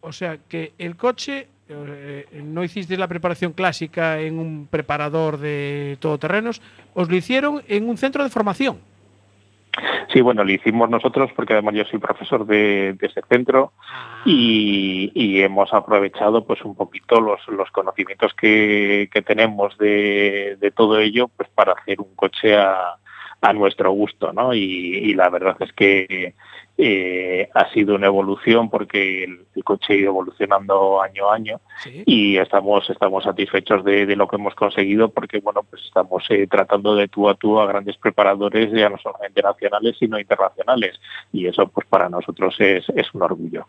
O 0.00 0.10
sea, 0.10 0.38
que 0.48 0.72
el 0.78 0.96
coche, 0.96 1.48
eh, 1.68 2.42
no 2.42 2.64
hicisteis 2.64 2.98
la 2.98 3.08
preparación 3.08 3.52
clásica 3.52 4.20
en 4.20 4.38
un 4.38 4.66
preparador 4.68 5.36
de 5.36 5.98
todoterrenos, 6.00 6.62
os 6.94 7.10
lo 7.10 7.14
hicieron 7.14 7.62
en 7.68 7.90
un 7.90 7.98
centro 7.98 8.24
de 8.24 8.30
formación. 8.30 8.78
Sí, 10.12 10.20
bueno, 10.20 10.44
lo 10.44 10.52
hicimos 10.52 10.90
nosotros 10.90 11.30
porque 11.34 11.54
además 11.54 11.74
yo 11.74 11.84
soy 11.84 11.98
profesor 11.98 12.46
de, 12.46 12.94
de 12.94 13.06
ese 13.06 13.22
centro 13.28 13.72
y, 14.24 15.10
y 15.14 15.40
hemos 15.40 15.72
aprovechado 15.72 16.44
pues 16.44 16.62
un 16.62 16.74
poquito 16.74 17.20
los, 17.20 17.40
los 17.48 17.70
conocimientos 17.70 18.34
que, 18.34 19.08
que 19.12 19.22
tenemos 19.22 19.76
de, 19.78 20.56
de 20.60 20.70
todo 20.70 20.98
ello 20.98 21.28
pues 21.28 21.48
para 21.50 21.72
hacer 21.72 22.00
un 22.00 22.14
coche 22.14 22.54
a, 22.56 22.96
a 23.40 23.52
nuestro 23.52 23.90
gusto, 23.92 24.32
¿no? 24.32 24.54
Y, 24.54 24.60
y 24.60 25.14
la 25.14 25.28
verdad 25.30 25.56
es 25.60 25.72
que 25.72 26.34
eh, 26.78 27.48
ha 27.54 27.70
sido 27.72 27.94
una 27.94 28.06
evolución 28.06 28.70
porque 28.70 29.24
el, 29.24 29.44
el 29.54 29.64
coche 29.64 29.92
ha 29.92 29.96
ido 29.96 30.08
evolucionando 30.08 31.02
año 31.02 31.30
a 31.30 31.34
año 31.34 31.60
Sí. 31.82 32.02
y 32.06 32.36
estamos 32.36 32.88
estamos 32.88 33.24
satisfechos 33.24 33.84
de, 33.84 34.06
de 34.06 34.16
lo 34.16 34.26
que 34.28 34.36
hemos 34.36 34.54
conseguido 34.54 35.10
porque 35.10 35.40
bueno 35.40 35.62
pues 35.68 35.82
estamos 35.84 36.24
eh, 36.30 36.46
tratando 36.46 36.94
de 36.94 37.08
tú 37.08 37.28
a 37.28 37.34
tú 37.34 37.60
a 37.60 37.66
grandes 37.66 37.96
preparadores 37.96 38.72
ya 38.72 38.88
no 38.88 38.98
solamente 38.98 39.42
nacionales 39.42 39.96
sino 39.98 40.18
internacionales 40.18 41.00
y 41.32 41.46
eso 41.46 41.66
pues 41.68 41.86
para 41.88 42.08
nosotros 42.08 42.54
es, 42.58 42.88
es 42.90 43.12
un 43.14 43.22
orgullo 43.22 43.66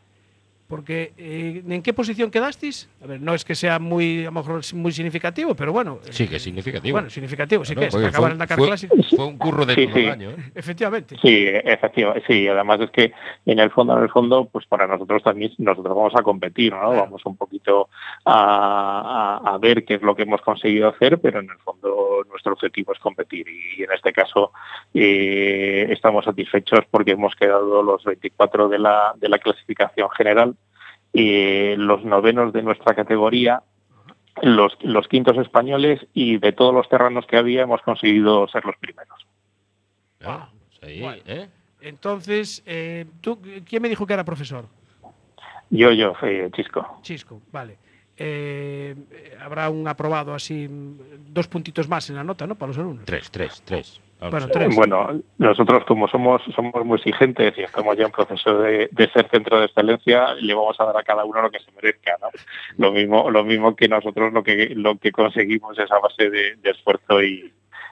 Porque, 0.76 1.14
eh, 1.18 1.62
¿en 1.70 1.84
qué 1.84 1.94
posición 1.94 2.32
quedasteis? 2.32 2.90
A 3.04 3.06
ver, 3.06 3.22
no 3.22 3.36
es 3.36 3.46
que 3.46 3.54
sea 3.54 3.78
muy, 3.78 4.22
a 4.22 4.26
lo 4.26 4.32
mejor 4.32 4.62
muy 4.74 4.92
significativo, 4.92 5.54
pero 5.54 5.72
bueno. 5.72 6.00
Sí, 6.10 6.28
que 6.28 6.38
es 6.38 6.42
significativo. 6.42 6.96
Bueno, 6.96 7.12
significativo, 7.12 7.64
sí 7.64 7.76
Claro, 7.76 7.92
que 7.92 7.98
es. 8.00 8.06
acabar 8.06 8.30
fue- 8.30 8.32
el 8.32 8.38
Dakar 8.40 8.58
fue- 8.58 8.68
Classic. 8.68 8.92
Fue 9.16 9.26
un 9.28 9.38
curro 9.38 9.66
de 9.68 9.76
Sí, 9.76 9.86
todo 9.86 9.96
sí. 9.96 10.02
el 10.06 10.10
año. 10.10 10.30
¿eh? 10.32 10.36
Efectivamente. 10.56 11.16
Sí, 11.22 11.46
efectivamente, 11.48 12.24
sí, 12.28 12.48
además 12.48 12.80
es 12.82 12.90
que 12.90 13.14
en 13.46 13.60
el 13.60 13.70
fondo, 13.70 13.96
en 13.96 14.02
el 14.04 14.10
fondo, 14.10 14.46
pues 14.52 14.66
para 14.66 14.88
nosotros 14.88 15.22
también, 15.22 15.52
nosotros 15.60 15.96
vamos 15.96 16.14
a 16.16 16.24
competir, 16.24 16.72
¿no? 16.74 16.80
Claro. 16.80 16.96
Vamos 17.02 17.22
un 17.26 17.38
poquito 17.38 17.90
a, 18.26 19.42
a- 19.46 19.54
a 19.54 19.58
ver 19.60 19.86
qué 19.86 19.94
es 19.96 20.02
lo 20.02 20.16
que 20.16 20.24
hemos 20.24 20.42
conseguido 20.42 20.90
hacer, 20.90 21.20
pero 21.20 21.40
en 21.40 21.52
el 21.52 21.58
fondo 21.60 22.26
nuestro 22.32 22.54
objetivo 22.54 22.94
es 22.94 23.00
competir 23.00 23.46
y 23.48 23.84
en 23.84 23.92
este 23.92 24.12
caso 24.12 24.52
eh, 24.94 25.88
estamos 25.92 26.26
satisfechos 26.26 26.80
porque 26.90 27.12
hemos 27.12 27.36
quedado 27.36 27.84
los 27.84 28.04
24 28.04 28.70
de 28.70 28.80
la, 28.80 29.14
de 29.18 29.30
la 29.30 29.38
clasificación 29.40 30.10
general, 30.12 30.56
eh, 31.14 31.76
los 31.78 32.04
novenos 32.04 32.54
de 32.54 32.62
nuestra 32.64 32.96
categoría, 32.96 33.64
los, 34.42 34.76
los 34.82 35.08
quintos 35.08 35.38
españoles 35.38 36.06
y 36.14 36.38
de 36.38 36.52
todos 36.54 36.74
los 36.74 36.90
terrenos 36.90 37.26
que 37.28 37.38
había 37.38 37.64
hemos 37.64 37.82
conseguido 37.82 38.48
ser 38.48 38.66
los 38.66 38.76
primeros. 38.78 39.28
Ah, 40.22 40.50
Bueno. 40.82 41.22
¿eh? 41.26 41.50
Entonces, 41.82 42.64
eh, 42.66 43.06
¿tú, 43.22 43.40
¿quién 43.66 43.82
me 43.82 43.90
dijo 43.90 44.08
que 44.08 44.14
era 44.14 44.24
profesor? 44.24 44.66
Yo, 45.70 45.92
yo, 45.92 46.14
eh, 46.22 46.50
Chisco. 46.54 47.00
Chisco, 47.02 47.42
vale. 47.52 47.78
Eh, 48.16 48.96
eh, 49.12 49.38
habrá 49.42 49.70
un 49.70 49.88
aprobado 49.88 50.34
así, 50.34 50.68
mm, 50.68 51.34
dos 51.34 51.48
puntitos 51.48 51.90
más 51.90 52.10
en 52.10 52.16
la 52.16 52.24
nota, 52.24 52.46
¿no? 52.46 52.56
Para 52.56 52.68
los 52.70 52.78
alumnos. 52.78 53.06
Tres, 53.06 53.32
tres, 53.32 53.62
tres. 53.66 54.00
Vamos 54.32 54.76
Bueno, 54.76 55.08
tres. 55.10 55.22
Nosotros 55.38 55.84
como 55.86 56.08
somos 56.08 56.42
somos 56.56 56.86
muy 56.86 56.98
exigentes 56.98 57.58
y 57.58 57.62
estamos 57.64 57.98
ya 57.98 58.06
en 58.06 58.12
proceso 58.12 58.60
de, 58.60 58.90
de 58.92 59.10
ser 59.10 59.28
centro 59.30 59.60
de 59.60 59.66
excelencia, 59.66 60.34
le 60.36 60.54
vamos 60.54 60.80
a 60.80 60.86
dar 60.86 60.98
a 60.98 61.04
cada 61.04 61.26
uno 61.26 61.42
lo 61.42 61.52
que 61.52 61.60
se 61.60 61.72
merezca, 61.72 62.18
¿no? 62.22 62.28
Lo 62.78 62.92
mismo, 62.92 63.30
lo 63.30 63.44
mismo 63.44 63.76
que 63.76 63.88
nosotros 63.88 64.32
lo 64.34 64.44
que 64.44 64.74
lo 64.76 64.98
que 64.98 65.12
conseguimos 65.12 65.78
es 65.80 65.92
a 65.92 66.00
base 66.00 66.30
de, 66.30 66.56
de 66.58 66.70
esfuerzo 66.72 67.22
y, 67.24 67.52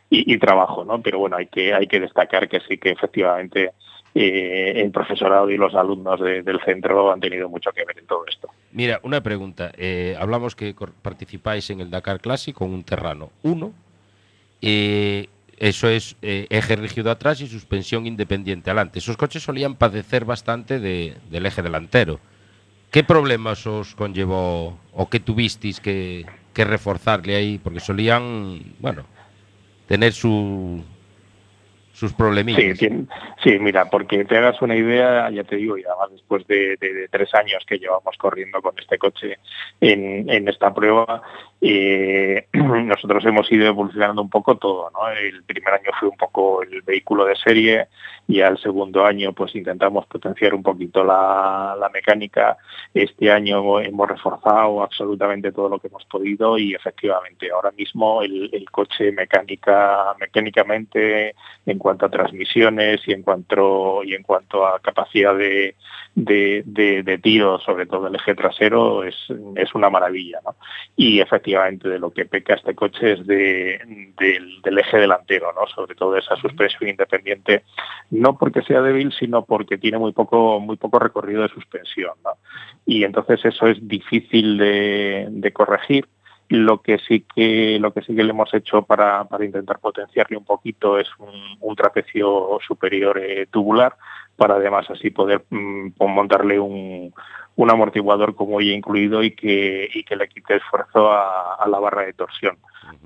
y- 0.10 0.34
y 0.34 0.38
trabajo, 0.38 0.84
¿no? 0.86 1.02
Pero 1.02 1.20
bueno, 1.20 1.38
hay 1.38 1.48
que 1.48 1.74
hay 1.74 1.88
que 1.88 2.00
destacar 2.00 2.48
que 2.50 2.60
sí 2.68 2.78
que 2.78 2.92
efectivamente 2.92 3.72
eh, 4.14 4.74
el 4.76 4.92
profesorado 4.92 5.50
y 5.50 5.58
los 5.58 5.74
alumnos 5.74 6.20
de- 6.20 6.42
del 6.44 6.60
centro 6.66 7.12
han 7.12 7.20
tenido 7.22 7.48
mucho 7.48 7.72
que 7.72 7.86
ver 7.86 7.98
en 7.98 8.06
todo 8.08 8.26
esto. 8.28 8.50
Mira, 8.74 9.00
una 9.04 9.22
pregunta. 9.22 9.72
Eh, 9.78 10.16
hablamos 10.20 10.56
que 10.56 10.76
participáis 11.02 11.70
en 11.70 11.80
el 11.82 11.90
Dakar 11.90 12.20
Classic 12.20 12.54
con 12.56 12.74
un 12.74 12.84
Terrano 12.84 13.30
1. 13.44 13.72
Eh, 14.62 15.28
eso 15.62 15.88
es 15.90 16.16
eh, 16.24 16.48
eje 16.50 16.76
rígido 16.76 17.12
atrás 17.12 17.40
y 17.40 17.46
suspensión 17.46 18.08
independiente 18.08 18.72
adelante. 18.72 18.98
Esos 18.98 19.16
coches 19.16 19.44
solían 19.44 19.76
padecer 19.76 20.26
bastante 20.26 20.80
de- 20.80 21.14
del 21.30 21.46
eje 21.46 21.62
delantero. 21.62 22.20
¿Qué 22.90 23.04
problemas 23.04 23.68
os 23.68 23.94
conllevó 23.94 24.80
o 24.92 25.10
qué 25.10 25.20
tuvisteis 25.20 25.80
que, 25.80 26.26
reforzarle 26.56 27.36
ahí? 27.36 27.60
Porque 27.64 27.80
solían, 27.80 28.74
bueno, 28.80 29.04
tener 29.88 30.14
su, 30.14 30.84
sus 31.94 32.12
problemillas. 32.12 32.80
sí, 33.44 33.60
mira, 33.60 33.88
porque 33.88 34.26
te 34.26 34.38
hagas 34.38 34.60
una 34.64 34.76
idea, 34.76 35.30
ya 35.30 35.44
te 35.44 35.58
digo, 35.58 35.78
y 35.78 35.84
además 35.84 36.10
después 36.12 36.46
de, 36.48 37.08
tres 37.12 37.34
años 37.36 37.64
que 37.68 37.78
llevamos 37.78 38.18
corriendo 38.18 38.64
con 38.64 38.74
este 38.80 38.98
coche 38.98 39.38
en 39.80 40.48
esta 40.48 40.74
prueba, 40.74 41.22
eh, 41.64 42.48
nosotros 42.54 43.24
hemos 43.26 43.50
ido 43.52 43.68
evolucionando 43.68 44.22
un 44.24 44.30
poco 44.30 44.58
todo, 44.58 44.90
¿no? 44.90 45.08
El 45.10 45.44
primer 45.44 45.76
año 45.76 45.92
fue 46.00 46.10
un 46.10 46.18
poco 46.18 46.64
el 46.64 46.82
vehículo 46.82 47.26
de 47.26 47.36
serie 47.36 47.88
y 48.28 48.42
al 48.42 48.58
segundo 48.58 49.06
año 49.06 49.34
pues 49.34 49.56
intentamos 49.56 50.08
potenciar 50.08 50.56
un 50.56 50.64
poquito 50.64 51.04
la, 51.04 51.76
la 51.80 51.90
mecánica. 51.90 52.58
Este 52.94 53.32
año 53.32 53.80
hemos 53.80 54.10
reforzado 54.10 54.82
absolutamente 54.82 55.52
todo 55.52 55.70
lo 55.70 55.80
que 55.80 55.88
hemos 55.88 56.04
podido 56.06 56.58
y 56.58 56.74
efectivamente 56.74 57.52
ahora 57.52 57.72
mismo 57.72 58.24
el, 58.24 58.50
el 58.52 58.70
coche 58.72 59.12
mecánica, 59.12 60.16
mecánicamente 60.20 61.36
en 61.68 61.78
cuanto 61.78 62.08
a 62.08 62.10
transmisiones 62.10 63.02
y 63.08 63.14
en 63.14 63.22
cuanto 63.22 64.04
y 64.04 64.16
en 64.16 64.24
cuanto 64.24 64.66
a 64.66 64.80
capacidad 64.80 65.36
de, 65.36 65.76
de, 66.14 66.64
de- 66.66 67.04
de 67.04 67.18
tiro, 67.18 67.60
sobre 67.60 67.86
todo 67.86 68.08
el 68.08 68.16
eje 68.16 68.36
trasero, 68.36 69.04
es, 69.04 69.16
es 69.56 69.74
una 69.74 69.90
maravilla. 69.90 70.40
¿no? 70.46 70.56
Y 70.96 71.20
efectivamente 71.22 71.88
de 71.88 72.00
lo 72.00 72.12
que 72.12 72.26
peca 72.26 72.56
este 72.56 72.76
coche 72.76 73.14
es 73.14 73.26
de, 73.26 73.80
del, 74.20 74.62
del 74.62 74.78
eje 74.80 74.98
delantero, 74.98 75.54
¿no? 75.54 75.68
sobre 75.68 75.96
todo 75.96 76.18
esa 76.18 76.36
suspensión 76.36 76.90
independiente, 76.90 77.64
no 78.10 78.38
porque 78.38 78.62
sea 78.64 78.82
débil, 78.82 79.14
sino 79.14 79.46
porque 79.46 79.78
tiene 79.78 79.98
muy 80.00 80.12
poco, 80.12 80.60
muy 80.60 80.78
poco 80.78 81.00
recorrido 81.00 81.44
de 81.44 81.50
suspensión. 81.50 82.14
¿no? 82.24 82.32
Y 82.86 83.04
entonces 83.04 83.44
eso 83.46 83.68
es 83.68 83.78
difícil 83.88 84.58
de, 84.58 85.28
de 85.30 85.52
corregir. 85.54 86.08
Lo 86.52 86.82
que 86.82 86.98
sí 87.00 87.26
que 87.34 87.78
lo 87.80 87.94
que 87.94 88.02
sí 88.02 88.14
que 88.14 88.24
le 88.26 88.32
hemos 88.32 88.54
hecho 88.54 88.82
para, 88.82 89.24
para 89.24 89.46
intentar 89.46 89.80
potenciarle 89.80 90.36
un 90.36 90.44
poquito 90.44 91.00
es 91.00 91.08
un, 91.18 91.30
un 91.62 91.76
trapecio 91.78 92.60
superior 92.68 93.18
eh, 93.18 93.48
tubular 93.50 93.96
para 94.36 94.56
además 94.56 94.90
así 94.90 95.12
poder 95.12 95.46
mm, 95.50 95.92
pon- 95.92 96.12
montarle 96.12 96.60
un, 96.60 97.14
un 97.56 97.72
amortiguador 97.72 98.36
como 98.36 98.60
ya 98.60 98.74
incluido 98.74 99.24
y 99.24 99.32
que, 99.32 99.90
y 99.94 100.04
que 100.04 100.18
le 100.18 100.28
quite 100.28 100.58
esfuerzo 100.58 101.10
a, 101.10 101.56
a 101.56 101.68
la 101.70 101.80
barra 101.80 102.02
de 102.04 102.14
torsión. 102.14 102.58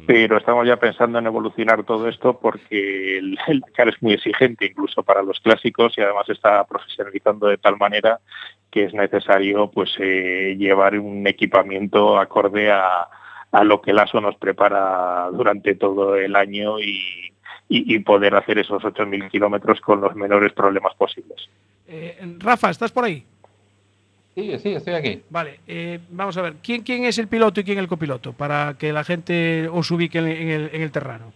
Pero 0.07 0.37
estamos 0.37 0.65
ya 0.65 0.77
pensando 0.77 1.19
en 1.19 1.27
evolucionar 1.27 1.83
todo 1.83 2.07
esto 2.09 2.39
porque 2.39 3.19
el, 3.19 3.37
el 3.47 3.59
Dakar 3.59 3.89
es 3.89 4.01
muy 4.01 4.13
exigente 4.13 4.65
incluso 4.65 5.03
para 5.03 5.21
los 5.21 5.39
clásicos 5.39 5.95
y 5.97 6.01
además 6.01 6.27
está 6.29 6.63
profesionalizando 6.65 7.45
de 7.47 7.59
tal 7.59 7.77
manera 7.77 8.19
que 8.71 8.85
es 8.85 8.93
necesario 8.95 9.69
pues 9.69 9.93
eh, 9.99 10.55
llevar 10.57 10.97
un 10.97 11.27
equipamiento 11.27 12.17
acorde 12.17 12.71
a, 12.71 13.07
a 13.51 13.63
lo 13.63 13.81
que 13.81 13.91
el 13.91 13.99
ASO 13.99 14.19
nos 14.21 14.35
prepara 14.35 15.29
durante 15.31 15.75
todo 15.75 16.15
el 16.15 16.35
año 16.35 16.79
y, 16.79 17.31
y- 17.69 17.95
y 17.95 17.99
poder 17.99 18.35
hacer 18.35 18.59
esos 18.59 18.83
8.000 18.83 19.29
kilómetros 19.29 19.79
con 19.81 20.01
los 20.01 20.15
menores 20.15 20.53
problemas 20.53 20.93
posibles. 20.95 21.49
Eh, 21.87 22.17
Rafa, 22.39 22.69
¿estás 22.69 22.91
por 22.91 23.05
ahí? 23.05 23.23
Sí, 24.35 24.51
sí, 24.59 24.73
estoy 24.73 24.93
aquí. 24.95 25.21
Vale, 25.29 25.59
eh, 25.65 25.99
vamos 26.09 26.35
a 26.35 26.41
ver, 26.41 26.55
¿quién, 26.61 26.81
¿quién 26.81 27.05
es 27.05 27.17
el 27.19 27.27
piloto 27.29 27.61
y 27.61 27.63
quién 27.63 27.77
el 27.79 27.87
copiloto? 27.87 28.33
Para 28.33 28.75
que 28.77 28.91
la 28.91 29.03
gente 29.05 29.69
os 29.71 29.89
ubique 29.91 30.17
en, 30.17 30.27
en 30.27 30.49
el, 30.49 30.69
en 30.73 30.81
el 30.81 30.91
terreno. 30.91 31.31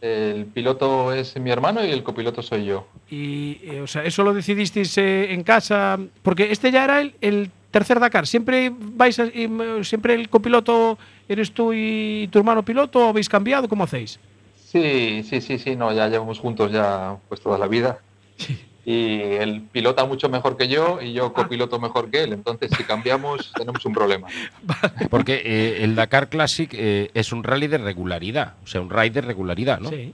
El 0.00 0.46
piloto 0.46 1.12
es 1.12 1.38
mi 1.38 1.50
hermano 1.52 1.84
y 1.84 1.90
el 1.92 2.02
copiloto 2.02 2.42
soy 2.42 2.64
yo. 2.64 2.88
Y, 3.08 3.60
eh, 3.62 3.80
o 3.82 3.86
sea, 3.86 4.02
eso 4.02 4.24
lo 4.24 4.34
decidisteis 4.34 4.98
eh, 4.98 5.32
en 5.32 5.44
casa, 5.44 5.96
porque 6.24 6.50
este 6.50 6.72
ya 6.72 6.82
era 6.82 7.00
el, 7.00 7.14
el 7.20 7.50
tercer 7.72 7.98
Dakar. 7.98 8.28
¿Siempre 8.28 8.70
vais 8.78 9.18
a- 9.18 9.26
y, 9.26 9.48
mm, 9.48 9.82
siempre 9.82 10.14
el 10.14 10.28
copiloto 10.28 10.96
eres 11.28 11.50
tú 11.52 11.72
y 11.72 12.28
tu 12.30 12.38
hermano 12.38 12.62
piloto 12.64 13.00
o 13.06 13.08
habéis 13.08 13.28
cambiado? 13.28 13.68
¿Cómo 13.68 13.82
hacéis? 13.82 14.20
Sí, 14.64 15.24
sí, 15.28 15.40
sí, 15.40 15.58
sí, 15.58 15.74
no, 15.74 15.92
ya 15.92 16.08
llevamos 16.08 16.38
juntos 16.38 16.70
ya 16.70 17.16
pues 17.28 17.40
toda 17.40 17.58
la 17.58 17.66
vida. 17.66 17.98
Y 18.84 19.20
él 19.20 19.62
pilota 19.70 20.04
mucho 20.04 20.28
mejor 20.28 20.56
que 20.56 20.66
yo 20.66 21.00
y 21.00 21.12
yo 21.12 21.32
copiloto 21.32 21.78
mejor 21.78 22.10
que 22.10 22.24
él. 22.24 22.32
Entonces, 22.32 22.70
si 22.76 22.82
cambiamos, 22.82 23.52
tenemos 23.56 23.84
un 23.86 23.92
problema. 23.92 24.26
Porque 25.08 25.40
eh, 25.44 25.84
el 25.84 25.94
Dakar 25.94 26.28
Classic 26.28 26.68
eh, 26.74 27.10
es 27.14 27.32
un 27.32 27.44
rally 27.44 27.68
de 27.68 27.78
regularidad, 27.78 28.54
o 28.64 28.66
sea, 28.66 28.80
un 28.80 28.90
ride 28.90 29.10
de 29.10 29.20
regularidad, 29.20 29.78
¿no? 29.78 29.90
Sí. 29.90 30.12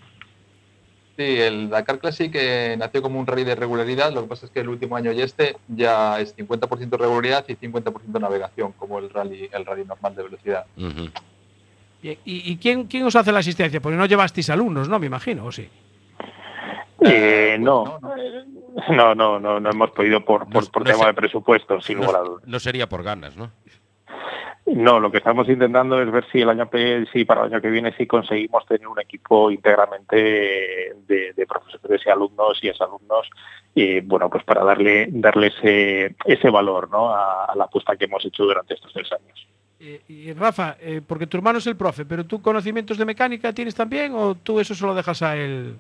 Sí, 1.19 1.41
el 1.41 1.69
Dakar 1.69 1.99
Classic 1.99 2.31
eh, 2.33 2.77
nació 2.79 3.03
como 3.03 3.19
un 3.19 3.27
rally 3.27 3.43
de 3.43 3.57
regularidad. 3.57 4.13
Lo 4.13 4.23
que 4.23 4.29
pasa 4.29 4.47
es 4.47 4.53
que 4.53 4.61
el 4.61 4.69
último 4.69 4.95
año 4.95 5.11
y 5.11 5.21
este 5.21 5.57
ya 5.67 6.21
es 6.21 6.37
50% 6.37 6.97
regularidad 6.97 7.45
y 7.49 7.57
50% 7.57 8.21
navegación, 8.21 8.71
como 8.75 9.01
el 9.01 9.11
rally, 9.11 9.51
el 9.53 9.67
rally 9.67 9.85
normal 9.85 10.15
de 10.15 10.23
velocidad. 10.23 10.65
Bien, 10.77 12.19
¿Y, 12.25 12.53
y 12.53 12.57
quién, 12.59 12.85
quién 12.85 13.03
os 13.05 13.17
hace 13.17 13.33
la 13.33 13.41
asistencia? 13.41 13.81
Porque 13.81 13.97
no 13.99 14.07
llevasteis 14.07 14.49
alumnos, 14.51 14.89
¿no? 14.89 15.01
Me 15.01 15.07
imagino, 15.07 15.45
¿o 15.47 15.51
sí? 15.51 15.69
Eh, 17.01 17.57
no, 17.59 17.99
no, 18.91 19.15
no, 19.17 19.41
no, 19.41 19.59
no 19.59 19.71
hemos 19.71 19.91
podido 19.91 20.25
por, 20.25 20.49
por, 20.49 20.63
No- 20.65 20.71
por 20.71 20.85
no 20.85 20.91
tema 20.93 21.07
de 21.09 21.15
presupuesto, 21.15 21.81
sin 21.81 21.97
lugar 21.97 22.15
a 22.15 22.19
No, 22.21 22.25
dudas. 22.27 22.45
no 22.47 22.61
sería 22.61 22.89
por 22.89 23.03
ganas, 23.03 23.37
¿no? 23.37 23.51
No, 24.75 25.01
lo 25.01 25.11
que 25.11 25.19
estamos 25.19 25.49
intentando 25.49 26.01
es 26.01 26.11
ver 26.11 26.27
si 26.31 26.41
el 26.43 26.51
año 26.51 26.69
que- 26.69 27.07
si 27.13 27.25
para 27.25 27.43
el 27.47 27.53
año 27.53 27.61
que 27.63 27.71
viene 27.71 27.95
sí 27.97 28.07
conseguimos 28.07 28.67
tener 28.67 28.87
un 28.87 29.01
equipo 29.01 29.51
íntegramente 29.51 30.17
de, 31.07 31.33
de 31.35 31.47
profesores 31.47 32.03
y 32.05 32.11
alumnos 32.11 32.59
y 32.63 32.69
exalumnos, 32.69 33.29
eh, 33.75 34.03
bueno, 34.05 34.29
pues 34.29 34.45
para 34.45 34.65
darle 34.65 35.09
darle 35.11 35.49
ese, 35.49 36.15
ese 36.25 36.51
valor 36.51 36.91
¿no? 36.91 37.09
a, 37.11 37.47
a 37.47 37.57
la 37.57 37.65
apuesta 37.65 37.97
que 37.97 38.05
hemos 38.07 38.25
hecho 38.25 38.45
durante 38.45 38.75
estos 38.75 38.93
tres 38.93 39.11
años. 39.13 39.47
Eh, 39.81 40.01
y 40.09 40.33
Rafa, 40.33 40.77
eh, 40.81 41.01
porque 41.07 41.27
tu 41.27 41.37
hermano 41.37 41.59
es 41.59 41.67
el 41.67 41.77
profe, 41.77 42.05
pero 42.05 42.25
tú 42.27 42.43
conocimientos 42.43 42.99
de 42.99 43.05
mecánica 43.05 43.53
tienes 43.53 43.75
también 43.75 44.13
o 44.15 44.35
tú 44.35 44.59
eso 44.61 44.75
solo 44.75 44.95
dejas 44.95 45.23
a 45.23 45.37
él? 45.37 45.77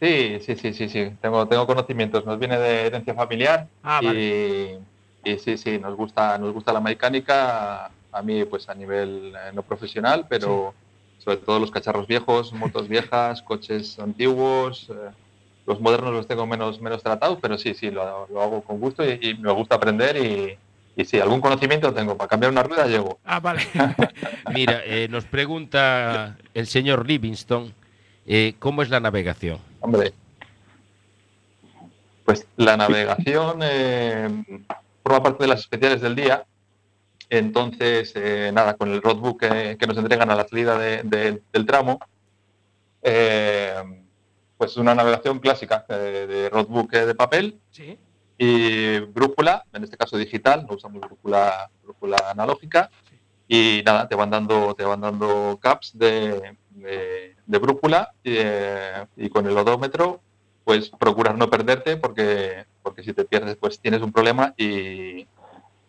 Sí, 0.00 0.38
sí, 0.40 0.56
sí, 0.56 0.72
sí, 0.72 0.88
sí. 0.88 1.12
Tengo, 1.20 1.46
tengo 1.46 1.66
conocimientos. 1.66 2.26
Nos 2.26 2.38
viene 2.38 2.58
de 2.58 2.86
herencia 2.86 3.14
familiar 3.14 3.66
Ah, 3.84 4.00
y, 4.02 4.76
y 5.24 5.38
sí, 5.38 5.56
sí, 5.56 5.78
nos 5.78 5.96
gusta, 5.96 6.36
nos 6.38 6.52
gusta 6.52 6.72
la 6.72 6.80
mecánica. 6.80 7.90
A 8.14 8.22
mí, 8.22 8.44
pues 8.44 8.68
a 8.68 8.74
nivel 8.74 9.32
eh, 9.34 9.52
no 9.54 9.62
profesional, 9.62 10.26
pero 10.28 10.74
sobre 11.18 11.38
todo 11.38 11.58
los 11.58 11.70
cacharros 11.70 12.06
viejos, 12.06 12.52
motos 12.52 12.88
viejas, 12.88 13.40
coches 13.42 13.98
antiguos. 13.98 14.88
eh, 14.90 15.10
los 15.64 15.80
modernos 15.80 16.12
los 16.12 16.26
tengo 16.26 16.44
menos, 16.46 16.80
menos 16.80 17.02
tratados, 17.02 17.38
pero 17.40 17.56
sí, 17.56 17.72
sí, 17.72 17.90
lo, 17.90 18.26
lo 18.28 18.42
hago 18.42 18.62
con 18.62 18.80
gusto 18.80 19.04
y, 19.08 19.18
y 19.22 19.34
me 19.34 19.52
gusta 19.52 19.76
aprender 19.76 20.16
y, 20.16 20.58
y 21.00 21.04
sí, 21.04 21.20
algún 21.20 21.40
conocimiento 21.40 21.94
tengo. 21.94 22.16
Para 22.16 22.28
cambiar 22.28 22.50
una 22.52 22.64
rueda 22.64 22.86
llego. 22.86 23.18
Ah, 23.24 23.38
vale. 23.40 23.62
Mira, 24.52 24.82
eh, 24.84 25.06
nos 25.08 25.24
pregunta 25.24 26.36
el 26.52 26.66
señor 26.66 27.06
Livingston, 27.06 27.72
eh, 28.26 28.54
¿cómo 28.58 28.82
es 28.82 28.90
la 28.90 28.98
navegación? 29.00 29.58
Hombre, 29.80 30.12
pues 32.24 32.46
la 32.56 32.76
navegación 32.76 33.60
eh, 33.62 34.28
forma 35.02 35.22
parte 35.22 35.44
de 35.44 35.48
las 35.48 35.60
especiales 35.60 36.00
del 36.00 36.14
día. 36.14 36.46
Entonces, 37.28 38.12
eh, 38.14 38.50
nada, 38.52 38.74
con 38.74 38.90
el 38.90 39.00
roadbook 39.02 39.40
que, 39.40 39.76
que 39.78 39.86
nos 39.86 39.96
entregan 39.96 40.30
a 40.30 40.34
la 40.36 40.46
salida 40.46 40.78
de- 40.78 41.02
de- 41.04 41.42
del 41.52 41.66
tramo, 41.66 41.98
eh, 43.02 43.74
pues 44.56 44.72
es 44.72 44.76
una 44.76 44.94
navegación 44.94 45.38
clásica 45.40 45.84
eh, 45.88 46.26
de 46.28 46.48
roadbook 46.50 46.92
eh, 46.94 47.06
de 47.06 47.14
papel 47.14 47.58
Sí. 47.70 47.98
y 48.38 48.98
brújula, 49.00 49.64
en 49.72 49.84
este 49.84 49.96
caso 49.96 50.16
digital, 50.16 50.66
no 50.68 50.74
usamos 50.76 51.00
brújula, 51.00 51.70
brújula 51.82 52.16
analógica. 52.30 52.90
Y 53.48 53.82
nada, 53.84 54.08
te 54.08 54.14
van 54.14 54.30
dando, 54.30 54.74
te 54.74 54.84
van 54.84 55.00
dando 55.00 55.58
caps 55.60 55.98
de, 55.98 56.56
de- 56.70 57.36
brújula 57.58 58.14
y, 58.22 58.34
eh, 58.38 59.06
y 59.16 59.28
con 59.28 59.46
el 59.46 59.56
odómetro 59.58 60.22
pues 60.64 60.88
procurar 60.90 61.36
no 61.36 61.50
perderte 61.50 61.96
porque, 61.98 62.64
porque 62.82 63.02
si 63.02 63.12
te 63.12 63.24
pierdes 63.24 63.56
pues 63.56 63.80
tienes 63.80 64.02
un 64.02 64.12
problema 64.12 64.54
y, 64.56 65.26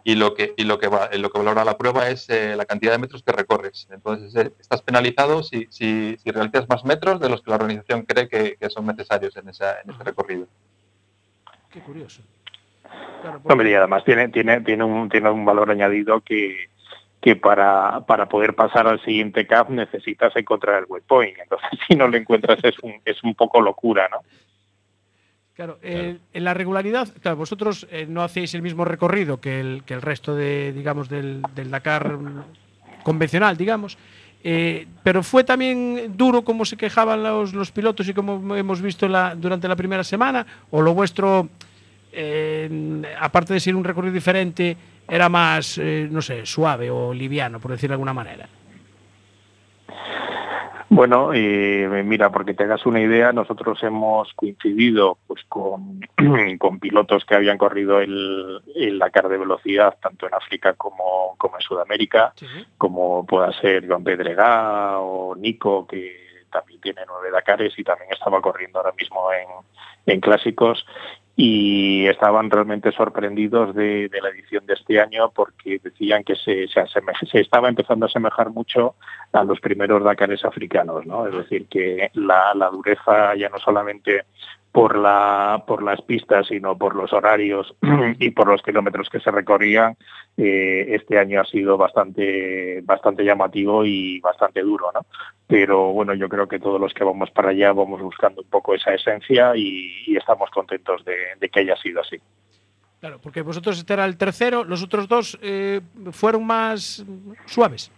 y 0.03 0.15
lo 0.15 0.33
que 0.33 0.53
y 0.57 0.63
lo 0.63 0.79
que 0.79 0.87
va 0.87 1.09
lo 1.17 1.29
que 1.29 1.37
valora 1.37 1.65
la 1.65 1.77
prueba 1.77 2.09
es 2.09 2.29
eh, 2.29 2.55
la 2.55 2.65
cantidad 2.65 2.91
de 2.91 2.97
metros 2.99 3.23
que 3.23 3.31
recorres 3.31 3.87
entonces 3.91 4.35
eh, 4.35 4.51
estás 4.59 4.81
penalizado 4.81 5.43
si, 5.43 5.67
si, 5.69 6.17
si, 6.17 6.31
realizas 6.31 6.67
más 6.69 6.83
metros 6.85 7.19
de 7.19 7.29
los 7.29 7.41
que 7.41 7.49
la 7.51 7.57
organización 7.57 8.03
cree 8.03 8.27
que, 8.27 8.55
que 8.59 8.69
son 8.69 8.85
necesarios 8.85 9.35
en, 9.37 9.49
esa, 9.49 9.81
en 9.81 9.91
ese 9.91 10.03
recorrido 10.03 10.47
qué 11.71 11.79
curioso 11.81 12.21
claro, 13.21 13.39
porque... 13.41 13.53
Hombre, 13.53 13.71
y 13.71 13.73
además 13.73 14.03
tiene 14.03 14.29
tiene 14.29 14.61
tiene 14.61 14.83
un 14.83 15.09
tiene 15.09 15.29
un 15.29 15.45
valor 15.45 15.71
añadido 15.71 16.21
que 16.21 16.73
que 17.23 17.37
para, 17.37 18.01
para 18.05 18.27
poder 18.27 18.53
pasar 18.53 18.85
al 18.85 19.01
siguiente 19.05 19.47
CAP 19.47 19.69
necesitas 19.69 20.35
encontrar 20.35 20.79
el 20.79 20.85
waypoint. 20.89 21.39
Entonces, 21.39 21.69
si 21.87 21.95
no 21.95 22.09
lo 22.09 22.17
encuentras 22.17 22.59
es 22.63 22.77
un, 22.79 22.95
es 23.05 23.23
un 23.23 23.33
poco 23.33 23.61
locura, 23.61 24.09
¿no? 24.11 24.19
Claro, 25.55 25.77
eh, 25.83 26.17
en 26.33 26.43
la 26.43 26.55
regularidad, 26.55 27.09
claro, 27.21 27.37
vosotros 27.37 27.85
eh, 27.91 28.07
no 28.09 28.23
hacéis 28.23 28.55
el 28.55 28.63
mismo 28.63 28.85
recorrido 28.85 29.39
que 29.39 29.59
el, 29.59 29.83
que 29.85 29.93
el 29.93 30.01
resto 30.01 30.35
de, 30.35 30.73
digamos, 30.73 31.09
del, 31.09 31.43
del 31.53 31.69
Dakar 31.69 32.17
convencional, 33.03 33.55
digamos. 33.55 33.95
Eh, 34.43 34.87
pero 35.03 35.21
fue 35.21 35.43
también 35.43 36.17
duro 36.17 36.41
como 36.43 36.65
se 36.65 36.75
quejaban 36.75 37.21
los, 37.21 37.53
los 37.53 37.71
pilotos 37.71 38.09
y 38.09 38.15
como 38.15 38.55
hemos 38.55 38.81
visto 38.81 39.07
la, 39.07 39.35
durante 39.35 39.67
la 39.67 39.75
primera 39.75 40.03
semana, 40.03 40.43
o 40.71 40.81
lo 40.81 40.95
vuestro, 40.95 41.47
eh, 42.11 43.03
aparte 43.19 43.53
de 43.53 43.59
ser 43.59 43.75
un 43.75 43.83
recorrido 43.83 44.15
diferente, 44.15 44.75
era 45.07 45.29
más, 45.29 45.77
no 45.77 46.21
sé, 46.21 46.47
suave 46.47 46.89
o 46.89 47.13
liviano, 47.13 47.59
por 47.59 47.71
decir 47.71 47.89
de 47.89 47.93
alguna 47.93 48.13
manera. 48.13 48.49
Bueno, 50.93 51.31
eh, 51.33 52.03
mira, 52.05 52.31
porque 52.31 52.53
te 52.53 52.65
hagas 52.65 52.85
una 52.85 53.01
idea, 53.01 53.33
nosotros 53.33 53.81
hemos 53.81 54.31
coincidido 54.35 55.17
pues 55.25 55.43
con, 55.49 56.01
con 56.59 56.79
pilotos 56.79 57.25
que 57.25 57.33
habían 57.33 57.57
corrido 57.57 57.99
el, 57.99 58.61
el, 58.75 58.99
Dakar 58.99 59.27
de 59.27 59.39
velocidad, 59.39 59.97
tanto 59.99 60.27
en 60.27 60.35
África 60.35 60.73
como, 60.73 61.35
como 61.39 61.55
en 61.55 61.61
Sudamérica, 61.61 62.33
sí. 62.35 62.45
como 62.77 63.25
pueda 63.25 63.51
ser 63.59 63.87
Joan 63.87 64.03
Pedregá 64.03 64.99
o 64.99 65.35
Nico, 65.35 65.87
que 65.87 66.45
también 66.51 66.79
tiene 66.79 67.01
nueve 67.07 67.31
Dakares 67.31 67.73
y 67.77 67.83
también 67.83 68.11
estaba 68.13 68.39
corriendo 68.39 68.77
ahora 68.77 68.93
mismo 68.95 69.31
en, 69.33 70.13
en 70.13 70.21
clásicos 70.21 70.85
y 71.35 72.05
estaban 72.05 72.51
realmente 72.51 72.91
sorprendidos 72.91 73.73
de, 73.73 74.09
la 74.21 74.29
edición 74.29 74.65
de 74.67 74.73
este 74.73 75.01
año 75.01 75.31
porque 75.33 75.79
decían 75.83 76.23
que 76.23 76.35
se, 76.35 76.67
se, 76.67 77.39
estaba 77.39 77.69
empezando 77.69 78.05
a 78.05 78.09
asemejar 78.09 78.51
mucho 78.51 78.95
a 79.31 79.43
los 79.43 79.59
primeros 79.59 80.03
Dakares 80.03 80.45
africanos, 80.45 81.05
¿no? 81.07 81.27
Es 81.27 81.33
decir, 81.33 81.65
que 81.67 82.11
la, 82.13 82.53
la 82.53 82.69
dureza 82.69 83.35
ya 83.35 83.49
no 83.49 83.57
solamente 83.57 84.25
por 84.73 84.97
la 84.97 85.63
por 85.67 85.83
las 85.83 86.01
pistas 86.01 86.47
sino 86.47 86.75
por 86.75 86.95
los 86.95 87.13
horarios 87.13 87.75
y 88.19 88.31
por 88.31 88.47
los 88.47 88.61
kilómetros 88.63 89.07
que 89.07 89.19
se 89.19 89.29
recorrían 89.29 89.95
eh, 90.35 90.87
este 90.89 91.19
año 91.19 91.39
ha 91.39 91.45
sido 91.45 91.77
bastante 91.77 92.81
bastante 92.81 93.23
llamativo 93.23 93.85
y 93.85 94.19
bastante 94.19 94.61
duro 94.61 94.91
no 94.91 95.05
pero 95.45 95.93
bueno 95.93 96.15
yo 96.15 96.27
creo 96.27 96.47
que 96.47 96.59
todos 96.59 96.81
los 96.81 96.91
que 96.91 97.03
vamos 97.03 97.29
para 97.29 97.51
allá 97.51 97.71
vamos 97.71 98.01
buscando 98.01 98.41
un 98.41 98.49
poco 98.49 98.73
esa 98.73 98.95
esencia 98.95 99.55
y, 99.55 100.17
estamos 100.17 100.49
contentos 100.49 101.05
de, 101.05 101.17
de, 101.39 101.49
que 101.49 101.59
haya 101.59 101.75
sido 101.75 101.99
así. 101.99 102.17
Claro 102.99 103.19
porque 103.21 103.41
vosotros 103.41 103.77
este 103.77 103.93
era 103.93 104.05
el 104.05 104.17
tercero 104.17 104.63
los 104.63 104.81
otros 104.81 105.07
dos 105.07 105.37
eh, 105.41 105.81
fueron 106.11 106.47
más 106.47 107.05
suaves 107.45 107.91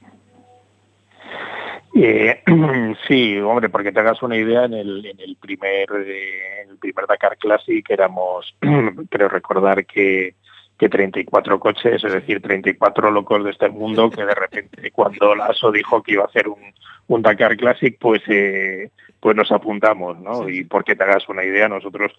eh, 1.95 2.43
sí, 3.07 3.37
hombre, 3.39 3.69
porque 3.69 3.91
te 3.91 3.99
hagas 3.99 4.21
una 4.21 4.37
idea, 4.37 4.65
en 4.65 4.73
el, 4.73 5.37
primer 5.39 5.87
eh, 6.05 6.65
el 6.69 6.77
primer 6.77 7.07
Dakar 7.07 7.37
Classic 7.37 7.85
éramos, 7.89 8.55
creo 9.09 9.29
recordar 9.29 9.85
que 9.85 10.35
que 10.77 10.89
34 10.89 11.59
coches, 11.59 12.03
es 12.03 12.11
decir, 12.11 12.41
34 12.41 13.11
locos 13.11 13.43
de 13.43 13.51
este 13.51 13.69
mundo 13.69 14.09
que 14.09 14.25
de 14.25 14.35
repente 14.35 14.91
cuando 14.91 15.33
Lasso 15.35 15.71
dijo 15.71 16.03
que 16.03 16.13
iba 16.13 16.23
a 16.23 16.27
hacer 16.27 16.47
un, 16.49 16.59
un 17.07 17.21
Dakar 17.21 17.55
Classic, 17.55 17.97
pues 17.99 18.21
eh, 18.27 18.89
pues 19.19 19.35
nos 19.35 19.51
apuntamos, 19.51 20.19
¿no? 20.19 20.47
Y 20.49 20.63
porque 20.65 20.95
te 20.95 21.03
hagas 21.03 21.27
una 21.29 21.43
idea, 21.43 21.67
nosotros 21.67 22.11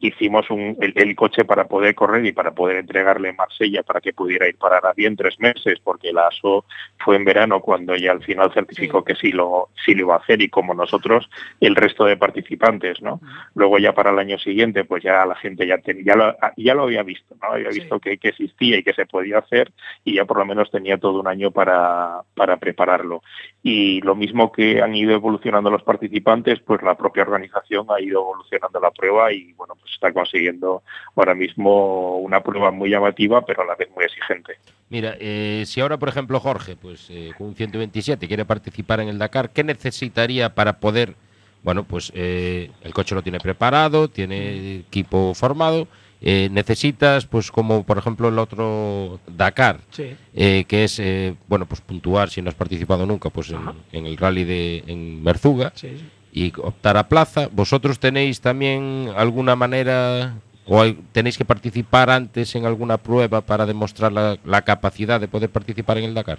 hicimos 0.00 0.50
un, 0.50 0.76
el, 0.80 0.92
el, 0.96 1.14
coche 1.14 1.44
para 1.44 1.66
poder 1.68 1.94
correr 1.94 2.26
y 2.26 2.32
para 2.32 2.50
poder 2.50 2.76
entregarle 2.78 3.30
en 3.30 3.36
Marsella 3.36 3.82
para 3.82 4.00
que 4.00 4.12
pudiera 4.12 4.48
ir 4.48 4.56
para 4.56 4.80
bien 4.92 5.16
tres 5.16 5.38
meses, 5.38 5.78
porque 5.82 6.12
la 6.12 6.26
ASO 6.26 6.64
fue 6.98 7.16
en 7.16 7.24
verano 7.24 7.60
cuando 7.60 7.96
ya 7.96 8.12
al 8.12 8.22
final 8.22 8.52
certificó 8.52 8.98
sí. 8.98 9.04
que 9.06 9.14
sí 9.14 9.32
lo, 9.32 9.68
sí 9.84 9.94
lo 9.94 10.02
iba 10.02 10.14
a 10.14 10.18
hacer 10.18 10.42
y 10.42 10.48
como 10.48 10.74
nosotros 10.74 11.28
el 11.60 11.76
resto 11.76 12.04
de 12.04 12.16
participantes, 12.16 13.00
¿no? 13.02 13.14
Uh 13.14 13.20
-huh. 13.20 13.46
Luego 13.54 13.78
ya 13.78 13.92
para 13.92 14.10
el 14.10 14.18
año 14.18 14.38
siguiente, 14.38 14.84
pues 14.84 15.02
ya 15.02 15.24
la 15.24 15.36
gente 15.36 15.66
ya, 15.66 15.78
ten, 15.78 16.04
ya, 16.04 16.16
lo, 16.16 16.36
ya 16.56 16.74
lo 16.74 16.84
había 16.84 17.02
visto, 17.02 17.34
¿no? 17.40 17.52
Había 17.52 17.68
visto 17.68 17.96
sí. 17.96 18.00
que, 18.00 18.18
que 18.18 18.28
existía 18.28 18.78
y 18.78 18.82
que 18.82 18.94
se 18.94 19.06
podía 19.06 19.38
hacer 19.38 19.72
y 20.04 20.14
ya 20.14 20.24
por 20.24 20.38
lo 20.38 20.44
menos 20.44 20.70
tenía 20.70 20.98
todo 20.98 21.20
un 21.20 21.28
año 21.28 21.50
para, 21.50 22.22
para 22.34 22.56
prepararlo. 22.56 23.22
Y 23.62 24.00
lo 24.02 24.14
mismo 24.14 24.50
que 24.50 24.82
han 24.82 24.94
ido 24.94 25.12
evolucionando 25.12 25.70
los 25.70 25.82
participantes, 25.82 26.21
pues 26.22 26.82
la 26.82 26.96
propia 26.96 27.22
organización 27.22 27.86
ha 27.90 28.00
ido 28.00 28.20
evolucionando 28.20 28.80
la 28.80 28.90
prueba 28.90 29.32
y 29.32 29.52
bueno, 29.54 29.74
pues 29.74 29.92
está 29.92 30.12
consiguiendo 30.12 30.82
ahora 31.16 31.34
mismo 31.34 32.18
una 32.18 32.42
prueba 32.42 32.70
muy 32.70 32.90
llamativa, 32.90 33.44
pero 33.44 33.62
a 33.62 33.66
la 33.66 33.74
vez 33.74 33.88
muy 33.94 34.04
exigente. 34.04 34.58
Mira, 34.88 35.16
eh, 35.18 35.64
si 35.66 35.80
ahora, 35.80 35.98
por 35.98 36.08
ejemplo, 36.08 36.38
Jorge, 36.40 36.76
pues 36.76 37.08
eh, 37.10 37.32
con 37.38 37.48
un 37.48 37.54
127 37.54 38.28
quiere 38.28 38.44
participar 38.44 39.00
en 39.00 39.08
el 39.08 39.18
Dakar, 39.18 39.50
¿qué 39.50 39.64
necesitaría 39.64 40.54
para 40.54 40.80
poder, 40.80 41.14
bueno, 41.62 41.84
pues 41.84 42.12
eh, 42.14 42.70
el 42.82 42.92
coche 42.92 43.14
lo 43.14 43.22
tiene 43.22 43.38
preparado, 43.38 44.08
tiene 44.08 44.76
equipo 44.80 45.34
formado, 45.34 45.88
eh, 46.24 46.48
necesitas, 46.52 47.26
pues 47.26 47.50
como 47.50 47.84
por 47.84 47.98
ejemplo 47.98 48.28
el 48.28 48.38
otro 48.38 49.18
Dakar, 49.26 49.80
sí. 49.90 50.16
eh, 50.34 50.64
que 50.68 50.84
es, 50.84 51.00
eh, 51.00 51.34
bueno, 51.48 51.66
pues 51.66 51.80
puntuar 51.80 52.30
si 52.30 52.40
no 52.40 52.48
has 52.48 52.54
participado 52.54 53.04
nunca, 53.06 53.28
pues 53.28 53.50
en, 53.50 53.58
en 53.90 54.06
el 54.06 54.16
rally 54.16 54.44
de 54.44 54.84
en 54.86 55.20
Merzuga, 55.20 55.72
sí, 55.74 55.98
sí. 55.98 56.10
y 56.32 56.52
optar 56.60 56.96
a 56.96 57.08
plaza. 57.08 57.48
¿Vosotros 57.50 57.98
tenéis 57.98 58.40
también 58.40 59.10
alguna 59.16 59.56
manera 59.56 60.34
o 60.64 60.80
hay, 60.80 60.96
tenéis 61.10 61.36
que 61.36 61.44
participar 61.44 62.08
antes 62.08 62.54
en 62.54 62.66
alguna 62.66 62.98
prueba 62.98 63.40
para 63.40 63.66
demostrar 63.66 64.12
la, 64.12 64.38
la 64.44 64.62
capacidad 64.62 65.20
de 65.20 65.26
poder 65.26 65.50
participar 65.50 65.98
en 65.98 66.04
el 66.04 66.14
Dakar? 66.14 66.38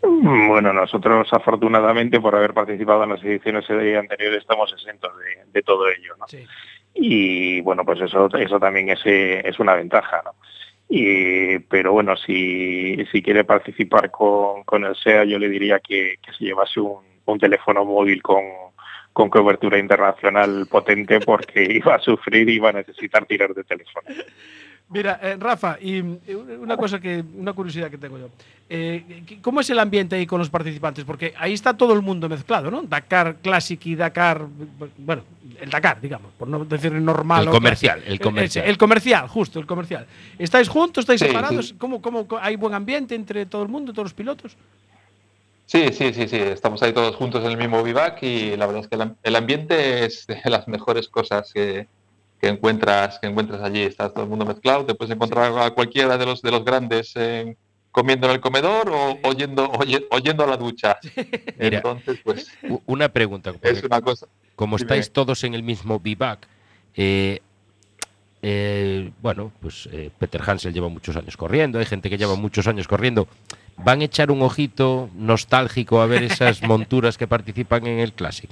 Bueno, 0.00 0.72
nosotros 0.72 1.26
afortunadamente 1.32 2.20
por 2.20 2.36
haber 2.36 2.54
participado 2.54 3.02
en 3.02 3.10
las 3.10 3.24
ediciones 3.24 3.68
anteriores 3.68 4.38
estamos 4.38 4.72
exentos 4.72 5.10
de, 5.18 5.50
de 5.52 5.62
todo 5.62 5.88
ello, 5.88 6.14
¿no? 6.16 6.26
Sí 6.28 6.46
y 7.00 7.60
bueno 7.60 7.84
pues 7.84 8.00
eso 8.00 8.28
eso 8.36 8.58
también 8.58 8.88
es, 8.90 9.00
es 9.04 9.58
una 9.60 9.74
ventaja 9.74 10.20
¿no? 10.24 10.34
y 10.88 11.58
pero 11.60 11.92
bueno 11.92 12.16
si, 12.16 13.04
si 13.12 13.22
quiere 13.22 13.44
participar 13.44 14.10
con, 14.10 14.64
con 14.64 14.84
el 14.84 14.96
SEA 14.96 15.24
yo 15.24 15.38
le 15.38 15.48
diría 15.48 15.78
que, 15.78 16.16
que 16.20 16.32
se 16.32 16.44
llevase 16.44 16.80
un, 16.80 17.02
un 17.26 17.38
teléfono 17.38 17.84
móvil 17.84 18.22
con, 18.22 18.42
con 19.12 19.30
cobertura 19.30 19.78
internacional 19.78 20.66
potente 20.70 21.20
porque 21.20 21.62
iba 21.70 21.94
a 21.94 22.00
sufrir 22.00 22.48
y 22.48 22.54
iba 22.54 22.70
a 22.70 22.72
necesitar 22.72 23.26
tirar 23.26 23.54
de 23.54 23.64
teléfono. 23.64 24.08
Mira, 24.90 25.20
eh, 25.22 25.36
Rafa, 25.38 25.76
y 25.80 26.00
una 26.00 26.76
cosa 26.78 26.98
que, 26.98 27.22
una 27.36 27.52
curiosidad 27.52 27.90
que 27.90 27.98
tengo 27.98 28.18
yo. 28.18 28.30
Eh, 28.70 29.38
¿Cómo 29.42 29.60
es 29.60 29.68
el 29.68 29.78
ambiente 29.78 30.16
ahí 30.16 30.26
con 30.26 30.38
los 30.38 30.48
participantes? 30.48 31.04
Porque 31.04 31.34
ahí 31.36 31.52
está 31.52 31.76
todo 31.76 31.92
el 31.92 32.00
mundo 32.00 32.26
mezclado, 32.26 32.70
¿no? 32.70 32.82
Dakar 32.82 33.36
Classic 33.36 33.84
y 33.84 33.94
Dakar, 33.94 34.46
bueno, 34.96 35.24
el 35.60 35.68
Dakar, 35.68 36.00
digamos, 36.00 36.32
por 36.38 36.48
no 36.48 36.64
decir 36.64 36.92
normal. 36.92 37.44
El 37.44 37.50
comercial, 37.50 38.02
el 38.06 38.18
comercial. 38.18 38.64
El, 38.64 38.70
el, 38.70 38.78
comercial, 38.78 39.28
justo, 39.28 39.60
el 39.60 39.66
comercial. 39.66 40.06
¿Estáis 40.38 40.68
juntos? 40.68 41.02
¿Estáis 41.02 41.20
sí, 41.20 41.26
separados? 41.26 41.68
Sí. 41.68 41.74
¿Cómo, 41.76 42.00
¿Cómo 42.00 42.26
hay 42.40 42.56
buen 42.56 42.72
ambiente 42.72 43.14
entre 43.14 43.44
todo 43.44 43.62
el 43.62 43.68
mundo, 43.68 43.92
todos 43.92 44.06
los 44.06 44.14
pilotos? 44.14 44.56
Sí, 45.66 45.92
sí, 45.92 46.14
sí, 46.14 46.28
sí. 46.28 46.36
Estamos 46.36 46.82
ahí 46.82 46.94
todos 46.94 47.14
juntos 47.14 47.44
en 47.44 47.50
el 47.50 47.58
mismo 47.58 47.82
vivac 47.82 48.22
y 48.22 48.56
la 48.56 48.64
verdad 48.64 48.82
es 48.84 48.88
que 48.88 48.98
el 49.22 49.36
ambiente 49.36 50.06
es 50.06 50.26
de 50.26 50.40
las 50.46 50.66
mejores 50.66 51.08
cosas 51.08 51.52
que, 51.52 51.88
que 52.40 52.48
encuentras 52.48 53.18
que 53.18 53.26
encuentras 53.26 53.60
allí 53.62 53.82
está 53.82 54.10
todo 54.10 54.24
el 54.24 54.30
mundo 54.30 54.44
mezclado 54.44 54.84
te 54.84 54.94
puedes 54.94 55.14
encontrar 55.14 55.56
a 55.58 55.70
cualquiera 55.70 56.16
de 56.16 56.26
los 56.26 56.42
de 56.42 56.50
los 56.50 56.64
grandes 56.64 57.12
eh, 57.16 57.56
comiendo 57.90 58.26
en 58.28 58.34
el 58.34 58.40
comedor 58.40 58.90
o 58.90 59.18
oyendo 59.24 59.70
oye, 59.72 60.06
oyendo 60.10 60.44
a 60.44 60.46
la 60.46 60.56
ducha. 60.56 60.98
Mira, 61.58 61.78
entonces 61.78 62.20
pues 62.22 62.50
una 62.86 63.08
pregunta 63.08 63.52
es 63.62 63.82
una 63.82 64.00
cosa 64.00 64.26
como 64.56 64.76
estáis 64.76 65.10
todos 65.10 65.44
en 65.44 65.54
el 65.54 65.62
mismo 65.62 65.98
vivac 65.98 66.46
eh, 66.94 67.40
eh, 68.40 69.10
bueno, 69.20 69.52
pues 69.60 69.88
eh, 69.92 70.10
Peter 70.16 70.40
Hansel 70.46 70.72
lleva 70.72 70.88
muchos 70.88 71.16
años 71.16 71.36
corriendo, 71.36 71.78
hay 71.78 71.86
gente 71.86 72.08
que 72.08 72.18
lleva 72.18 72.36
muchos 72.36 72.66
años 72.66 72.86
corriendo. 72.86 73.26
¿Van 73.76 74.00
a 74.00 74.04
echar 74.04 74.30
un 74.30 74.42
ojito 74.42 75.10
nostálgico 75.14 76.00
a 76.00 76.06
ver 76.06 76.22
esas 76.22 76.62
monturas 76.68 77.18
que 77.18 77.26
participan 77.26 77.86
en 77.86 77.98
el 77.98 78.12
Classic? 78.12 78.50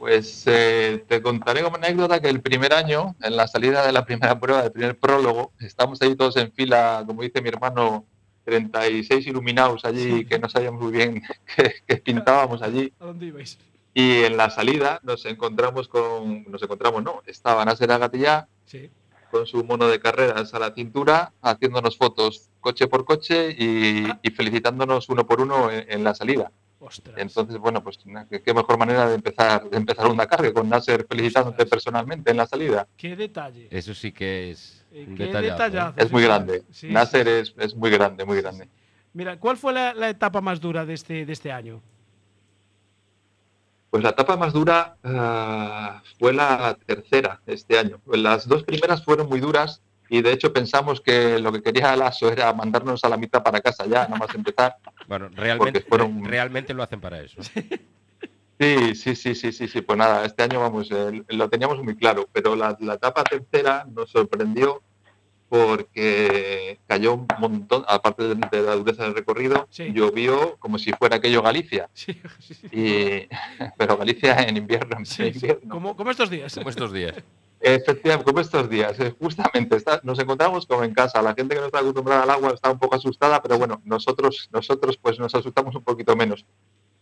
Pues 0.00 0.44
eh, 0.46 1.04
te 1.06 1.20
contaré 1.20 1.62
como 1.62 1.76
anécdota 1.76 2.20
que 2.20 2.30
el 2.30 2.40
primer 2.40 2.72
año, 2.72 3.16
en 3.20 3.36
la 3.36 3.46
salida 3.46 3.84
de 3.84 3.92
la 3.92 4.06
primera 4.06 4.40
prueba, 4.40 4.62
del 4.62 4.72
primer 4.72 4.98
prólogo, 4.98 5.52
estamos 5.60 6.00
ahí 6.00 6.16
todos 6.16 6.38
en 6.38 6.50
fila, 6.52 7.04
como 7.06 7.20
dice 7.20 7.42
mi 7.42 7.50
hermano, 7.50 8.06
36 8.44 9.26
iluminados 9.26 9.84
allí, 9.84 10.24
que 10.24 10.38
no 10.38 10.48
sabíamos 10.48 10.80
muy 10.80 10.90
bien 10.90 11.22
qué, 11.86 11.96
pintábamos 11.98 12.62
allí. 12.62 12.94
¿A 12.98 13.04
dónde 13.04 13.26
ibais? 13.26 13.58
Y 13.92 14.22
en 14.22 14.38
la 14.38 14.48
salida 14.48 15.00
nos 15.02 15.26
encontramos 15.26 15.86
con, 15.86 16.44
nos 16.44 16.62
encontramos, 16.62 17.02
no, 17.02 17.20
estaba 17.26 17.62
Nasser 17.66 17.92
Agatillá 17.92 18.48
Sí. 18.64 18.88
con 19.30 19.46
su 19.46 19.62
mono 19.64 19.86
de 19.86 20.00
carreras 20.00 20.54
a 20.54 20.58
la 20.60 20.72
cintura, 20.72 21.34
haciéndonos 21.42 21.98
fotos 21.98 22.48
coche 22.60 22.86
por 22.86 23.04
coche 23.04 23.50
y, 23.50 24.06
y 24.22 24.30
felicitándonos 24.30 25.10
uno 25.10 25.26
por 25.26 25.42
uno 25.42 25.70
en, 25.70 25.84
en 25.92 26.04
la 26.04 26.14
salida. 26.14 26.50
Ostras. 26.82 27.14
Entonces, 27.18 27.58
bueno, 27.58 27.84
pues 27.84 27.98
qué, 27.98 28.54
mejor 28.54 28.78
manera 28.78 29.06
de 29.06 29.14
empezar, 29.14 29.68
de 29.68 29.76
empezar 29.76 30.06
un 30.08 30.16
Dakar 30.16 30.40
que 30.40 30.52
con 30.52 30.66
Nasser 30.68 31.06
felicitándote 31.06 31.66
personalmente 31.66 32.30
en 32.30 32.38
la 32.38 32.46
salida. 32.46 32.88
Qué 32.96 33.14
detalle. 33.16 33.68
Eso 33.70 33.92
sí 33.94 34.12
que 34.12 34.50
es 34.50 34.84
Eh, 34.90 35.04
un 35.06 35.14
qué 35.14 35.26
detallazo, 35.26 35.46
¿eh? 35.62 35.66
detallazo. 35.66 35.94
Es 36.00 36.10
muy 36.10 36.22
grande. 36.22 36.62
sí, 36.70 36.88
Nasser 36.88 37.26
sí, 37.26 37.32
Es, 37.32 37.54
es 37.58 37.76
muy 37.76 37.90
grande, 37.90 38.24
muy 38.24 38.40
grande. 38.40 38.66
Mira, 39.12 39.38
¿cuál 39.38 39.56
fue 39.58 39.72
la, 39.74 39.92
la 39.92 40.08
etapa 40.08 40.40
más 40.40 40.58
dura 40.60 40.86
de 40.86 40.94
este, 40.94 41.26
de 41.26 41.32
este 41.32 41.52
año? 41.52 41.82
Pues 43.90 44.02
la 44.02 44.10
etapa 44.10 44.36
más 44.36 44.52
dura 44.52 44.96
ah, 45.02 46.02
fue 46.18 46.32
la 46.32 46.78
tercera 46.86 47.40
este 47.46 47.78
año. 47.78 48.00
Las 48.06 48.46
dos 48.48 48.62
primeras 48.62 49.04
fueron 49.04 49.28
muy 49.28 49.40
duras 49.40 49.82
y 50.10 50.20
de 50.20 50.32
hecho 50.32 50.52
pensamos 50.52 51.00
que 51.00 51.38
lo 51.38 51.50
que 51.52 51.62
quería 51.62 51.96
Lasso 51.96 52.30
era 52.30 52.52
mandarnos 52.52 53.02
a 53.04 53.08
la 53.08 53.16
mitad 53.16 53.42
para 53.42 53.60
casa 53.62 53.86
ya, 53.86 54.04
nada 54.08 54.16
más 54.18 54.34
empezar. 54.34 54.76
Bueno, 55.08 55.28
realmente, 55.34 55.80
fueron- 55.80 56.22
realmente 56.24 56.74
lo 56.74 56.82
hacen 56.82 57.00
para 57.00 57.20
eso. 57.22 57.40
Sí, 57.42 58.94
sí, 58.94 59.16
sí, 59.16 59.34
sí, 59.34 59.52
sí, 59.52 59.68
sí. 59.68 59.80
Pues 59.80 59.96
nada, 59.98 60.24
este 60.26 60.42
año 60.42 60.60
vamos, 60.60 60.90
eh, 60.90 61.22
lo 61.28 61.48
teníamos 61.48 61.82
muy 61.82 61.96
claro, 61.96 62.28
pero 62.30 62.54
la, 62.54 62.76
la 62.80 62.94
etapa 62.94 63.24
tercera 63.24 63.86
nos 63.90 64.10
sorprendió 64.10 64.82
porque 65.48 66.78
cayó 66.86 67.14
un 67.14 67.26
montón, 67.38 67.84
aparte 67.88 68.22
de, 68.22 68.34
de 68.36 68.62
la 68.62 68.76
dureza 68.76 69.02
del 69.04 69.14
recorrido, 69.14 69.66
Sí. 69.70 69.92
llovió 69.92 70.56
como 70.58 70.78
si 70.78 70.92
fuera 70.92 71.16
aquello 71.16 71.42
Galicia. 71.42 71.88
Sí, 71.92 72.20
sí, 72.38 72.54
sí. 72.54 72.66
Y, 72.70 73.28
pero 73.78 73.96
Galicia 73.96 74.34
en 74.42 74.56
invierno. 74.56 74.96
en 74.98 75.06
Sí, 75.06 75.24
sí. 75.32 75.38
invierno. 75.38 75.68
Como, 75.70 75.96
como 75.96 76.10
estos 76.10 76.30
días. 76.30 76.54
Como 76.54 76.70
estos 76.70 76.92
días. 76.92 77.14
Efectivamente, 77.62 78.24
como 78.24 78.40
estos 78.40 78.70
días, 78.70 78.98
eh, 79.00 79.14
justamente 79.20 79.76
está- 79.76 80.00
nos 80.02 80.18
encontramos 80.18 80.66
como 80.66 80.82
en 80.82 80.94
casa. 80.94 81.20
La 81.20 81.34
gente 81.34 81.54
que 81.54 81.60
no 81.60 81.66
está 81.66 81.80
acostumbrada 81.80 82.22
al 82.22 82.30
agua 82.30 82.52
está 82.54 82.70
un 82.70 82.78
poco 82.78 82.96
asustada, 82.96 83.42
pero 83.42 83.58
bueno, 83.58 83.82
nosotros, 83.84 84.48
nosotros 84.50 84.96
pues 84.96 85.18
nos 85.18 85.34
asustamos 85.34 85.74
un 85.76 85.82
poquito 85.84 86.16
menos. 86.16 86.46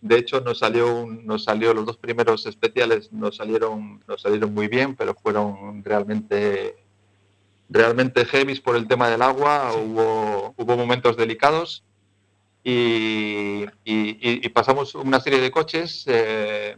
De 0.01 0.17
hecho, 0.19 0.41
nos 0.41 0.59
salió, 0.59 0.95
un- 0.97 1.25
nos 1.27 1.45
salió 1.45 1.73
los 1.75 1.87
dos 1.87 1.97
primeros 1.97 2.45
especiales, 2.47 3.13
nos 3.13 3.37
salieron, 3.37 4.03
nos 4.09 4.23
salieron 4.23 4.53
muy 4.53 4.67
bien, 4.67 4.97
pero 4.97 5.15
fueron 5.15 5.83
realmente, 5.85 6.77
realmente 7.69 8.25
heavies 8.25 8.61
por 8.61 8.75
el 8.75 8.89
tema 8.89 9.09
del 9.09 9.23
agua. 9.23 9.73
Hubo, 9.75 10.55
hubo 10.57 10.77
momentos 10.77 11.17
delicados 11.17 11.85
y, 12.65 13.65
y- 13.85 14.19
y- 14.21 14.41
y 14.45 14.49
pasamos 14.49 14.95
una 14.97 15.21
serie 15.21 15.41
de 15.41 15.51
coches. 15.53 16.03
eh, 16.09 16.77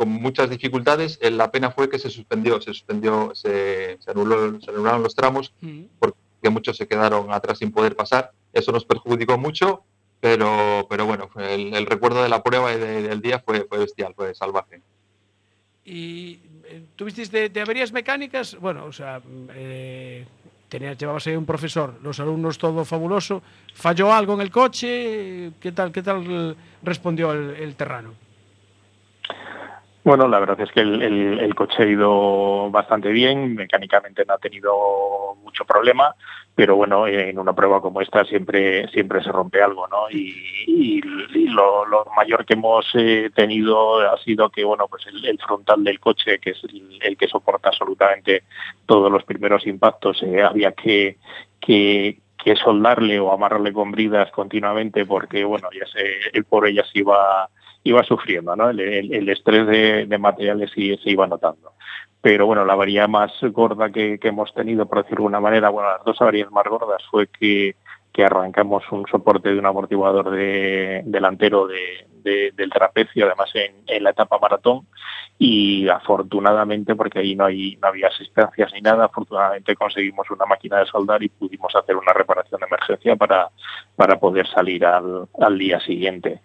con 0.00 0.08
muchas 0.08 0.48
dificultades. 0.48 1.18
Eh, 1.20 1.30
La 1.30 1.50
pena 1.52 1.70
fue 1.72 1.90
que 1.90 1.98
se 1.98 2.08
suspendió, 2.08 2.58
se 2.62 2.72
suspendió, 2.72 3.32
se, 3.34 3.98
se 4.00 4.10
anuló- 4.10 4.58
se 4.58 4.70
anularon 4.70 5.02
los 5.02 5.14
tramos 5.14 5.52
Mm. 5.60 5.82
porque 5.98 6.48
muchos 6.50 6.78
se 6.78 6.88
quedaron 6.88 7.30
atrás 7.30 7.58
sin 7.58 7.70
poder 7.70 7.94
pasar. 7.94 8.30
Eso 8.50 8.72
nos 8.72 8.86
perjudicó 8.86 9.36
mucho, 9.36 9.84
pero, 10.18 10.86
pero 10.88 11.04
bueno, 11.04 11.28
el, 11.36 11.74
el 11.74 11.84
recuerdo 11.84 12.22
de 12.22 12.30
la 12.30 12.42
prueba 12.42 12.72
y 12.72 12.78
de- 12.78 13.02
del 13.02 13.20
día 13.20 13.40
fue, 13.44 13.66
fue 13.68 13.76
bestial, 13.80 14.14
fue 14.16 14.34
salvaje. 14.34 14.80
¿Y 15.84 16.38
eh, 16.64 16.82
tuvisteis 16.96 17.30
de, 17.30 17.50
de 17.50 17.60
averías 17.60 17.92
mecánicas? 17.92 18.56
Bueno, 18.58 18.86
o 18.86 18.92
sea, 18.92 19.20
eh, 19.54 20.24
tenías, 20.70 20.96
llevabas 20.96 21.26
ahí 21.26 21.36
un 21.36 21.44
profesor, 21.44 21.98
los 22.02 22.18
alumnos 22.20 22.56
todo 22.56 22.86
fabuloso. 22.86 23.42
¿Falló 23.74 24.14
algo 24.14 24.32
en 24.32 24.40
el 24.40 24.50
coche? 24.50 25.52
¿Qué 25.60 25.72
tal, 25.72 25.92
qué 25.92 26.02
tal 26.02 26.56
respondió 26.82 27.32
el, 27.32 27.50
el 27.56 27.74
terrano? 27.74 28.14
Bueno, 30.02 30.26
la 30.28 30.40
verdad 30.40 30.58
es 30.62 30.72
que 30.72 30.80
el, 30.80 31.02
el- 31.02 31.54
coche 31.54 31.82
ha 31.82 31.86
ido 31.86 32.70
bastante 32.70 33.10
bien, 33.10 33.54
mecánicamente 33.54 34.24
no 34.24 34.32
ha 34.34 34.38
tenido 34.38 35.36
mucho 35.42 35.66
problema, 35.66 36.14
pero 36.54 36.74
bueno, 36.76 37.06
en 37.06 37.38
una 37.38 37.52
prueba 37.52 37.82
como 37.82 38.00
esta 38.00 38.24
siempre 38.24 38.88
siempre 38.88 39.22
se 39.22 39.30
rompe 39.30 39.62
algo, 39.62 39.86
¿no? 39.88 40.10
Y, 40.10 41.02
lo, 41.50 41.84
mayor 42.16 42.46
que 42.46 42.54
hemos 42.54 42.86
eh, 42.94 43.28
tenido 43.34 44.00
ha 44.08 44.16
sido 44.18 44.48
que, 44.50 44.64
bueno, 44.64 44.86
pues 44.88 45.04
el, 45.06 45.38
frontal 45.38 45.82
del 45.82 45.98
coche, 45.98 46.38
que 46.38 46.50
es 46.50 46.62
el, 46.64 47.16
que 47.16 47.26
soporta 47.28 47.68
absolutamente 47.70 48.44
todos 48.86 49.10
los 49.10 49.24
primeros 49.24 49.66
impactos, 49.66 50.22
eh, 50.22 50.42
había 50.42 50.72
que, 50.72 51.18
que 51.60 52.18
que 52.42 52.56
soldarle 52.56 53.20
o 53.20 53.32
amarrarle 53.32 53.70
con 53.70 53.90
bridas 53.90 54.30
continuamente 54.30 55.04
porque 55.04 55.44
bueno 55.44 55.68
ya 55.78 55.86
se 55.92 56.30
el 56.32 56.44
pobre 56.44 56.72
ya 56.72 56.82
se 56.84 57.00
iba 57.00 57.50
iba 57.84 58.02
sufriendo, 58.04 58.54
¿no? 58.56 58.70
El, 58.70 59.28
estrés 59.28 59.66
de, 59.66 60.18
materiales 60.18 60.70
sí 60.74 60.96
se 61.02 61.10
iba 61.10 61.26
notando. 61.26 61.72
Pero 62.20 62.46
bueno, 62.46 62.64
la 62.64 62.74
avería 62.74 63.08
más 63.08 63.32
gorda 63.40 63.90
que, 63.90 64.18
hemos 64.22 64.52
tenido, 64.52 64.86
por 64.86 65.02
decirlo 65.02 65.24
de 65.24 65.28
una 65.28 65.40
manera, 65.40 65.70
bueno, 65.70 65.90
las 65.90 66.04
dos 66.04 66.20
averías 66.20 66.50
más 66.50 66.64
gordas 66.64 67.02
fue 67.10 67.28
que, 67.28 67.76
arrancamos 68.22 68.84
un 68.92 69.06
soporte 69.06 69.48
de 69.50 69.58
un 69.58 69.64
amortiguador 69.64 70.30
de, 70.30 71.00
delantero 71.06 71.66
de, 71.66 72.06
de- 72.22 72.52
del 72.54 72.68
trapecio, 72.68 73.24
además 73.24 73.50
en, 73.54 74.04
la 74.04 74.10
etapa 74.10 74.38
maratón, 74.38 74.86
y 75.38 75.88
afortunadamente, 75.88 76.94
porque 76.94 77.20
ahí 77.20 77.34
no, 77.34 77.46
hay, 77.46 77.78
no 77.80 77.88
había 77.88 78.08
asistencias 78.08 78.74
ni 78.74 78.82
nada, 78.82 79.06
afortunadamente 79.06 79.74
conseguimos 79.74 80.30
una 80.30 80.44
máquina 80.44 80.80
de 80.80 80.84
soldar 80.84 81.22
y 81.22 81.30
pudimos 81.30 81.74
hacer 81.74 81.96
una 81.96 82.12
reparación 82.12 82.60
de 82.60 82.66
emergencia 82.66 83.16
para, 83.16 83.48
para 83.96 84.20
poder 84.20 84.46
salir 84.48 84.84
al, 84.84 85.26
al 85.40 85.56
día 85.56 85.80
siguiente. 85.80 86.42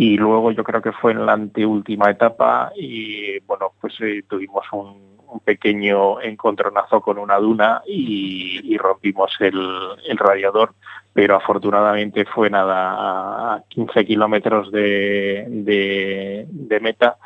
Y 0.00 0.16
luego 0.16 0.50
yo 0.50 0.64
creo 0.64 0.80
que 0.80 0.92
fue 0.92 1.12
en 1.12 1.26
la 1.26 1.34
anteúltima 1.34 2.10
etapa 2.10 2.72
y 2.74 3.38
bueno, 3.40 3.72
pues 3.82 3.92
eh, 4.00 4.22
tuvimos 4.26 4.64
un, 4.72 5.10
pequeño 5.44 6.22
encontronazo 6.22 7.02
con 7.02 7.18
una 7.18 7.36
duna 7.36 7.82
y, 7.86 8.78
rompimos 8.78 9.30
el, 9.40 10.16
radiador, 10.16 10.72
pero 11.12 11.36
afortunadamente 11.36 12.24
fue 12.24 12.48
nada 12.48 13.56
a 13.56 13.62
15 13.68 14.06
kilómetros 14.06 14.72
de 14.72 16.46
meta 16.80 17.18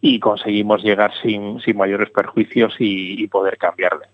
y 0.00 0.18
conseguimos 0.18 0.82
llegar 0.82 1.12
sin, 1.22 1.60
sin 1.60 1.76
mayores 1.76 2.08
perjuicios 2.10 2.74
y, 2.78 3.22
y 3.22 3.28
poder 3.28 3.58
cambiarle. 3.58 4.06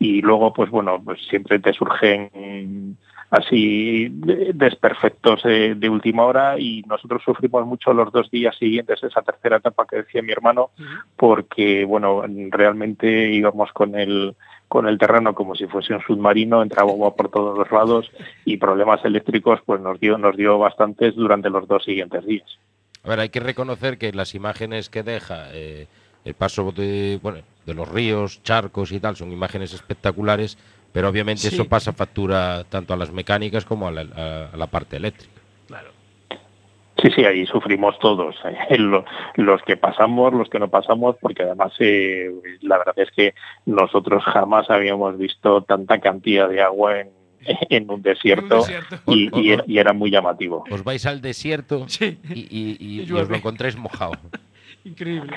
Y 0.00 0.20
luego, 0.20 0.52
pues 0.52 0.68
bueno, 0.68 1.00
pues 1.02 1.20
siempre 1.28 1.60
te 1.60 1.72
surgen 1.72 2.98
así 3.32 4.08
de- 4.10 4.52
desperfectos 4.54 5.42
de, 5.42 5.74
de 5.74 5.88
última 5.88 6.24
hora 6.24 6.58
y 6.58 6.82
nosotros 6.82 7.22
sufrimos 7.24 7.66
mucho 7.66 7.92
los 7.94 8.12
dos 8.12 8.30
días 8.30 8.54
siguientes 8.58 9.02
esa 9.02 9.22
tercera 9.22 9.56
etapa 9.56 9.86
que 9.86 9.96
decía 9.96 10.22
mi 10.22 10.32
hermano 10.32 10.70
porque 11.16 11.84
bueno 11.86 12.22
realmente 12.50 13.30
íbamos 13.30 13.72
con 13.72 13.94
el 13.98 14.36
con 14.68 14.86
el 14.86 14.98
terreno 14.98 15.34
como 15.34 15.54
si 15.54 15.66
fuese 15.66 15.94
un 15.94 16.02
submarino 16.02 16.62
entraba 16.62 16.90
agua 16.90 17.16
por 17.16 17.30
todos 17.30 17.58
los 17.58 17.70
lados 17.72 18.10
y 18.44 18.58
problemas 18.58 19.02
eléctricos 19.04 19.60
pues 19.64 19.80
nos 19.80 19.98
dio 19.98 20.18
nos 20.18 20.36
dio 20.36 20.58
bastantes 20.58 21.14
durante 21.14 21.48
los 21.48 21.66
dos 21.66 21.84
siguientes 21.84 22.24
días. 22.26 22.58
A 23.04 23.08
ver, 23.08 23.20
hay 23.20 23.30
que 23.30 23.40
reconocer 23.40 23.96
que 23.98 24.12
las 24.12 24.34
imágenes 24.34 24.88
que 24.90 25.02
deja 25.02 25.48
eh, 25.54 25.86
el 26.24 26.34
paso 26.34 26.70
de, 26.70 27.18
bueno, 27.22 27.38
de 27.66 27.74
los 27.74 27.88
ríos, 27.88 28.42
charcos 28.42 28.92
y 28.92 29.00
tal 29.00 29.16
son 29.16 29.32
imágenes 29.32 29.72
espectaculares, 29.74 30.56
pero 30.92 31.08
obviamente 31.08 31.42
Sí. 31.48 31.54
eso 31.54 31.66
pasa 31.66 31.92
factura 31.92 32.64
tanto 32.68 32.94
a 32.94 32.96
las 32.96 33.10
mecánicas 33.12 33.64
como 33.64 33.88
a 33.88 33.90
la, 33.90 34.02
a- 34.02 34.50
a 34.52 34.56
la 34.56 34.66
parte 34.66 34.96
eléctrica. 34.96 35.40
Claro. 35.66 35.88
Sí, 37.02 37.10
sí, 37.16 37.24
ahí 37.24 37.46
sufrimos 37.46 37.98
todos, 37.98 38.36
eh, 38.44 38.76
lo- 38.78 39.04
los 39.36 39.60
que 39.62 39.76
pasamos, 39.76 40.32
los 40.34 40.48
que 40.48 40.58
no 40.60 40.68
pasamos, 40.68 41.16
porque 41.20 41.42
además 41.42 41.72
eh, 41.80 42.30
la 42.60 42.78
verdad 42.78 42.94
es 42.98 43.10
que 43.10 43.34
nosotros 43.66 44.22
jamás 44.24 44.70
habíamos 44.70 45.18
visto 45.18 45.62
tanta 45.62 45.98
cantidad 45.98 46.48
de 46.48 46.62
agua 46.62 47.00
en, 47.00 47.10
en 47.70 47.90
un 47.90 48.02
desierto, 48.02 48.58
desierto. 48.58 48.96
Y, 49.06 49.30
y 49.40 49.52
era, 49.52 49.64
y 49.66 49.78
era 49.78 49.92
muy 49.92 50.10
llamativo. 50.12 50.64
Os 50.70 50.84
vais 50.84 51.04
al 51.06 51.20
desierto 51.20 51.88
Sí. 51.88 52.18
y, 52.28 52.40
y- 52.40 52.76
y- 52.78 53.00
Y 53.02 53.08
y 53.08 53.12
os 53.12 53.28
lo 53.28 53.34
encontráis 53.34 53.76
mojado. 53.76 54.12
Increíble. 54.84 55.36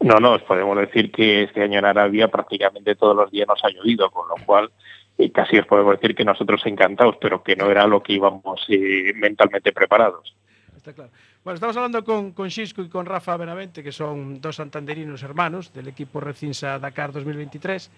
No, 0.00 0.16
no, 0.16 0.32
os 0.32 0.42
podemos 0.42 0.76
decir 0.78 1.12
que 1.12 1.44
este 1.44 1.62
año 1.62 1.78
en 1.78 1.84
Arabia 1.84 2.26
prácticamente 2.28 2.94
todos 2.96 3.14
los 3.14 3.30
días 3.30 3.46
nos 3.46 3.62
ha 3.64 3.68
llovido, 3.70 4.10
con 4.10 4.28
lo 4.28 4.34
cual 4.46 4.70
eh, 5.18 5.30
casi 5.30 5.58
os 5.58 5.66
podemos 5.66 5.98
decir 6.00 6.14
que 6.14 6.24
nosotros 6.24 6.60
encantados, 6.66 7.16
pero 7.20 7.42
que 7.42 7.56
no 7.56 7.70
era 7.70 7.86
lo 7.86 8.02
que 8.02 8.14
íbamos 8.14 8.64
eh, 8.68 9.12
mentalmente 9.14 9.72
preparados. 9.72 10.34
Está 10.76 10.92
claro. 10.92 11.10
Bueno, 11.44 11.54
estamos 11.54 11.76
hablando 11.76 12.04
con, 12.04 12.32
con 12.32 12.50
Xisco 12.50 12.82
y 12.82 12.88
con 12.88 13.06
Rafa 13.06 13.36
Benavente, 13.36 13.82
que 13.82 13.92
son 13.92 14.40
dos 14.40 14.56
santanderinos 14.56 15.22
hermanos 15.22 15.72
del 15.72 15.88
equipo 15.88 16.20
Recinsa 16.20 16.78
Dakar 16.78 17.12
2023. 17.12 17.90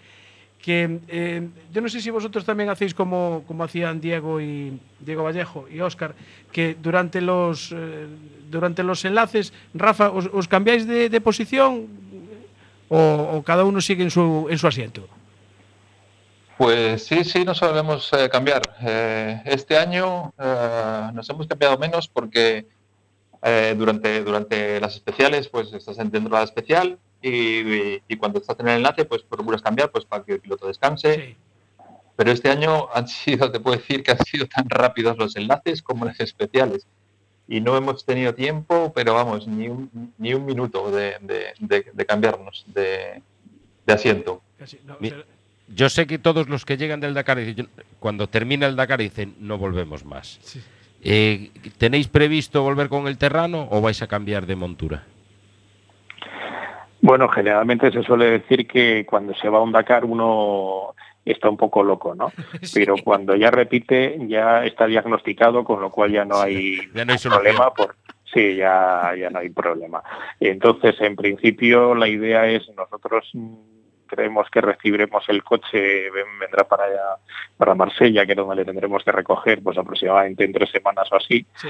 Que 0.61 0.99
eh, 1.07 1.47
yo 1.71 1.81
no 1.81 1.89
sé 1.89 2.01
si 2.01 2.09
vosotros 2.09 2.43
también 2.43 2.69
hacéis 2.69 2.93
como, 2.93 3.43
como 3.45 3.63
hacían 3.63 4.01
Diego 4.01 4.41
y 4.41 4.79
Diego 4.99 5.23
Vallejo 5.23 5.67
y 5.69 5.79
Óscar, 5.79 6.15
que 6.51 6.75
durante 6.81 7.21
los 7.21 7.71
eh, 7.71 8.07
durante 8.49 8.83
los 8.83 9.03
enlaces, 9.05 9.53
Rafa, 9.73 10.09
os, 10.09 10.29
os 10.31 10.47
cambiáis 10.47 10.87
de, 10.87 11.09
de 11.09 11.21
posición 11.21 11.87
o, 12.89 12.97
o 13.33 13.43
cada 13.43 13.63
uno 13.63 13.81
sigue 13.81 14.03
en 14.03 14.11
su, 14.11 14.47
en 14.49 14.57
su 14.57 14.67
asiento. 14.67 15.07
Pues 16.57 17.03
sí, 17.05 17.23
sí, 17.25 17.43
nos 17.43 17.57
solemos 17.57 18.11
eh, 18.13 18.29
cambiar. 18.29 18.61
Eh, 18.81 19.41
este 19.45 19.77
año 19.77 20.33
eh, 20.39 21.09
nos 21.13 21.29
hemos 21.29 21.47
cambiado 21.47 21.77
menos 21.77 22.07
porque 22.07 22.65
eh, 23.41 23.75
durante, 23.77 24.23
durante 24.23 24.79
las 24.79 24.95
especiales, 24.95 25.49
pues 25.49 25.73
estás 25.73 25.97
dentro 25.97 26.21
de 26.21 26.29
la 26.29 26.43
especial 26.43 26.97
y, 27.21 28.01
y 28.07 28.17
cuando 28.17 28.39
estás 28.39 28.57
en 28.61 28.69
el 28.69 28.77
enlace, 28.77 29.03
pues 29.05 29.21
procuras 29.23 29.61
cambiar 29.61 29.91
pues 29.91 30.05
para 30.05 30.23
que 30.23 30.33
el 30.33 30.39
piloto 30.39 30.67
descanse. 30.67 31.15
Sí. 31.15 31.37
Pero 32.15 32.31
este 32.31 32.49
año 32.49 32.87
han 32.93 33.09
sido, 33.09 33.51
te 33.51 33.59
puedo 33.59 33.75
decir 33.75 34.01
que 34.01 34.11
han 34.11 34.19
sido 34.25 34.47
tan 34.47 34.69
rápidos 34.69 35.17
los 35.17 35.35
enlaces 35.35 35.81
como 35.81 36.05
las 36.05 36.17
especiales. 36.21 36.87
Y 37.49 37.59
no 37.59 37.75
hemos 37.75 38.05
tenido 38.05 38.33
tiempo, 38.33 38.93
pero 38.95 39.13
vamos, 39.13 39.45
ni 39.45 39.67
un, 39.67 40.13
ni 40.17 40.33
un 40.33 40.45
minuto 40.45 40.89
de, 40.89 41.17
de- 41.19 41.53
de- 41.59 41.91
de 41.93 42.05
cambiarnos 42.05 42.63
de, 42.67 43.21
asiento. 43.87 44.41
Casi, 44.57 44.79
no, 44.85 44.97
Yo 45.67 45.89
sé 45.89 46.05
que 46.07 46.19
todos 46.19 46.47
los 46.47 46.65
que 46.65 46.77
llegan 46.77 46.99
del 46.99 47.13
Dakar, 47.13 47.39
cuando 47.99 48.27
termina 48.27 48.67
el 48.67 48.75
Dakar, 48.75 48.99
dicen, 48.99 49.35
no 49.39 49.57
volvemos 49.57 50.05
más. 50.05 50.39
sí. 50.41 50.61
Eh, 51.07 51.51
¿Tenéis 51.77 52.07
previsto 52.07 52.63
volver 52.63 52.89
con 52.89 53.07
el 53.07 53.19
Terrano 53.19 53.67
o 53.69 53.79
vais 53.79 54.01
a 54.01 54.07
cambiar 54.07 54.47
de 54.47 54.55
montura? 54.55 55.03
Bueno, 56.99 57.29
generalmente 57.29 57.91
se 57.91 58.01
suele 58.01 58.25
decir 58.39 58.65
que 58.65 59.05
cuando 59.05 59.35
se 59.35 59.47
va 59.47 59.59
a 59.59 59.61
un 59.61 59.71
Dakar 59.71 60.03
uno 60.03 60.95
está 61.23 61.47
un 61.47 61.57
poco 61.57 61.83
loco, 61.83 62.15
¿no? 62.15 62.31
Pero 62.73 62.95
cuando 63.03 63.35
ya 63.35 63.51
repite 63.51 64.17
ya 64.27 64.65
está 64.65 64.87
diagnosticado, 64.87 65.63
con 65.63 65.79
lo 65.79 65.91
cual 65.91 66.11
ya 66.11 66.25
no 66.25 66.39
hay, 66.39 66.77
Ya 66.95 67.05
no 67.05 67.13
hay 67.13 67.19
problema. 67.19 67.71
Por, 67.71 67.95
sí, 68.33 68.55
ya, 68.55 69.13
ya 69.15 69.29
no 69.29 69.37
hay 69.37 69.49
problema. 69.49 70.01
Entonces, 70.39 70.99
en 71.01 71.15
principio, 71.15 71.93
la 71.93 72.07
idea 72.07 72.47
es 72.47 72.63
nosotros 72.75 73.29
creemos 74.15 74.49
que 74.49 74.61
recibiremos 74.61 75.27
el 75.29 75.43
coche, 75.43 76.09
ven- 76.09 76.39
vendrá 76.39 76.63
para 76.63 76.85
allá, 76.85 77.17
para 77.57 77.75
Marsella, 77.75 78.25
que 78.25 78.31
es 78.31 78.37
donde 78.37 78.55
le 78.55 78.65
tendremos 78.65 79.03
que 79.03 79.11
recoger, 79.11 79.61
pues 79.61 79.77
aproximadamente 79.77 80.43
en 80.45 80.53
tres 80.53 80.69
semanas 80.71 81.11
o 81.11 81.15
así. 81.17 81.45
sí. 81.55 81.69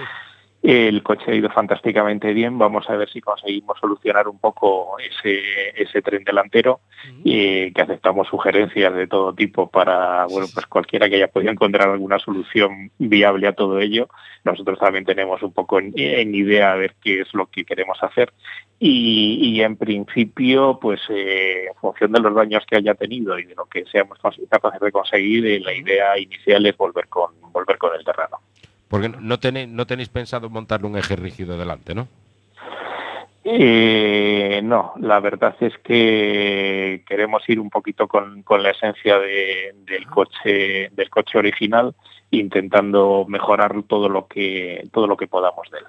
El 0.68 1.04
coche 1.04 1.30
ha 1.30 1.36
ido 1.36 1.48
fantásticamente 1.52 2.34
bien. 2.34 2.58
Vamos 2.58 2.90
a 2.90 2.96
ver 2.96 3.08
si 3.08 3.22
conseguimos 3.22 3.78
solucionar 3.80 4.28
un 4.28 4.40
poco 4.40 4.98
ese, 4.98 5.40
ese 5.76 6.02
tren 6.02 6.24
delantero 6.24 6.80
y 7.24 7.72
que 7.72 7.82
aceptamos 7.84 8.28
sugerencias 8.28 8.92
de 8.96 9.06
todo 9.06 9.32
tipo 9.36 9.70
para, 9.70 10.26
bueno, 10.26 10.48
pues 10.52 10.66
cualquiera 10.66 11.08
que 11.08 11.18
haya 11.18 11.28
podido 11.28 11.52
encontrar 11.52 11.90
alguna 11.90 12.18
solución 12.18 12.90
viable 12.98 13.48
a 13.48 13.54
todo 13.54 13.80
ello. 13.80 14.10
Nosotros 14.44 14.80
también 14.80 15.06
tenemos 15.06 15.44
un 15.44 15.54
poco 15.54 15.78
en, 15.78 15.94
en 15.96 16.34
idea 16.34 16.72
a 16.72 16.76
ver 16.78 16.96
qué 17.00 17.22
es 17.22 17.32
lo 17.36 17.46
que 17.46 17.64
queremos 17.64 18.02
hacer 18.02 18.34
y, 18.80 19.38
y 19.42 19.62
en 19.62 19.78
principio, 19.78 20.80
pues 20.82 21.00
eh, 21.10 21.68
en 21.68 21.76
función 21.76 22.12
de 22.12 22.20
los 22.20 22.36
daños 22.36 22.66
que 22.66 22.76
haya 22.76 22.94
tenido 22.94 23.40
y 23.40 23.46
de 23.46 23.56
lo 23.56 23.66
que 23.66 23.86
seamos 23.86 24.20
capaces 24.50 24.82
de 24.82 24.92
conseguir, 24.92 25.46
eh, 25.46 25.60
la 25.60 25.74
idea 25.74 26.18
inicial 26.20 26.66
es 26.66 26.76
volver 26.76 27.08
con 27.08 27.32
volver 27.52 27.78
con 27.78 27.96
el 27.98 28.04
terreno. 28.04 28.40
Porque 28.88 29.10
no- 29.10 29.40
tenéis, 29.40 29.68
no 29.68 29.86
tenéis 29.88 30.10
pensado 30.10 30.50
montarle 30.50 30.88
un 30.88 30.98
eje 30.98 31.16
rígido 31.16 31.58
delante, 31.58 31.96
¿no? 31.96 32.08
Eh, 33.48 34.60
no, 34.64 34.94
la 35.00 35.20
verdad 35.20 35.56
es 35.60 35.78
que 35.84 37.04
queremos 37.08 37.48
ir 37.48 37.60
un 37.60 37.70
poquito 37.70 38.08
con, 38.08 38.42
con 38.42 38.64
la 38.64 38.72
esencia 38.72 39.20
de- 39.20 39.76
del 39.86 40.08
coche 40.08 40.90
del 40.92 41.10
coche 41.12 41.38
original, 41.38 41.94
intentando 42.32 43.26
mejorar 43.28 43.84
todo 43.84 44.10
lo 44.10 44.26
que 44.28 44.88
todo 44.92 45.06
lo 45.06 45.16
que 45.16 45.28
podamos 45.28 45.70
de 45.70 45.78
él. 45.78 45.86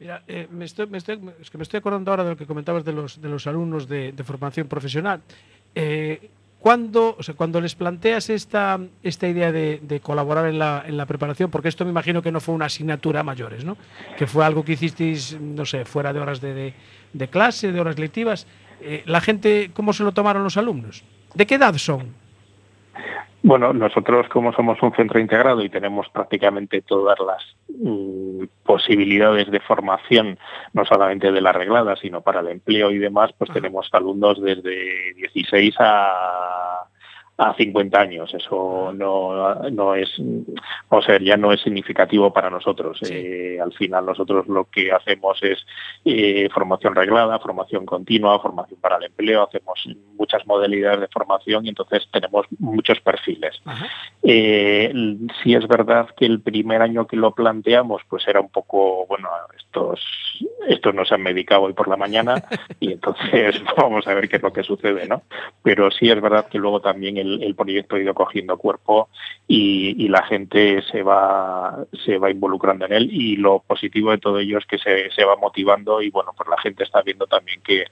Mira, 0.00 0.22
eh, 0.28 0.46
me 0.50 0.64
estoy, 0.64 0.86
me 0.86 0.96
estoy- 0.98 1.20
es 1.42 1.50
que 1.50 1.58
me 1.58 1.62
estoy 1.64 1.78
acordando 1.78 2.10
ahora 2.10 2.24
de 2.24 2.30
lo 2.30 2.36
que 2.36 2.46
comentabas 2.46 2.84
de 2.84 2.92
los, 2.92 3.20
de 3.20 3.28
los 3.28 3.46
alumnos 3.46 3.86
de, 3.86 4.12
de 4.12 4.24
formación 4.24 4.66
profesional. 4.68 5.20
Eh, 5.74 6.30
¿cuándo, 6.68 7.16
o 7.18 7.22
sea, 7.22 7.34
cuando 7.34 7.62
les 7.62 7.74
planteas 7.74 8.28
esta, 8.28 8.78
esta 9.02 9.26
idea 9.26 9.50
de, 9.52 10.00
colaborar 10.02 10.46
en 10.48 10.58
la, 10.58 10.84
en 10.86 10.98
la 10.98 11.06
preparación, 11.06 11.50
porque 11.50 11.68
esto 11.70 11.82
me 11.86 11.90
imagino 11.90 12.20
que 12.20 12.30
no 12.30 12.40
fue 12.40 12.54
una 12.54 12.66
asignatura 12.66 13.20
a 13.20 13.22
mayores, 13.22 13.64
¿no? 13.64 13.78
que 14.18 14.26
fue 14.26 14.44
algo 14.44 14.62
que 14.66 14.72
hicisteis, 14.72 15.38
no 15.40 15.64
sé, 15.64 15.86
fuera 15.86 16.12
de 16.12 16.20
horas 16.20 16.42
de, 16.42 16.52
de- 16.52 16.74
de 17.14 17.28
clase, 17.28 17.72
de 17.72 17.80
horas 17.80 17.98
lectivas, 17.98 18.46
eh, 18.82 19.02
¿la 19.06 19.22
gente 19.22 19.70
cómo 19.72 19.94
se 19.94 20.02
lo 20.04 20.12
tomaron 20.12 20.44
los 20.44 20.58
alumnos? 20.58 21.04
¿De 21.34 21.46
qué 21.46 21.54
edad 21.54 21.74
son? 21.78 22.12
Bueno, 23.48 23.72
nosotros 23.72 24.28
como 24.28 24.52
somos 24.52 24.76
un 24.82 24.92
centro 24.92 25.18
integrado 25.18 25.62
y 25.62 25.70
tenemos 25.70 26.06
prácticamente 26.10 26.82
todas 26.82 27.18
las 27.18 27.42
mm, 27.82 28.44
posibilidades 28.62 29.50
de 29.50 29.58
formación, 29.60 30.38
no 30.74 30.84
solamente 30.84 31.32
de 31.32 31.40
la 31.40 31.52
reglada, 31.52 31.96
sino 31.96 32.20
para 32.20 32.40
el 32.40 32.48
empleo 32.48 32.90
y 32.90 32.98
demás, 32.98 33.30
pues 33.38 33.50
tenemos 33.50 33.88
alumnos 33.92 34.38
desde 34.42 35.14
16 35.14 35.76
a, 35.78 36.84
a 37.38 37.54
50 37.54 38.00
años. 38.00 38.34
Eso 38.34 38.92
no, 38.94 39.54
no 39.70 39.94
es, 39.94 40.10
o 40.88 41.02
sea, 41.02 41.18
ya 41.20 41.36
no 41.36 41.52
es 41.52 41.60
significativo 41.62 42.32
para 42.32 42.50
nosotros. 42.50 42.98
Sí. 43.00 43.14
Eh, 43.14 43.60
al 43.60 43.72
final 43.72 44.06
nosotros 44.06 44.48
lo 44.48 44.64
que 44.64 44.90
hacemos 44.90 45.38
es 45.42 45.64
eh, 46.04 46.48
formación 46.52 46.96
reglada, 46.96 47.38
formación 47.38 47.86
continua, 47.86 48.40
formación 48.40 48.80
para 48.80 48.96
el 48.96 49.04
empleo, 49.04 49.44
hacemos 49.44 49.88
muchas 50.16 50.44
modalidades 50.46 51.00
de 51.00 51.08
formación 51.08 51.64
y 51.64 51.68
entonces 51.68 52.08
tenemos 52.12 52.46
muchos 52.58 53.00
perfiles. 53.00 53.60
Eh, 54.24 54.92
sí 55.42 55.54
es 55.54 55.66
verdad 55.68 56.08
que 56.16 56.26
el 56.26 56.40
primer 56.40 56.82
año 56.82 57.06
que 57.06 57.16
lo 57.16 57.32
planteamos 57.34 58.02
pues 58.08 58.26
era 58.26 58.40
un 58.40 58.50
poco, 58.50 59.06
bueno, 59.06 59.28
estos, 59.56 60.00
estos 60.68 60.92
no 60.92 61.04
se 61.04 61.14
han 61.14 61.22
medicado 61.22 61.62
hoy 61.62 61.72
por 61.72 61.86
la 61.86 61.96
mañana 61.96 62.42
y 62.80 62.92
entonces 62.92 63.62
vamos 63.76 64.08
a 64.08 64.14
ver 64.14 64.28
qué 64.28 64.36
es 64.36 64.42
lo 64.42 64.52
que 64.52 64.64
sucede, 64.64 65.06
¿no? 65.06 65.22
Pero 65.62 65.92
sí 65.92 66.10
es 66.10 66.20
verdad 66.20 66.48
que 66.48 66.58
luego 66.58 66.80
también 66.80 67.16
el, 67.16 67.27
el 67.34 67.54
proyecto 67.54 67.96
ha 67.96 68.00
ido 68.00 68.14
cogiendo 68.14 68.56
cuerpo 68.56 69.08
y, 69.46 70.08
la 70.08 70.22
gente 70.22 70.80
se 70.90 71.02
va, 71.02 71.84
se 72.04 72.16
va 72.16 72.30
involucrando 72.30 72.86
en 72.86 72.92
él. 72.92 73.08
Y 73.12 73.36
lo 73.36 73.60
positivo 73.60 74.10
de 74.10 74.18
todo 74.18 74.38
ello 74.38 74.58
es 74.58 74.66
que 74.66 74.78
se, 74.78 75.10
se 75.10 75.24
va 75.24 75.36
motivando 75.36 76.00
y 76.00 76.10
bueno, 76.10 76.32
pues 76.36 76.48
la 76.48 76.58
gente 76.58 76.84
está 76.84 77.02
viendo 77.02 77.26
también 77.26 77.60
que, 77.62 77.84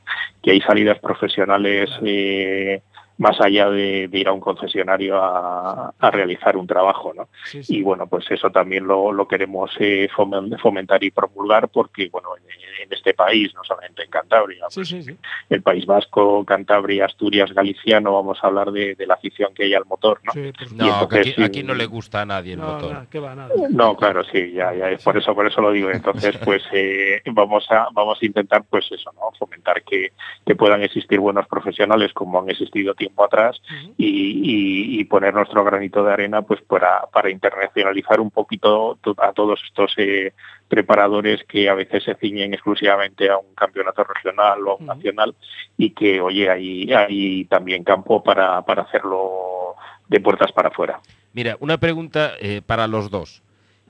que 0.43 0.53
hay 0.53 0.61
salidas 0.63 0.99
profesionales 0.99 1.91
eh, 2.03 2.81
más 3.19 3.41
allá 3.41 3.71
de, 3.71 4.09
de 4.09 4.19
ir 4.19 4.29
a 4.29 4.33
un 4.33 4.41
concesionario 4.41 5.23
a, 5.23 5.95
a 5.99 6.11
realizar 6.11 6.57
un 6.57 6.67
trabajo, 6.67 7.13
¿no? 7.15 7.29
Sí, 7.45 7.63
sí. 7.63 7.79
Y 7.79 7.83
bueno, 7.83 8.07
pues 8.07 8.31
eso 8.31 8.51
también 8.51 8.87
lo, 8.87 9.13
lo 9.13 9.27
queremos 9.27 9.71
eh, 9.79 10.09
fomen- 10.15 10.59
fomentar 10.61 11.03
y 11.03 11.11
promulgar 11.11 11.69
porque, 11.69 12.09
bueno, 12.11 12.29
en, 12.37 12.45
en 12.85 12.93
este 12.93 13.15
país, 13.15 13.55
no 13.55 13.65
solamente 13.65 14.03
en 14.05 14.11
Cantabria, 14.11 14.67
Sí, 14.69 14.85
sí, 14.85 15.03
sí. 15.03 15.17
el 15.49 15.63
País 15.63 15.87
Vasco, 15.87 16.45
Cantabria, 16.45 17.07
Asturias, 17.07 17.53
Galiciano, 17.55 18.13
vamos 18.13 18.39
a 18.43 18.47
hablar 18.49 18.71
de, 18.71 18.95
de 18.95 19.07
la 19.07 19.15
afición 19.15 19.55
que 19.55 19.65
hay 19.65 19.75
al 19.75 19.87
motor, 19.87 20.21
¿no? 20.25 20.33
No, 20.75 21.03
entonces, 21.03 21.39
aquí, 21.39 21.63
no 21.63 21.75
le 21.75 21.87
gusta 21.87 22.21
a 22.23 22.27
nadie 22.27 22.53
el 22.53 22.61
no, 22.61 22.67
motor. 22.75 22.93
nada, 22.93 23.07
que 23.11 23.19
va, 23.19 23.35
nada. 23.35 23.55
No, 23.71 23.97
claro, 23.97 24.23
sí, 24.25 24.53
ya, 24.53 24.75
ya, 24.75 24.91
es 24.91 25.03
por 25.03 25.17
eso, 25.17 25.35
por 25.35 25.47
eso 25.47 25.61
lo 25.61 25.73
digo. 25.73 25.91
Entonces, 25.91 26.37
pues 26.45 26.63
eh, 26.73 27.23
vamos 27.33 27.67
a, 27.71 27.89
vamos 27.93 28.19
a 28.21 28.27
intentar, 28.27 28.63
pues 28.69 28.85
eso, 28.93 29.11
¿no? 29.15 29.31
Fomentar 29.39 29.83
que, 29.83 30.13
que 30.45 30.55
puedan 30.55 30.83
existir 30.83 31.19
buenos 31.19 31.47
profesionales 31.49 32.13
como 32.13 32.41
han 32.41 32.51
existido 32.51 32.95
tiempo 33.07 33.25
atrás 33.25 33.61
y, 33.97 34.07
y- 34.07 35.01
y 35.01 35.05
poner 35.05 35.33
nuestro 35.35 35.65
granito 35.65 36.03
de 36.05 36.13
arena, 36.13 36.43
pues 36.43 36.61
para, 36.63 37.07
para 37.13 37.31
internacionalizar 37.31 38.21
un 38.21 38.31
poquito 38.31 38.99
to- 39.03 39.15
a 39.19 39.33
todos 39.33 39.61
estos 39.65 39.93
eh, 39.97 40.33
preparadores 40.69 41.45
que 41.45 41.69
a 41.69 41.75
veces 41.75 42.05
se 42.05 42.15
ciñen 42.17 42.53
exclusivamente 42.55 43.31
a 43.31 43.39
un 43.39 43.55
campeonato 43.55 44.03
regional 44.05 44.67
o 44.67 44.73
a 44.73 44.75
un 44.77 44.85
Ujú. 44.85 44.95
nacional 44.95 45.35
y 45.77 45.91
que, 45.91 46.21
oye, 46.21 46.51
hay, 46.51 46.93
hay 46.93 47.45
también 47.45 47.85
campo 47.85 48.23
para, 48.23 48.63
para 48.63 48.83
hacerlo 48.83 49.77
de 50.09 50.21
puertas 50.21 50.53
para 50.53 50.69
afuera. 50.69 51.01
Mira, 51.33 51.57
una 51.61 51.79
pregunta 51.79 52.33
eh, 52.41 52.63
para 52.67 52.87
los 52.87 53.11
dos. 53.11 53.43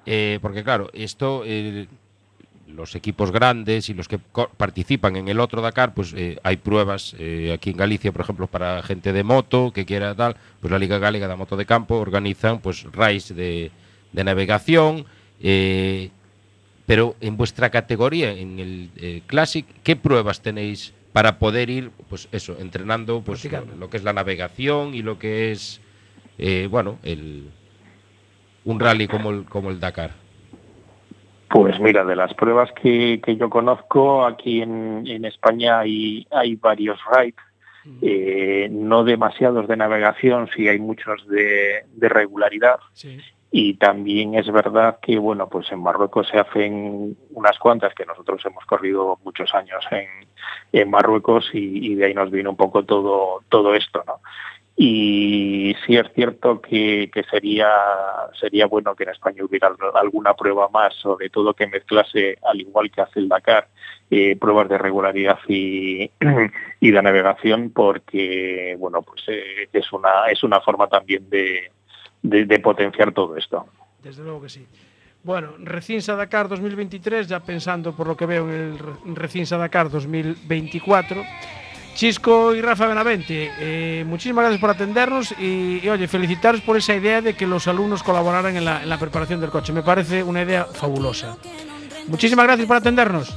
Eh, 0.05 0.39
porque 0.43 0.63
claro, 0.63 0.89
esto, 0.93 1.43
eh, 1.45 1.87
los 2.69 2.95
equipos 2.95 3.31
grandes 3.31 3.89
y 3.89 3.95
los 3.95 4.09
que 4.09 4.19
participan 4.57 5.17
en 5.17 5.29
el 5.29 5.41
otro 5.41 5.63
Dakar, 5.63 5.95
pues 5.95 6.13
eh, 6.17 6.39
hay 6.43 6.57
pruebas 6.57 7.15
eh, 7.19 7.53
aquí 7.55 7.71
en 7.71 7.77
Galicia, 7.77 8.13
por 8.13 8.23
ejemplo, 8.23 8.47
para 8.47 8.83
gente 8.83 9.13
de 9.13 9.23
moto 9.23 9.73
que 9.73 9.85
quiera 9.87 10.15
tal, 10.15 10.37
pues 10.61 10.71
la 10.71 10.79
Liga 10.79 10.99
Galega 10.99 11.29
de 11.29 11.37
Moto 11.37 11.57
de 11.57 11.67
Campo 11.67 11.97
organizan 11.97 12.61
pues 12.61 12.85
raids 12.93 13.35
de, 13.35 13.71
de 14.13 14.25
navegación. 14.25 15.07
eh, 15.41 16.11
pero 16.87 17.17
en 17.21 17.37
vuestra 17.37 17.71
categoría, 17.71 18.31
en 18.31 18.61
el 18.61 19.23
Classic, 19.27 19.67
¿qué 19.83 19.97
pruebas 19.97 20.41
tenéis 20.41 20.93
para 21.17 21.39
poder 21.39 21.71
ir, 21.71 21.91
pues 22.11 22.29
eso, 22.31 22.59
entrenando 22.61 23.23
pues 23.23 23.43
lo, 23.47 23.65
lo 23.79 23.89
que 23.89 23.97
es 23.97 24.05
la 24.05 24.13
navegación 24.13 24.95
y 24.95 25.01
lo 25.01 25.19
que 25.19 25.51
es, 25.51 25.81
eh, 26.37 26.69
bueno, 26.71 26.99
el, 27.03 27.49
un 28.67 28.79
rally 28.79 29.09
como 29.09 29.31
el, 29.31 29.47
como 29.47 29.71
el 29.71 29.81
Dakar? 29.81 30.13
Pues 31.49 31.79
mira, 31.79 32.05
de 32.05 32.17
las 32.17 32.35
pruebas 32.35 32.73
que, 32.73 33.21
que 33.25 33.37
yo 33.37 33.49
conozco, 33.49 34.25
aquí 34.25 34.63
en, 34.63 35.07
en 35.07 35.25
España 35.25 35.81
hay, 35.81 36.27
hay 36.31 36.57
varios 36.57 36.99
rides, 37.11 37.35
eh, 38.03 38.69
no 38.71 39.05
demasiados 39.05 39.69
de 39.69 39.77
navegación, 39.77 40.49
sí 40.55 40.69
hay 40.69 40.81
muchos 40.81 41.27
de, 41.29 41.85
de 41.95 42.09
regularidad. 42.09 42.81
Sí. 42.93 43.21
Y 43.53 43.75
también 43.75 44.35
es 44.35 44.51
verdad 44.51 44.99
que, 45.01 45.19
bueno, 45.19 45.49
pues 45.49 45.71
en 45.71 45.81
Marruecos 45.81 46.29
se 46.29 46.39
hacen 46.39 47.17
unas 47.31 47.59
cuantas 47.59 47.95
que 47.95 48.05
nosotros 48.05 48.45
hemos 48.45 48.65
corrido 48.67 49.19
muchos 49.25 49.55
años 49.55 49.85
en, 49.93 50.09
en 50.73 50.91
Marruecos 50.91 51.49
y, 51.53 51.93
y 51.93 51.95
de 51.95 52.07
ahí 52.07 52.15
nos 52.15 52.31
viene 52.31 52.49
un 52.49 52.57
poco 52.57 52.85
todo, 52.85 53.43
todo 53.49 53.75
esto, 53.75 54.03
¿no? 54.05 54.21
Y 54.79 55.75
sí 55.87 55.97
es 55.97 56.07
cierto 56.15 56.61
que, 56.61 57.11
sería 57.31 57.69
sería 58.39 58.67
bueno 58.67 58.95
que 58.95 59.05
en 59.05 59.11
España 59.11 59.43
hubiera 59.43 59.71
alguna 59.95 60.35
prueba 60.35 60.69
más, 60.69 60.95
sobre 60.97 61.31
todo 61.31 61.55
que 61.55 61.67
mezclase, 61.67 62.37
al 62.43 62.61
igual 62.61 62.91
que 62.91 63.01
hace 63.01 63.21
el 63.21 63.29
Dakar, 63.29 63.69
eh, 64.11 64.37
pruebas 64.37 64.69
de 64.69 64.77
regularidad 64.77 65.39
y, 65.49 66.11
de 66.21 67.03
navegación, 67.03 67.71
porque 67.71 68.77
bueno 68.79 69.01
pues 69.01 69.23
eh, 69.29 69.69
es 69.73 69.91
una 69.93 70.27
es 70.31 70.43
una 70.45 70.61
forma 70.61 70.87
también 70.89 71.29
de, 71.31 71.71
de, 72.23 72.59
potenciar 72.61 73.13
todo 73.13 73.37
esto. 73.37 73.67
Desde 74.03 74.23
luego 74.23 74.43
que 74.43 74.49
sí. 74.51 74.67
Bueno, 75.23 75.55
Recinsa 75.59 76.15
Dakar 76.15 76.49
2023, 76.49 77.27
ya 77.27 77.41
pensando 77.41 77.93
por 77.97 78.07
lo 78.07 78.17
que 78.17 78.27
veo 78.27 78.45
en 78.49 78.55
el 78.55 78.79
Re- 78.79 78.93
Recinsa 79.15 79.57
Dakar 79.57 79.91
2024. 79.91 81.25
Chisco 81.97 82.55
y 82.55 82.61
Rafa 82.61 82.87
Benavente, 82.87 83.51
eh, 83.59 84.05
muchísimas 84.07 84.43
gracias 84.43 84.61
por 84.61 84.69
atendernos 84.69 85.33
y, 85.39 85.81
y, 85.83 85.89
oye, 85.89 86.07
felicitaros 86.07 86.61
por 86.61 86.77
esa 86.77 86.95
idea 86.95 87.23
de 87.23 87.35
que 87.35 87.47
los 87.47 87.67
alumnos 87.69 88.03
colaboraran 88.03 88.55
en 88.55 88.67
la, 88.67 88.83
en 88.83 88.89
la 88.91 88.99
preparación 88.99 89.41
del 89.41 89.49
coche. 89.49 89.73
Me 89.73 89.83
parece 89.83 90.23
una 90.23 90.43
idea 90.43 90.67
fabulosa. 90.67 91.39
Muchísimas 92.07 92.45
gracias 92.45 92.69
por 92.69 92.77
atendernos. 92.77 93.35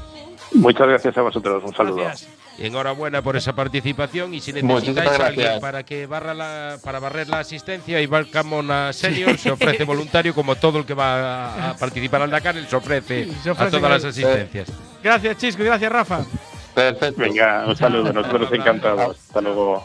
Muchas 0.52 0.88
gracias 0.88 1.18
a 1.18 1.22
vosotros, 1.22 1.64
un 1.66 1.74
saludo. 1.74 2.04
Gracias. 2.04 2.30
Enhorabuena 2.58 3.22
por 3.22 3.38
esa 3.38 3.54
participación 3.54 4.34
y 4.34 4.42
si 4.42 4.52
necesitáis 4.52 5.18
a 5.18 5.28
alguien 5.28 5.62
para 5.62 5.84
que 5.84 6.06
barra 6.06 6.34
la, 6.34 6.78
para 6.84 7.00
barrer 7.00 7.30
la 7.30 7.40
asistencia, 7.40 8.02
Iván 8.02 8.26
Camona 8.26 8.92
Senior 8.92 9.38
se 9.38 9.52
ofrece 9.52 9.84
voluntario 9.86 10.36
como 10.36 10.56
todo 10.56 10.80
el 10.80 10.86
que 10.86 10.94
va 10.94 11.46
a, 11.46 11.70
a 11.70 11.78
participar 11.78 12.24
al 12.24 12.30
Dakar, 12.30 12.58
él 12.58 12.68
se 12.68 12.76
ofrece, 12.76 13.30
Se 13.42 13.52
ofrece 13.52 13.78
a 13.78 13.80
todas 13.80 14.04
las 14.04 14.04
asistencias. 14.04 14.68
Gracias, 15.02 15.38
Chisco, 15.38 15.64
y 15.64 15.66
gracias, 15.68 15.90
Rafa. 15.90 16.26
Perfecto. 16.74 17.22
Venga, 17.22 17.66
un 17.68 17.76
saludo, 17.76 18.14
nosotros 18.14 18.50
encantados. 18.52 19.18
Hasta 19.18 19.42
luego. 19.42 19.84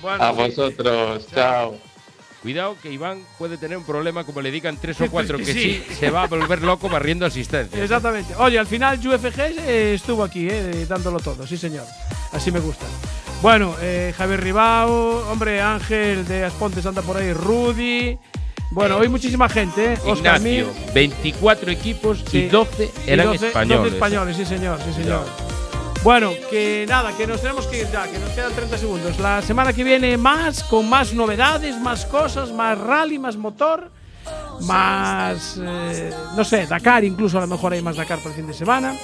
Bueno, 0.00 0.22
A 0.22 0.30
vosotros. 0.32 1.26
Chao. 1.34 1.76
Cuidado 2.42 2.76
que 2.82 2.90
Iván 2.90 3.20
puede 3.38 3.56
tener 3.56 3.78
un 3.78 3.84
problema, 3.84 4.24
como 4.24 4.40
le 4.40 4.50
digan 4.50 4.76
tres 4.76 5.00
o 5.00 5.08
cuatro 5.08 5.38
que 5.38 5.44
Sí. 5.44 5.52
sí, 5.86 5.94
se 5.94 6.10
va 6.10 6.24
a 6.24 6.26
volver 6.26 6.60
loco 6.62 6.88
barriendo 6.88 7.24
asistencia. 7.24 7.80
Exactamente. 7.80 8.34
Oye, 8.36 8.58
al 8.58 8.66
final 8.66 8.98
UFG 8.98 9.38
eh, 9.60 9.94
estuvo 9.94 10.24
aquí, 10.24 10.48
eh, 10.50 10.84
dándolo 10.88 11.20
todo, 11.20 11.46
sí 11.46 11.56
señor. 11.56 11.84
Así 12.32 12.50
me 12.50 12.58
gusta. 12.58 12.84
Bueno, 13.42 13.76
eh, 13.80 14.12
Javier 14.18 14.40
Ribao, 14.42 15.30
hombre, 15.30 15.60
Ángel 15.62 16.26
de 16.26 16.44
Aspontes 16.44 16.84
anda 16.84 17.02
por 17.02 17.16
ahí, 17.16 17.32
Rudy. 17.32 18.18
Bueno, 18.72 18.96
hoy 18.96 19.08
muchísima 19.08 19.48
gente, 19.48 19.92
¿eh? 19.92 19.98
Oscar 20.04 20.38
Ignacio, 20.38 20.66
Mir. 20.66 20.92
24 20.94 21.70
equipos 21.70 22.24
Sí. 22.28 22.38
y 22.38 22.48
12 22.48 22.90
Y 23.06 23.10
eran 23.10 23.26
12 23.26 23.46
españoles. 23.48 23.78
12 23.84 23.94
españoles, 23.96 24.36
sí 24.36 24.44
señor, 24.46 24.80
sí 24.84 24.92
señor. 25.00 25.24
Bueno, 26.02 26.32
que 26.50 26.84
nada, 26.88 27.16
que 27.16 27.26
nos 27.28 27.40
tenemos 27.40 27.66
que 27.68 27.82
ir 27.82 27.86
ya, 27.92 28.10
que 28.10 28.18
nos 28.18 28.30
quedan 28.30 28.52
30 28.52 28.76
segundos. 28.76 29.20
La 29.20 29.40
semana 29.40 29.72
que 29.72 29.84
viene 29.84 30.16
más, 30.16 30.64
con 30.64 30.88
más 30.88 31.12
novedades, 31.14 31.78
más 31.78 32.06
cosas, 32.06 32.50
más 32.50 32.76
rally, 32.76 33.20
más 33.20 33.36
motor, 33.36 33.88
más, 34.62 35.60
eh, 35.62 36.10
no 36.36 36.42
sé, 36.44 36.66
Dakar, 36.66 37.04
incluso 37.04 37.38
a 37.38 37.42
lo 37.42 37.46
mejor 37.46 37.72
hay 37.72 37.82
más 37.82 37.96
Dakar 37.96 38.18
para 38.18 38.30
el 38.30 38.34
fin 38.36 38.46
de 38.48 38.54
semana. 38.54 38.94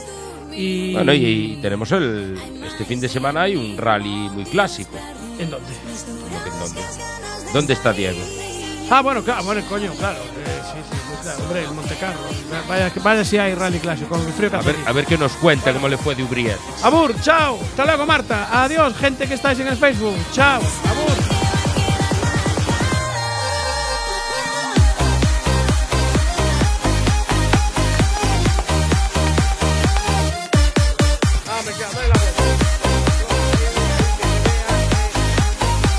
Y, 0.52 0.94
Bueno, 0.94 1.12
y, 1.14 1.24
y 1.24 1.58
tenemos 1.62 1.92
el. 1.92 2.36
Este 2.66 2.84
fin 2.84 2.98
de 3.00 3.08
semana 3.08 3.42
hay 3.42 3.54
un 3.54 3.76
rally 3.76 4.28
muy 4.30 4.44
clásico. 4.44 4.96
¿En 5.38 5.50
dónde? 5.50 5.68
¿Cómo 6.24 6.42
que 6.42 6.50
en 6.50 6.58
dónde? 6.58 6.80
¿Dónde 7.52 7.72
está 7.74 7.92
Diego? 7.92 8.18
Ah, 8.90 9.02
bueno, 9.02 9.22
claro, 9.22 9.44
bueno, 9.44 9.60
coño, 9.68 9.92
claro. 9.94 10.18
eh, 10.18 10.60
sí, 10.64 10.78
sí, 10.90 10.98
pues 11.08 11.20
claro, 11.20 11.42
hombre, 11.44 11.64
el 11.64 11.72
Monte 11.72 11.94
Carlo. 12.00 12.20
Vaya, 12.68 12.90
vaya 13.02 13.24
si 13.24 13.36
hay 13.36 13.54
rally 13.54 13.78
clásico, 13.80 14.08
con 14.08 14.26
el 14.26 14.32
frío 14.32 14.48
que 14.50 14.56
A 14.56 14.60
hace 14.60 14.68
ver, 14.68 14.76
aquí. 14.80 14.88
a 14.88 14.92
ver 14.92 15.06
qué 15.06 15.18
nos 15.18 15.32
cuenta 15.32 15.72
cómo 15.74 15.88
le 15.88 15.98
fue 15.98 16.14
de 16.14 16.22
Ubrier. 16.24 16.56
Abur, 16.82 17.14
chao. 17.20 17.58
Hasta 17.62 17.84
luego, 17.84 18.06
Marta. 18.06 18.48
Adiós, 18.64 18.96
gente 18.96 19.26
que 19.28 19.34
estáis 19.34 19.58
en 19.60 19.66
el 19.68 19.76
Facebook. 19.76 20.16
Chao. 20.32 20.60
Abur. 20.88 21.47